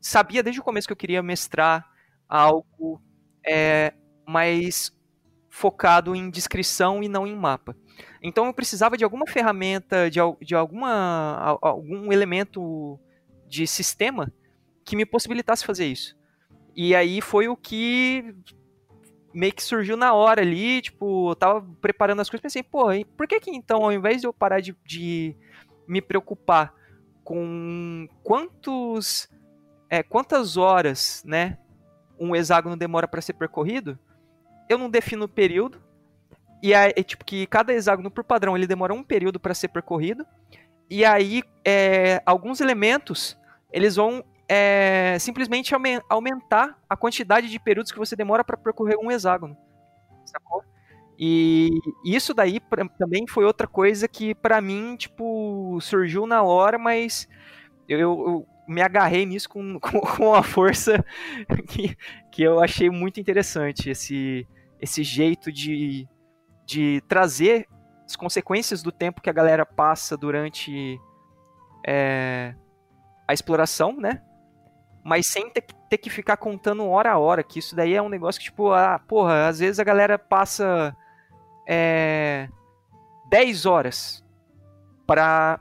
[0.00, 1.86] sabia desde o começo que eu queria mestrar
[2.28, 3.00] algo
[3.46, 3.94] é,
[4.26, 4.92] mais
[5.48, 7.76] focado em descrição e não em mapa.
[8.22, 12.98] Então eu precisava de alguma ferramenta, de, de alguma, algum elemento
[13.48, 14.32] de sistema
[14.84, 16.16] que me possibilitasse fazer isso.
[16.76, 18.34] E aí foi o que
[19.34, 22.86] meio que surgiu na hora ali, tipo, eu tava preparando as coisas pensei, pô,
[23.16, 25.36] por que que então, ao invés de eu parar de, de
[25.88, 26.72] me preocupar
[27.24, 29.28] com quantos,
[29.90, 31.58] é, quantas horas, né,
[32.18, 33.98] um hexágono demora para ser percorrido,
[34.68, 35.82] eu não defino o período,
[36.62, 40.26] e é, tipo, que cada hexágono, por padrão, ele demora um período para ser percorrido.
[40.90, 43.38] E aí, é, alguns elementos,
[43.72, 45.72] eles vão é, simplesmente
[46.08, 49.56] aumentar a quantidade de períodos que você demora para percorrer um hexágono.
[50.24, 50.64] Sacou?
[51.18, 51.70] E
[52.04, 57.28] isso daí pra, também foi outra coisa que, para mim, tipo, surgiu na hora, mas
[57.88, 61.04] eu, eu me agarrei nisso com, com, com uma força
[61.68, 61.96] que,
[62.30, 63.90] que eu achei muito interessante.
[63.90, 64.46] Esse,
[64.80, 66.08] esse jeito de
[66.68, 67.66] de trazer
[68.04, 71.00] as consequências do tempo que a galera passa durante
[71.86, 72.54] é,
[73.26, 74.22] a exploração, né?
[75.02, 78.10] Mas sem ter, ter, que ficar contando hora a hora, que isso daí é um
[78.10, 80.94] negócio que, tipo, ah, porra, às vezes a galera passa
[81.68, 82.48] é,
[83.28, 84.24] 10 horas
[85.06, 85.60] para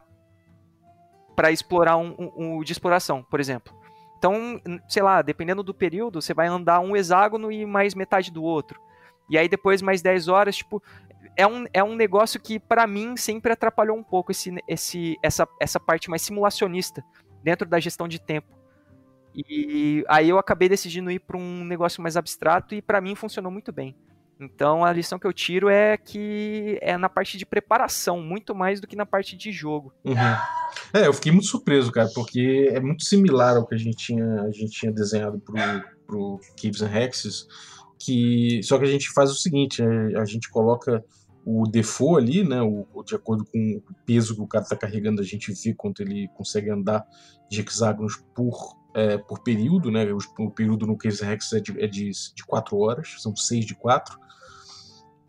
[1.35, 3.71] para explorar um, um, um, de exploração, por exemplo.
[4.17, 4.59] Então,
[4.89, 8.81] sei lá, dependendo do período, você vai andar um hexágono e mais metade do outro.
[9.29, 10.81] E aí depois mais 10 horas, tipo,
[11.35, 15.47] é um, é um negócio que para mim sempre atrapalhou um pouco esse, esse, essa,
[15.61, 17.05] essa parte mais simulacionista
[17.43, 18.57] dentro da gestão de tempo.
[19.35, 23.51] E aí eu acabei decidindo ir para um negócio mais abstrato e para mim funcionou
[23.51, 23.95] muito bem.
[24.39, 28.79] Então a lição que eu tiro é que é na parte de preparação, muito mais
[28.79, 29.93] do que na parte de jogo.
[30.03, 30.13] Uhum.
[30.93, 34.41] É, eu fiquei muito surpreso, cara, porque é muito similar ao que a gente tinha,
[34.41, 35.55] a gente tinha desenhado pro,
[36.05, 37.47] pro Caves and Hexes
[37.99, 41.03] que só que a gente faz o seguinte, a, a gente coloca
[41.45, 45.21] o default ali, né, o, de acordo com o peso que o cara está carregando,
[45.21, 47.05] a gente vê quanto ele consegue andar
[47.49, 50.05] de hexágonos por, é, por período, né,
[50.39, 53.75] o, período no Case Rex é de, é de, de 4 horas, são 6 de
[53.75, 54.19] 4,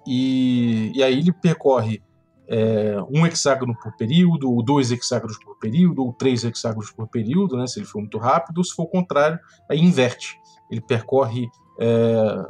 [0.08, 2.02] e, e aí ele percorre
[2.48, 7.58] é, um hexágono por período, ou dois hexágonos por período, ou três hexágonos por período,
[7.58, 9.38] né, se ele for muito rápido, se for o contrário,
[9.70, 10.40] aí inverte.
[10.70, 11.46] Ele percorre
[11.78, 12.42] é,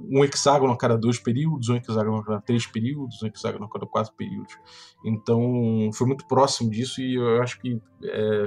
[0.00, 3.70] um hexágono a cada dois períodos, um hexágono a cada três períodos, um hexágono a
[3.70, 4.58] cada quatro períodos.
[5.02, 8.46] Então foi muito próximo disso e eu acho que é,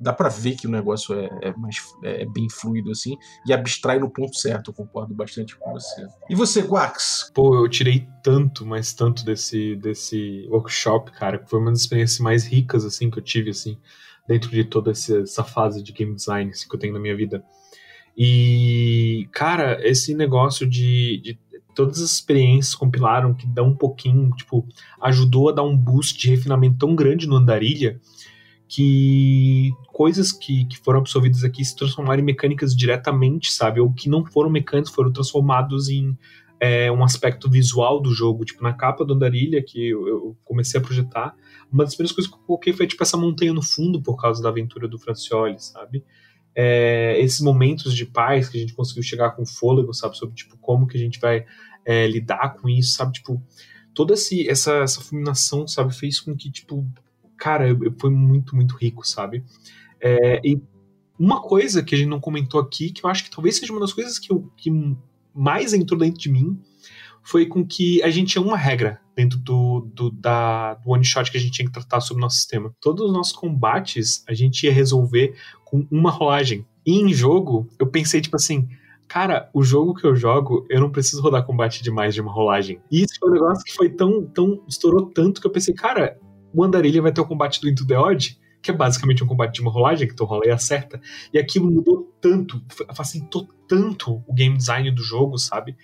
[0.00, 3.16] dá para ver que o negócio é, é mais é bem fluido assim
[3.46, 4.70] e abstrai no ponto certo.
[4.70, 6.06] Eu concordo bastante com você.
[6.28, 7.30] E você, Guax?
[7.34, 12.18] Pô, eu tirei tanto, mas tanto desse desse workshop, cara, que foi uma das experiências
[12.18, 13.78] mais ricas assim que eu tive assim
[14.26, 17.44] dentro de toda essa fase de game design assim, que eu tenho na minha vida.
[18.16, 21.38] E, cara, esse negócio de, de
[21.74, 24.66] todas as experiências compilaram que dão um pouquinho, tipo,
[25.02, 28.00] ajudou a dar um boost de refinamento tão grande no Andarilha
[28.74, 33.80] que coisas que, que foram absorvidas aqui se transformaram em mecânicas diretamente, sabe?
[33.80, 36.16] Ou que não foram mecânicos, foram transformados em
[36.58, 38.44] é, um aspecto visual do jogo.
[38.44, 41.34] Tipo, na capa do Andarilha, que eu, eu, comecei a projetar,
[41.72, 44.42] uma das primeiras coisas que eu coloquei foi, tipo, essa montanha no fundo por causa
[44.42, 46.02] da aventura do Francioli, sabe?
[46.54, 50.56] é, esses momentos de paz que a gente conseguiu chegar com fôlego, sabe, sobre tipo
[50.58, 51.44] como que a gente vai
[51.84, 53.42] é, lidar com isso, sabe, tipo
[53.92, 56.86] toda essa essa fulminação, sabe, fez com que tipo
[57.44, 57.66] cara,
[58.00, 59.44] foi muito muito rico, sabe,
[60.00, 60.58] é, e
[61.18, 63.82] uma coisa que a gente não comentou aqui, que eu acho que talvez seja uma
[63.82, 64.70] das coisas que, eu, que
[65.34, 66.58] mais entrou dentro de mim,
[67.22, 71.30] foi com que a gente tinha uma regra dentro do, do, da, do one shot
[71.30, 72.74] que a gente tinha que tratar sobre o nosso sistema.
[72.80, 76.66] Todos os nossos combates a gente ia resolver com uma rolagem.
[76.84, 78.68] E em jogo, eu pensei, tipo assim,
[79.06, 82.32] cara, o jogo que eu jogo, eu não preciso rodar combate de mais de uma
[82.32, 82.80] rolagem.
[82.90, 86.18] E isso foi um negócio que foi tão, tão, estourou tanto que eu pensei, cara,
[86.54, 89.54] o Andarilha vai ter o combate do Into the Odd, que é basicamente um combate
[89.54, 91.00] de uma rolagem, que tu rola e acerta.
[91.32, 92.62] E aquilo mudou tanto,
[92.94, 95.76] facilitou tanto o game design do jogo, sabe?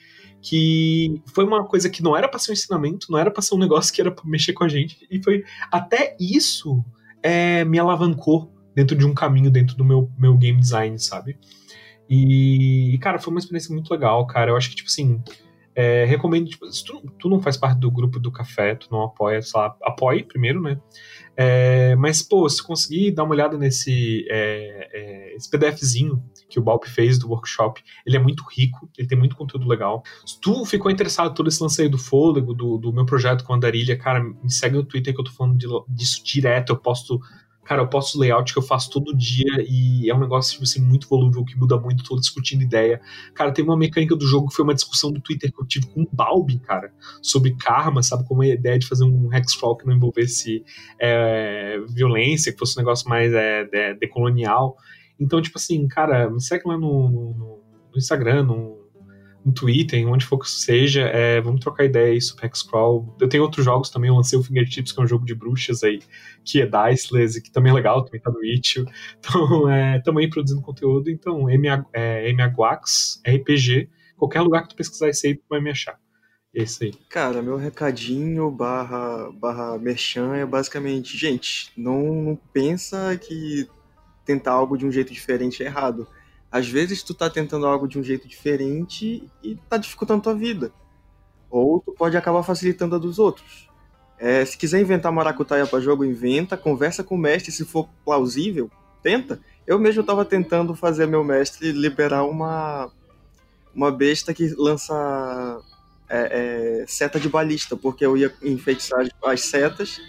[0.43, 3.55] que foi uma coisa que não era para ser um ensinamento, não era para ser
[3.55, 6.83] um negócio que era para mexer com a gente, e foi até isso
[7.23, 11.39] é, me alavancou dentro de um caminho dentro do meu, meu game design, sabe?
[12.09, 14.51] E, cara, foi uma experiência muito legal, cara.
[14.51, 15.23] Eu acho que, tipo assim,
[15.75, 19.03] É, recomendo, tipo, se tu, tu, não faz parte do grupo do café, tu não
[19.03, 20.81] apoia, sei lá, apoie primeiro, né?
[21.37, 26.63] É, mas, pô, se conseguir dar uma olhada nesse é, é esse PDFzinho que o
[26.63, 30.03] Balp fez do workshop, ele é muito rico, ele tem muito conteúdo legal.
[30.27, 33.53] Se tu ficou interessado todo esse lance aí do fôlego, do, do meu projeto com
[33.53, 36.77] a Andarilha, cara, me segue no Twitter que eu tô falando de, disso direto, eu
[36.77, 37.21] posto
[37.71, 40.81] cara, eu posto layout que eu faço todo dia e é um negócio tipo assim,
[40.81, 43.01] muito volúvel, que muda muito, tô discutindo ideia.
[43.33, 45.87] Cara, teve uma mecânica do jogo que foi uma discussão do Twitter que eu tive
[45.87, 46.93] com o Balbi, cara,
[47.23, 48.27] sobre karma, sabe?
[48.27, 50.65] Como a ideia de fazer um hexcrawl que não envolvesse
[50.99, 54.77] é, violência, que fosse um negócio mais é, de, decolonial.
[55.21, 57.61] Então, tipo assim, cara, me segue lá no, no,
[57.93, 58.80] no Instagram, no
[59.45, 63.17] no Twitter, onde for que seja, é, vamos trocar ideia aí sobre Hexcrawl.
[63.21, 65.83] Eu tenho outros jogos também, eu lancei o Fingertips, que é um jogo de bruxas
[65.83, 66.01] aí,
[66.45, 68.77] que é Diceless, que também é legal, também tá no Itch.
[69.19, 75.09] Então, é, também produzindo conteúdo, então, MA, é, MAGuax, RPG, qualquer lugar que tu pesquisar
[75.09, 75.99] isso aí, tu vai me achar.
[76.53, 76.93] Esse aí.
[77.09, 83.69] Cara, meu recadinho barra, barra merchan é basicamente, gente, não pensa que
[84.25, 86.09] tentar algo de um jeito diferente é errado
[86.51, 90.73] às vezes tu tá tentando algo de um jeito diferente e tá dificultando tua vida.
[91.49, 93.69] Ou tu pode acabar facilitando a dos outros.
[94.19, 98.71] É, se quiser inventar maracutaia para jogo, inventa, conversa com o mestre, se for plausível,
[99.03, 99.41] tenta.
[99.67, 102.91] Eu mesmo tava tentando fazer meu mestre liberar uma
[103.73, 105.63] uma besta que lança
[106.09, 110.01] é, é, seta de balista, porque eu ia enfeitiçar as setas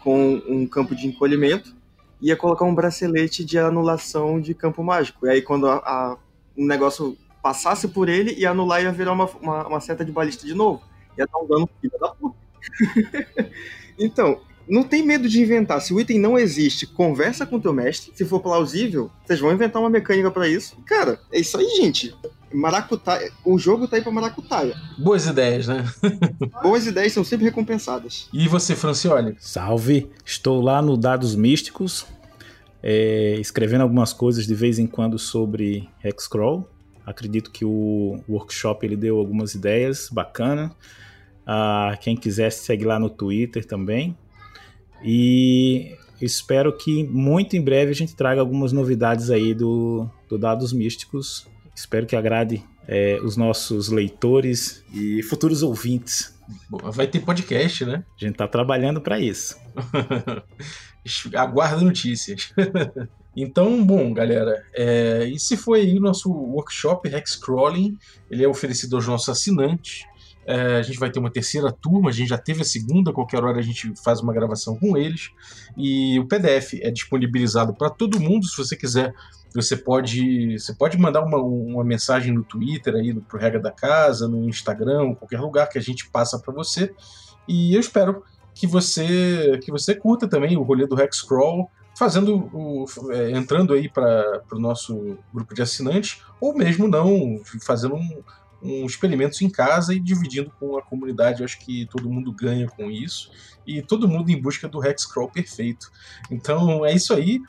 [0.00, 1.74] com um campo de encolhimento
[2.20, 5.26] ia colocar um bracelete de anulação de campo mágico.
[5.26, 6.16] E aí, quando a, a,
[6.56, 10.12] um negócio passasse por ele, ia anular e ia virar uma, uma, uma seta de
[10.12, 10.82] balista de novo.
[11.16, 12.36] Ia dar um dano filho da puta.
[13.98, 15.80] então, não tem medo de inventar.
[15.80, 18.12] Se o item não existe, conversa com o teu mestre.
[18.14, 20.76] Se for plausível, vocês vão inventar uma mecânica para isso.
[20.86, 22.14] Cara, é isso aí, gente.
[22.52, 23.30] Maracutaia.
[23.44, 24.74] O jogo tá aí pra maracutaia.
[24.98, 25.84] Boas ideias, né?
[26.62, 28.28] Boas ideias são sempre recompensadas.
[28.32, 29.36] E você, Francioli?
[29.38, 30.10] Salve!
[30.24, 32.06] Estou lá no Dados Místicos,
[32.82, 36.68] é, escrevendo algumas coisas de vez em quando sobre Hexcrawl.
[37.06, 40.70] Acredito que o workshop ele deu algumas ideias bacanas.
[41.46, 44.16] Ah, quem quiser segue lá no Twitter também.
[45.02, 50.72] E espero que muito em breve a gente traga algumas novidades aí do, do Dados
[50.72, 51.49] Místicos
[51.80, 56.38] Espero que agrade é, os nossos leitores e futuros ouvintes.
[56.68, 58.04] Vai ter podcast, né?
[58.20, 59.56] A gente tá trabalhando para isso.
[61.34, 62.52] Aguarda notícias.
[63.34, 67.96] então, bom, galera, é, esse foi aí o nosso workshop Hexcrawling.
[68.30, 70.04] Ele é oferecido aos nossos assinantes.
[70.46, 73.44] É, a gente vai ter uma terceira turma, a gente já teve a segunda, qualquer
[73.44, 75.30] hora a gente faz uma gravação com eles.
[75.76, 79.12] E o PDF é disponibilizado para todo mundo, se você quiser
[79.54, 84.28] você pode, você pode mandar uma, uma mensagem no Twitter aí pro Regra da Casa,
[84.28, 86.94] no Instagram, qualquer lugar que a gente passa para você.
[87.48, 88.22] E eu espero
[88.54, 93.88] que você que você curta também o rolê do Hexcrawl, fazendo o, é, entrando aí
[93.88, 98.22] para o nosso grupo de assinantes, ou mesmo não, fazendo um,
[98.62, 101.40] um experimentos em casa e dividindo com a comunidade.
[101.40, 103.30] Eu acho que todo mundo ganha com isso
[103.66, 105.90] e todo mundo em busca do Hexcrawl perfeito.
[106.30, 107.40] Então é isso aí.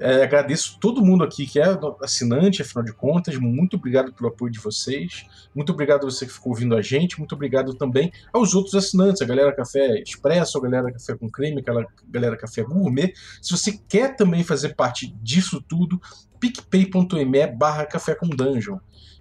[0.00, 3.36] É, agradeço todo mundo aqui que é assinante, afinal de contas.
[3.36, 5.24] Muito obrigado pelo apoio de vocês.
[5.54, 7.18] Muito obrigado a você que ficou ouvindo a gente.
[7.18, 11.62] Muito obrigado também aos outros assinantes, a galera Café Expresso, a galera Café com Creme,
[11.64, 13.12] a galera Café Gourmet.
[13.40, 16.00] Se você quer também fazer parte disso tudo,
[16.40, 18.78] picpay.me barra café com dungeon.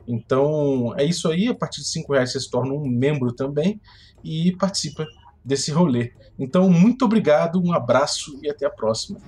[0.07, 1.47] Então é isso aí.
[1.47, 3.79] A partir de 5 reais você se torna um membro também
[4.23, 5.05] e participa
[5.43, 6.13] desse rolê.
[6.39, 9.19] Então, muito obrigado, um abraço e até a próxima.